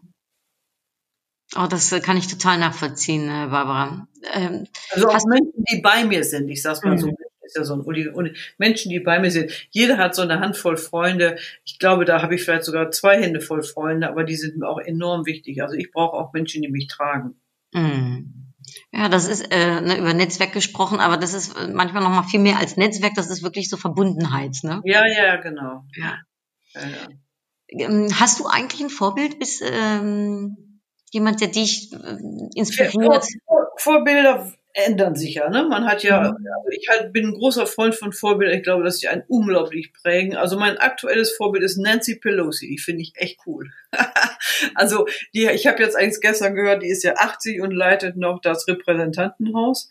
Oh, 1.57 1.69
das 1.71 1.93
äh, 1.93 2.01
kann 2.01 2.17
ich 2.17 2.27
total 2.27 2.59
nachvollziehen, 2.59 3.29
äh, 3.29 3.47
Barbara. 3.49 4.09
Ähm, 4.35 4.67
Also 4.91 5.07
auch 5.09 5.25
Menschen, 5.27 5.63
die 5.71 5.81
bei 5.81 6.05
mir 6.05 6.25
sind, 6.25 6.49
ich 6.49 6.61
sag's 6.63 6.83
mal 6.83 6.99
so, 6.99 7.07
Mhm. 7.07 7.15
ist 7.43 7.57
ja 7.57 7.63
so 7.63 7.75
ein 7.81 8.35
Menschen, 8.59 8.91
die 8.91 8.99
bei 8.99 9.21
mir 9.21 9.31
sind. 9.31 9.53
Jeder 9.71 9.99
hat 9.99 10.17
so 10.17 10.23
eine 10.23 10.41
Handvoll 10.41 10.77
Freunde. 10.77 11.39
Ich 11.65 11.79
glaube, 11.79 12.05
da 12.07 12.21
habe 12.23 12.35
ich 12.35 12.43
vielleicht 12.43 12.65
sogar 12.65 12.91
zwei 12.91 13.23
Hände 13.23 13.41
voll 13.41 13.63
Freunde, 13.63 14.09
aber 14.09 14.25
die 14.25 14.35
sind 14.35 14.57
mir 14.57 14.69
auch 14.69 14.81
enorm 14.81 15.27
wichtig. 15.27 15.63
Also 15.63 15.77
ich 15.77 15.93
brauche 15.93 16.17
auch 16.17 16.33
Menschen, 16.33 16.63
die 16.63 16.69
mich 16.69 16.89
tragen. 16.89 17.37
mm. 17.73 18.46
Ja, 18.93 19.09
das 19.09 19.27
ist 19.29 19.43
äh, 19.53 19.81
ne, 19.81 19.99
über 19.99 20.15
Netzwerk 20.15 20.53
gesprochen, 20.53 21.01
aber 21.01 21.17
das 21.17 21.35
ist 21.35 21.57
äh, 21.57 21.69
manchmal 21.69 22.03
noch 22.03 22.11
mal 22.11 22.23
viel 22.25 22.41
mehr 22.41 22.59
als 22.59 22.77
Netzwerk. 22.77 23.15
Das 23.15 23.29
ist 23.31 23.43
wirklich 23.43 23.69
so 23.69 23.77
Verbundenheit. 23.77 24.57
Ne? 24.63 24.81
Ja, 24.85 25.07
ja, 25.07 25.37
genau. 25.37 25.85
Ja. 25.97 26.19
Ja, 26.75 26.81
ja. 26.83 27.09
Ähm, 27.69 28.09
Hast 28.21 28.39
du 28.41 28.47
eigentlich 28.47 28.81
ein 28.83 28.91
Vorbild? 28.91 29.39
Bist 29.39 29.63
ähm, 29.65 30.81
jemand, 31.11 31.41
der 31.41 31.49
dich 31.49 31.93
äh, 31.93 31.97
Vor, 31.97 32.51
inspiriert? 32.55 33.27
Vor- 33.47 33.67
Vorbilder 33.79 34.53
ändern 34.77 35.15
sich 35.15 35.35
ja, 35.35 35.49
ne? 35.49 35.65
Man 35.69 35.87
hat 35.87 36.03
ja, 36.03 36.21
Mhm. 36.21 36.27
also 36.27 36.69
ich 36.71 36.89
halt 36.89 37.13
bin 37.13 37.29
ein 37.29 37.35
großer 37.35 37.67
Freund 37.67 37.95
von 37.95 38.13
Vorbildern. 38.13 38.57
Ich 38.57 38.63
glaube, 38.63 38.85
dass 38.85 38.99
sie 38.99 39.09
einen 39.09 39.25
unglaublich 39.27 39.93
prägen. 39.93 40.37
Also 40.37 40.59
mein 40.59 40.77
aktuelles 40.77 41.33
Vorbild 41.33 41.65
ist 41.65 41.79
Nancy 41.79 42.17
Pelosi. 42.17 42.69
Die 42.69 42.79
finde 42.79 43.03
ich 43.03 43.13
echt 43.17 43.39
cool. 43.47 43.71
also 44.75 45.07
die, 45.35 45.47
ich 45.47 45.67
habe 45.67 45.83
jetzt 45.83 45.97
eigentlich 45.97 46.21
gestern 46.21 46.55
gehört, 46.55 46.83
die 46.83 46.91
ist 46.91 47.03
ja 47.03 47.15
80 47.17 47.63
und 47.63 47.71
leitet 47.71 48.17
noch 48.17 48.41
das 48.41 48.69
Repräsentantenhaus 48.69 49.91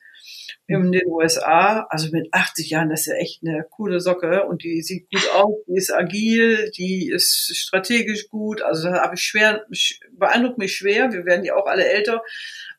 in 0.67 0.91
den 0.91 1.07
USA. 1.07 1.85
Also 1.89 2.09
mit 2.11 2.27
80 2.31 2.69
Jahren, 2.69 2.89
das 2.89 3.01
ist 3.01 3.07
ja 3.07 3.15
echt 3.15 3.41
eine 3.43 3.65
coole 3.69 3.99
Socke. 3.99 4.45
Und 4.45 4.63
die 4.63 4.81
sieht 4.81 5.09
gut 5.11 5.29
aus, 5.33 5.55
die 5.67 5.77
ist 5.77 5.93
agil, 5.93 6.71
die 6.77 7.09
ist 7.09 7.55
strategisch 7.55 8.29
gut. 8.29 8.61
Also 8.61 8.89
da 8.89 9.03
habe 9.03 9.15
ich 9.15 9.21
schwer, 9.21 9.65
beeindruckt 10.11 10.57
mich 10.57 10.75
schwer. 10.75 11.11
Wir 11.11 11.25
werden 11.25 11.45
ja 11.45 11.55
auch 11.55 11.67
alle 11.67 11.85
älter. 11.85 12.21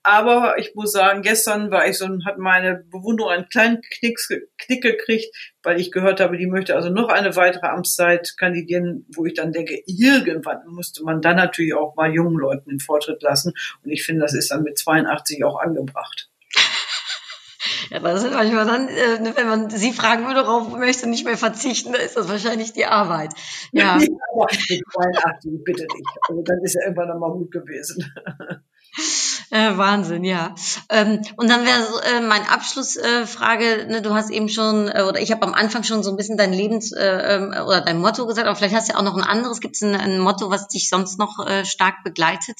Aber 0.06 0.54
ich 0.58 0.72
muss 0.76 0.92
sagen, 0.92 1.22
gestern 1.22 1.72
war 1.72 1.88
ich 1.88 1.98
so, 1.98 2.06
hat 2.24 2.38
meine 2.38 2.84
Bewunderung 2.92 3.32
einen 3.32 3.48
kleinen 3.48 3.80
Knicks, 3.80 4.28
Knick 4.56 4.80
gekriegt, 4.80 5.34
weil 5.64 5.80
ich 5.80 5.90
gehört 5.90 6.20
habe, 6.20 6.38
die 6.38 6.46
möchte 6.46 6.76
also 6.76 6.90
noch 6.90 7.08
eine 7.08 7.34
weitere 7.34 7.66
Amtszeit 7.66 8.36
kandidieren, 8.38 9.04
wo 9.16 9.26
ich 9.26 9.34
dann 9.34 9.50
denke, 9.50 9.82
irgendwann 9.84 10.64
musste 10.68 11.02
man 11.02 11.22
dann 11.22 11.34
natürlich 11.34 11.74
auch 11.74 11.96
mal 11.96 12.14
jungen 12.14 12.38
Leuten 12.38 12.70
den 12.70 12.78
Vortritt 12.78 13.20
lassen. 13.20 13.52
Und 13.82 13.90
ich 13.90 14.04
finde, 14.04 14.20
das 14.20 14.34
ist 14.34 14.52
dann 14.52 14.62
mit 14.62 14.78
82 14.78 15.42
auch 15.42 15.58
angebracht. 15.58 16.30
Ja, 17.90 18.00
das 18.00 18.24
ist 18.24 18.32
manchmal 18.32 18.66
dann, 18.66 18.88
äh, 18.88 19.18
ne, 19.20 19.32
wenn 19.36 19.48
man 19.48 19.70
sie 19.70 19.92
fragen 19.92 20.26
würde, 20.26 20.46
worauf 20.46 20.76
möchte 20.76 21.08
nicht 21.08 21.24
mehr 21.24 21.36
verzichten, 21.36 21.92
dann 21.92 22.00
ist 22.00 22.16
das 22.16 22.28
wahrscheinlich 22.28 22.72
die 22.72 22.86
Arbeit. 22.86 23.32
Ja. 23.72 23.94
Aber 23.94 24.46
mit 24.68 24.82
82, 24.92 25.64
bitte 25.64 25.82
nicht. 25.82 26.08
Also 26.28 26.42
dann 26.42 26.58
ist 26.62 26.74
ja 26.74 26.82
irgendwann 26.82 27.10
einmal 27.10 27.32
gut 27.32 27.50
gewesen. 27.50 28.12
Äh, 29.50 29.76
Wahnsinn, 29.76 30.24
ja. 30.24 30.54
Ähm, 30.88 31.20
und 31.36 31.48
dann 31.48 31.64
wäre 31.66 31.84
äh, 32.16 32.20
meine 32.20 32.50
Abschlussfrage, 32.50 33.82
äh, 33.82 33.86
ne, 33.86 34.02
du 34.02 34.14
hast 34.14 34.30
eben 34.30 34.48
schon, 34.48 34.88
äh, 34.88 35.02
oder 35.02 35.20
ich 35.20 35.30
habe 35.30 35.46
am 35.46 35.54
Anfang 35.54 35.84
schon 35.84 36.02
so 36.02 36.10
ein 36.10 36.16
bisschen 36.16 36.36
dein 36.36 36.52
Lebens- 36.52 36.92
äh, 36.92 37.36
ähm, 37.36 37.48
oder 37.50 37.82
dein 37.82 38.00
Motto 38.00 38.26
gesagt, 38.26 38.46
aber 38.46 38.56
vielleicht 38.56 38.74
hast 38.74 38.88
du 38.88 38.94
ja 38.94 38.98
auch 38.98 39.04
noch 39.04 39.16
ein 39.16 39.22
anderes. 39.22 39.60
Gibt 39.60 39.76
es 39.76 39.82
ein, 39.82 39.94
ein 39.94 40.18
Motto, 40.18 40.50
was 40.50 40.68
dich 40.68 40.88
sonst 40.88 41.18
noch 41.18 41.46
stark 41.64 42.02
begleitet? 42.04 42.56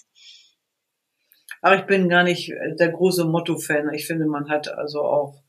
Aber 1.67 1.81
ich 1.81 1.87
bin 1.87 2.09
gar 2.09 2.23
nicht 2.23 2.53
der 2.79 2.91
große 2.91 3.25
Motto-Fan. 3.25 3.93
Ich 3.93 4.07
finde, 4.07 4.27
man 4.27 4.49
hat 4.49 4.69
also 4.69 5.01
auch 5.01 5.43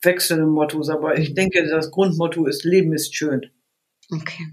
wechselnde 0.00 0.46
Mottos. 0.46 0.88
Aber 0.88 1.18
ich 1.18 1.34
denke, 1.34 1.62
das 1.68 1.90
Grundmotto 1.90 2.46
ist, 2.46 2.64
Leben 2.64 2.94
ist 2.94 3.14
schön. 3.14 3.42
Okay. 4.10 4.44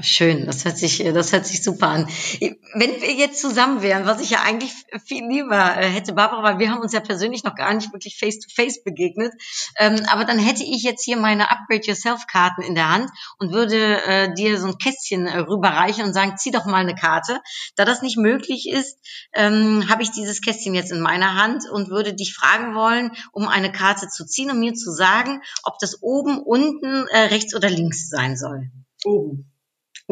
Schön, 0.00 0.46
das 0.46 0.64
hört 0.64 0.78
sich, 0.78 1.04
das 1.04 1.32
hört 1.34 1.44
sich 1.44 1.62
super 1.62 1.88
an. 1.88 2.08
Wenn 2.40 3.02
wir 3.02 3.12
jetzt 3.12 3.42
zusammen 3.42 3.82
wären, 3.82 4.06
was 4.06 4.22
ich 4.22 4.30
ja 4.30 4.40
eigentlich 4.40 4.72
viel 5.04 5.28
lieber 5.28 5.76
äh, 5.76 5.86
hätte, 5.86 6.14
Barbara, 6.14 6.42
weil 6.42 6.58
wir 6.58 6.70
haben 6.70 6.80
uns 6.80 6.94
ja 6.94 7.00
persönlich 7.00 7.44
noch 7.44 7.54
gar 7.54 7.74
nicht 7.74 7.92
wirklich 7.92 8.16
face 8.18 8.38
to 8.38 8.48
face 8.54 8.82
begegnet, 8.82 9.34
ähm, 9.76 10.02
aber 10.08 10.24
dann 10.24 10.38
hätte 10.38 10.62
ich 10.62 10.82
jetzt 10.82 11.04
hier 11.04 11.18
meine 11.18 11.50
Upgrade 11.50 11.82
Yourself 11.84 12.26
Karten 12.26 12.62
in 12.62 12.74
der 12.74 12.88
Hand 12.88 13.10
und 13.38 13.52
würde 13.52 14.02
äh, 14.04 14.32
dir 14.32 14.58
so 14.58 14.68
ein 14.68 14.78
Kästchen 14.78 15.26
äh, 15.26 15.40
rüberreichen 15.40 16.06
und 16.06 16.14
sagen, 16.14 16.38
zieh 16.38 16.52
doch 16.52 16.64
mal 16.64 16.76
eine 16.76 16.94
Karte. 16.94 17.42
Da 17.76 17.84
das 17.84 18.00
nicht 18.00 18.16
möglich 18.16 18.70
ist, 18.70 18.96
ähm, 19.34 19.90
habe 19.90 20.02
ich 20.02 20.10
dieses 20.10 20.40
Kästchen 20.40 20.74
jetzt 20.74 20.90
in 20.90 21.02
meiner 21.02 21.34
Hand 21.34 21.68
und 21.70 21.90
würde 21.90 22.14
dich 22.14 22.32
fragen 22.34 22.74
wollen, 22.74 23.10
um 23.32 23.46
eine 23.46 23.70
Karte 23.70 24.08
zu 24.08 24.24
ziehen 24.24 24.50
und 24.50 24.58
mir 24.58 24.72
zu 24.72 24.90
sagen, 24.90 25.42
ob 25.64 25.78
das 25.80 26.02
oben, 26.02 26.38
unten, 26.38 27.06
äh, 27.08 27.24
rechts 27.24 27.54
oder 27.54 27.68
links 27.68 28.08
sein 28.08 28.38
soll. 28.38 28.70
Oben. 29.04 29.51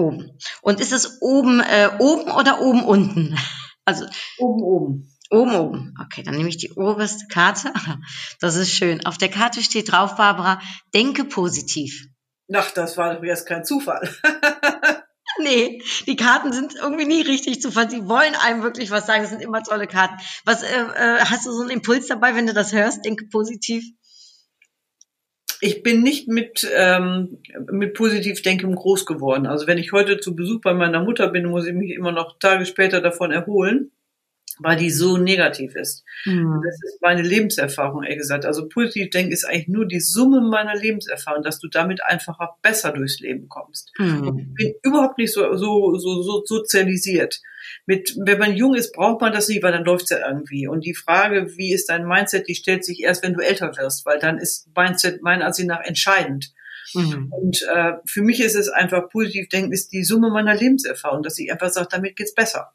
Oben. 0.00 0.38
Und 0.62 0.80
ist 0.80 0.92
es 0.92 1.20
oben, 1.20 1.60
äh, 1.60 1.90
oben 1.98 2.30
oder 2.30 2.60
oben 2.60 2.84
unten? 2.84 3.36
Also 3.86 4.04
Oben, 4.38 4.62
oben. 4.62 5.08
oben, 5.30 5.54
oben. 5.56 5.94
Okay, 6.04 6.22
dann 6.22 6.36
nehme 6.36 6.48
ich 6.50 6.58
die 6.58 6.70
oberste 6.72 7.26
Karte. 7.28 7.72
Das 8.40 8.54
ist 8.56 8.70
schön. 8.70 9.04
Auf 9.06 9.18
der 9.18 9.30
Karte 9.30 9.62
steht 9.62 9.90
drauf, 9.90 10.16
Barbara, 10.16 10.60
denke 10.94 11.24
positiv. 11.24 12.06
Ach, 12.54 12.70
das 12.72 12.96
war 12.98 13.14
doch 13.14 13.22
jetzt 13.24 13.46
kein 13.46 13.64
Zufall. 13.64 14.08
Nee, 15.38 15.80
die 16.06 16.16
Karten 16.16 16.52
sind 16.52 16.74
irgendwie 16.74 17.06
nie 17.06 17.22
richtig 17.22 17.62
zu. 17.62 17.70
Sie 17.70 18.08
wollen 18.08 18.34
einem 18.34 18.62
wirklich 18.62 18.90
was 18.90 19.06
sagen. 19.06 19.22
Das 19.22 19.30
sind 19.30 19.40
immer 19.40 19.62
tolle 19.62 19.86
Karten. 19.86 20.14
Was 20.44 20.62
äh, 20.62 20.66
äh, 20.66 21.20
hast 21.20 21.46
du 21.46 21.52
so 21.52 21.62
einen 21.62 21.70
Impuls 21.70 22.08
dabei, 22.08 22.34
wenn 22.34 22.46
du 22.46 22.52
das 22.52 22.72
hörst? 22.72 23.04
Denke 23.04 23.26
positiv. 23.28 23.84
Ich 25.60 25.82
bin 25.82 26.02
nicht 26.02 26.26
mit, 26.26 26.66
ähm, 26.74 27.38
mit 27.70 27.94
Positivdenken 27.94 28.74
groß 28.74 29.04
geworden. 29.04 29.46
Also 29.46 29.66
wenn 29.66 29.78
ich 29.78 29.92
heute 29.92 30.18
zu 30.18 30.34
Besuch 30.34 30.60
bei 30.62 30.72
meiner 30.72 31.02
Mutter 31.02 31.28
bin, 31.28 31.46
muss 31.46 31.66
ich 31.66 31.74
mich 31.74 31.90
immer 31.90 32.12
noch 32.12 32.38
Tage 32.38 32.64
später 32.64 33.00
davon 33.00 33.30
erholen, 33.30 33.90
weil 34.62 34.76
die 34.76 34.90
so 34.90 35.16
negativ 35.16 35.74
ist. 35.74 36.04
Hm. 36.24 36.60
Das 36.64 36.74
ist 36.84 37.00
meine 37.02 37.22
Lebenserfahrung, 37.22 38.02
ehrlich 38.02 38.18
gesagt. 38.18 38.44
Also 38.44 38.68
Positivdenken 38.68 39.32
ist 39.32 39.44
eigentlich 39.44 39.68
nur 39.68 39.86
die 39.86 40.00
Summe 40.00 40.40
meiner 40.40 40.76
Lebenserfahrung, 40.76 41.42
dass 41.42 41.58
du 41.58 41.68
damit 41.68 42.02
einfacher 42.04 42.56
besser 42.62 42.92
durchs 42.92 43.20
Leben 43.20 43.48
kommst. 43.48 43.90
Ich 43.98 44.04
Hm. 44.04 44.54
bin 44.54 44.74
überhaupt 44.82 45.18
nicht 45.18 45.32
so, 45.32 45.56
so, 45.56 45.96
so, 45.96 46.22
so 46.22 46.42
sozialisiert. 46.44 47.40
Mit, 47.86 48.14
wenn 48.24 48.38
man 48.38 48.56
jung 48.56 48.74
ist, 48.74 48.92
braucht 48.92 49.20
man 49.20 49.32
das 49.32 49.48
nicht, 49.48 49.62
weil 49.62 49.72
dann 49.72 49.84
läuft's 49.84 50.10
ja 50.10 50.18
irgendwie. 50.26 50.66
Und 50.66 50.84
die 50.84 50.94
Frage, 50.94 51.52
wie 51.56 51.72
ist 51.72 51.88
dein 51.88 52.06
Mindset, 52.06 52.48
die 52.48 52.54
stellt 52.54 52.84
sich 52.84 53.02
erst, 53.02 53.22
wenn 53.22 53.34
du 53.34 53.40
älter 53.40 53.76
wirst, 53.76 54.06
weil 54.06 54.18
dann 54.18 54.38
ist 54.38 54.68
Mindset 54.76 55.22
meiner 55.22 55.46
Ansicht 55.46 55.68
nach 55.68 55.82
entscheidend. 55.84 56.52
Hm. 56.92 57.30
Und 57.30 57.62
äh, 57.72 57.92
für 58.06 58.22
mich 58.22 58.40
ist 58.40 58.56
es 58.56 58.68
einfach 58.68 59.08
positiv 59.10 59.48
denken, 59.48 59.72
ist 59.72 59.92
die 59.92 60.02
Summe 60.04 60.30
meiner 60.30 60.54
Lebenserfahrung, 60.54 61.22
dass 61.22 61.38
ich 61.38 61.52
einfach 61.52 61.70
sage, 61.70 61.88
damit 61.90 62.16
geht's 62.16 62.34
besser. 62.34 62.72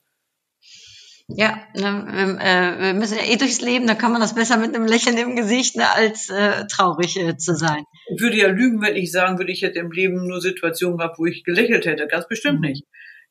Ja, 1.28 1.58
ne, 1.74 2.06
wir, 2.08 2.40
äh, 2.40 2.80
wir 2.80 2.94
müssen 2.94 3.18
ja 3.18 3.24
eh 3.26 3.36
durchs 3.36 3.60
Leben, 3.62 3.88
da 3.88 3.96
kann 3.96 4.12
man 4.12 4.22
das 4.22 4.36
besser 4.36 4.58
mit 4.58 4.76
einem 4.76 4.86
Lächeln 4.86 5.18
im 5.18 5.36
Gesicht, 5.36 5.76
ne, 5.76 5.90
als 5.96 6.30
äh, 6.30 6.68
traurig 6.68 7.18
äh, 7.18 7.36
zu 7.36 7.56
sein. 7.56 7.84
Ich 8.14 8.22
würde 8.22 8.38
ja 8.38 8.48
lügen, 8.48 8.82
wenn 8.82 8.96
ich 8.96 9.12
sagen 9.12 9.40
würde, 9.40 9.52
ich 9.52 9.64
hätte 9.64 9.80
im 9.80 9.92
Leben 9.92 10.28
nur 10.28 10.40
Situationen 10.40 11.00
gehabt, 11.00 11.18
wo 11.18 11.26
ich 11.26 11.44
gelächelt 11.44 11.86
hätte. 11.88 12.08
Ganz 12.08 12.28
bestimmt 12.28 12.62
Mhm. 12.62 12.68
nicht. 12.68 12.84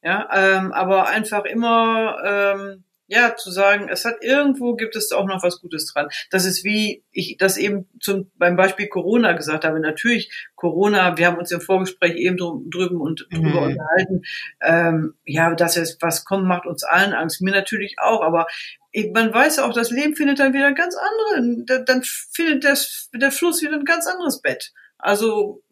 Ja, 0.03 0.29
ähm, 0.35 0.73
aber 0.73 1.07
einfach 1.09 1.45
immer 1.45 2.17
ähm, 2.27 2.85
ja 3.15 3.37
zu 3.37 3.51
sagen, 3.51 3.89
es 3.89 4.05
hat 4.05 4.23
irgendwo 4.23 4.75
gibt 4.77 4.97
es 4.97 5.13
auch 5.13 5.25
noch 5.27 5.43
was 5.43 5.61
Gutes 5.61 5.87
dran. 5.93 6.09
Das 6.31 6.45
ist 6.45 6.65
wie 6.65 7.03
ich 7.13 7.37
das 7.39 7.57
eben 7.57 7.89
zum 8.01 8.31
beim 8.37 8.57
Beispiel 8.57 8.89
Corona 8.89 9.33
gesagt 9.33 9.65
habe. 9.65 9.81
Natürlich 9.81 10.31
Corona, 10.57 11.17
wir 11.17 11.27
haben 11.27 11.39
uns 11.39 11.51
im 11.53 11.61
Vorgespräch 11.61 12.17
eben 12.17 12.37
drum, 12.37 12.69
drüben 12.71 13.01
und 13.01 13.27
drüber 13.33 13.63
Mhm. 13.63 13.73
unterhalten. 13.73 14.23
Ähm, 14.63 15.15
ja, 15.25 15.55
dass 15.55 15.77
jetzt 15.77 16.03
was 16.03 16.25
kommt, 16.25 16.47
macht 16.47 16.67
uns 16.67 16.85
allen 16.85 17.13
Angst. 17.15 17.41
Mir 17.41 17.53
natürlich 17.53 17.97
auch, 17.99 18.23
aber 18.23 18.47
man 19.13 19.33
weiß 19.33 19.59
auch, 19.61 19.73
das 19.73 19.91
Leben 19.91 20.15
findet 20.15 20.39
dann 20.39 20.53
wieder 20.53 20.67
ein 20.67 20.75
ganz 20.75 20.95
anderen, 20.97 21.67
da- 21.67 21.79
dann 21.79 22.03
findet 22.05 22.65
das, 22.65 23.11
der 23.15 23.33
Fluss 23.33 23.63
wieder 23.63 23.75
ein 23.75 23.85
ganz 23.85 24.07
anderes 24.07 24.41
Bett. 24.41 24.73
Also 24.99 25.63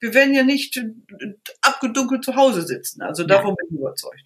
wir 0.00 0.14
werden 0.14 0.34
ja 0.34 0.42
nicht 0.42 0.82
abgedunkelt 1.62 2.24
zu 2.24 2.34
Hause 2.36 2.62
sitzen. 2.62 3.02
Also 3.02 3.24
davon 3.24 3.54
bin 3.56 3.68
ich 3.70 3.78
überzeugt. 3.78 4.20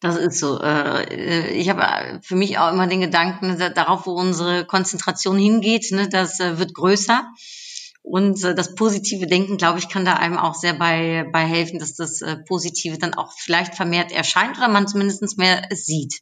Das 0.00 0.16
ist 0.16 0.38
so. 0.38 0.60
Äh, 0.60 1.52
ich 1.54 1.68
habe 1.68 2.20
für 2.22 2.36
mich 2.36 2.58
auch 2.58 2.72
immer 2.72 2.86
den 2.86 3.00
Gedanken, 3.00 3.58
da- 3.58 3.70
darauf, 3.70 4.06
wo 4.06 4.12
unsere 4.12 4.64
Konzentration 4.64 5.38
hingeht, 5.38 5.90
ne, 5.90 6.08
das 6.08 6.38
äh, 6.40 6.58
wird 6.58 6.74
größer. 6.74 7.26
Und 8.02 8.42
äh, 8.44 8.54
das 8.54 8.74
positive 8.74 9.26
Denken, 9.26 9.58
glaube 9.58 9.80
ich, 9.80 9.88
kann 9.88 10.04
da 10.04 10.14
einem 10.14 10.38
auch 10.38 10.54
sehr 10.54 10.72
bei, 10.72 11.28
bei 11.32 11.40
helfen, 11.40 11.78
dass 11.78 11.94
das 11.94 12.22
äh, 12.22 12.36
Positive 12.46 12.96
dann 12.98 13.14
auch 13.14 13.32
vielleicht 13.36 13.74
vermehrt 13.74 14.12
erscheint 14.12 14.56
oder 14.56 14.68
man 14.68 14.88
zumindest 14.88 15.36
mehr 15.36 15.68
sieht. 15.72 16.20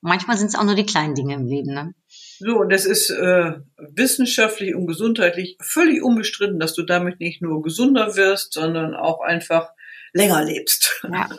Und 0.00 0.08
manchmal 0.08 0.36
sind 0.36 0.48
es 0.48 0.54
auch 0.56 0.64
nur 0.64 0.74
die 0.74 0.86
kleinen 0.86 1.14
Dinge 1.14 1.34
im 1.34 1.46
Leben. 1.46 1.74
Ne? 1.74 1.94
So, 2.40 2.58
und 2.58 2.72
es 2.72 2.86
ist 2.86 3.10
äh, 3.10 3.52
wissenschaftlich 3.94 4.74
und 4.74 4.86
gesundheitlich 4.86 5.56
völlig 5.60 6.02
unbestritten, 6.02 6.58
dass 6.58 6.74
du 6.74 6.82
damit 6.82 7.20
nicht 7.20 7.42
nur 7.42 7.62
gesunder 7.62 8.16
wirst, 8.16 8.54
sondern 8.54 8.94
auch 8.94 9.20
einfach 9.20 9.68
länger 10.12 10.44
lebst. 10.44 11.02
Ja. 11.04 11.28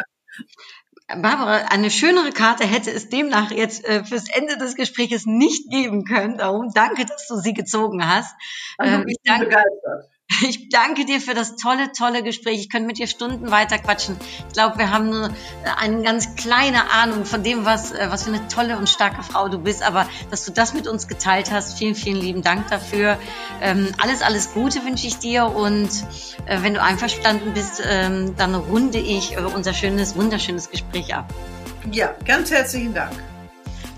Barbara, 1.17 1.65
eine 1.69 1.89
schönere 1.89 2.31
Karte 2.31 2.65
hätte 2.65 2.91
es 2.91 3.09
demnach 3.09 3.51
jetzt 3.51 3.83
äh, 3.85 4.03
fürs 4.03 4.29
Ende 4.29 4.57
des 4.57 4.75
Gesprächs 4.75 5.25
nicht 5.25 5.69
geben 5.71 6.05
können. 6.05 6.37
Darum 6.37 6.71
danke, 6.73 7.05
dass 7.05 7.27
du 7.27 7.35
sie 7.37 7.53
gezogen 7.53 8.07
hast. 8.07 8.35
Ähm, 8.81 9.05
ich 9.07 9.17
danke, 9.23 9.45
begeistert. 9.45 10.09
Ich 10.41 10.69
danke 10.69 11.05
dir 11.05 11.19
für 11.19 11.33
das 11.33 11.55
tolle, 11.55 11.91
tolle 11.91 12.23
Gespräch. 12.23 12.59
Ich 12.59 12.69
könnte 12.69 12.87
mit 12.87 12.97
dir 12.97 13.07
Stunden 13.07 13.51
weiter 13.51 13.77
quatschen. 13.79 14.15
Ich 14.47 14.53
glaube, 14.53 14.77
wir 14.77 14.91
haben 14.91 15.09
nur 15.09 15.27
äh, 15.27 15.31
eine 15.77 16.03
ganz 16.03 16.35
kleine 16.35 16.91
Ahnung 16.91 17.25
von 17.25 17.43
dem, 17.43 17.65
was, 17.65 17.91
äh, 17.91 18.07
was 18.09 18.23
für 18.23 18.29
eine 18.29 18.47
tolle 18.47 18.77
und 18.77 18.87
starke 18.87 19.23
Frau 19.23 19.49
du 19.49 19.57
bist. 19.57 19.83
Aber 19.83 20.07
dass 20.29 20.45
du 20.45 20.51
das 20.51 20.73
mit 20.73 20.87
uns 20.87 21.07
geteilt 21.07 21.51
hast, 21.51 21.77
vielen, 21.77 21.95
vielen 21.95 22.17
lieben 22.17 22.41
Dank 22.41 22.69
dafür. 22.69 23.17
Ähm, 23.61 23.89
alles, 23.97 24.21
alles 24.21 24.53
Gute 24.53 24.85
wünsche 24.85 25.07
ich 25.07 25.17
dir. 25.17 25.45
Und 25.45 25.89
äh, 26.45 26.61
wenn 26.61 26.75
du 26.75 26.81
einverstanden 26.81 27.53
bist, 27.53 27.81
ähm, 27.85 28.35
dann 28.37 28.53
runde 28.55 28.99
ich 28.99 29.35
äh, 29.35 29.39
unser 29.39 29.73
schönes, 29.73 30.15
wunderschönes 30.15 30.69
Gespräch 30.69 31.13
ab. 31.13 31.33
Ja, 31.91 32.15
ganz 32.25 32.51
herzlichen 32.51 32.93
Dank. 32.93 33.13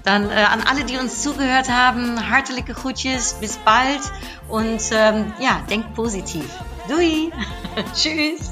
Dann 0.04 0.30
äh, 0.30 0.34
an 0.34 0.62
alle, 0.70 0.84
die 0.84 0.98
uns 0.98 1.22
zugehört 1.22 1.70
haben, 1.70 2.30
hartelijke 2.30 2.74
groetjes, 2.74 3.34
bis 3.36 3.58
bald 3.58 4.02
und 4.48 4.82
ähm, 4.92 5.34
ja, 5.40 5.62
denkt 5.70 5.94
positiv. 5.94 6.46
Doei, 6.88 7.32
tschüss. 7.94 8.52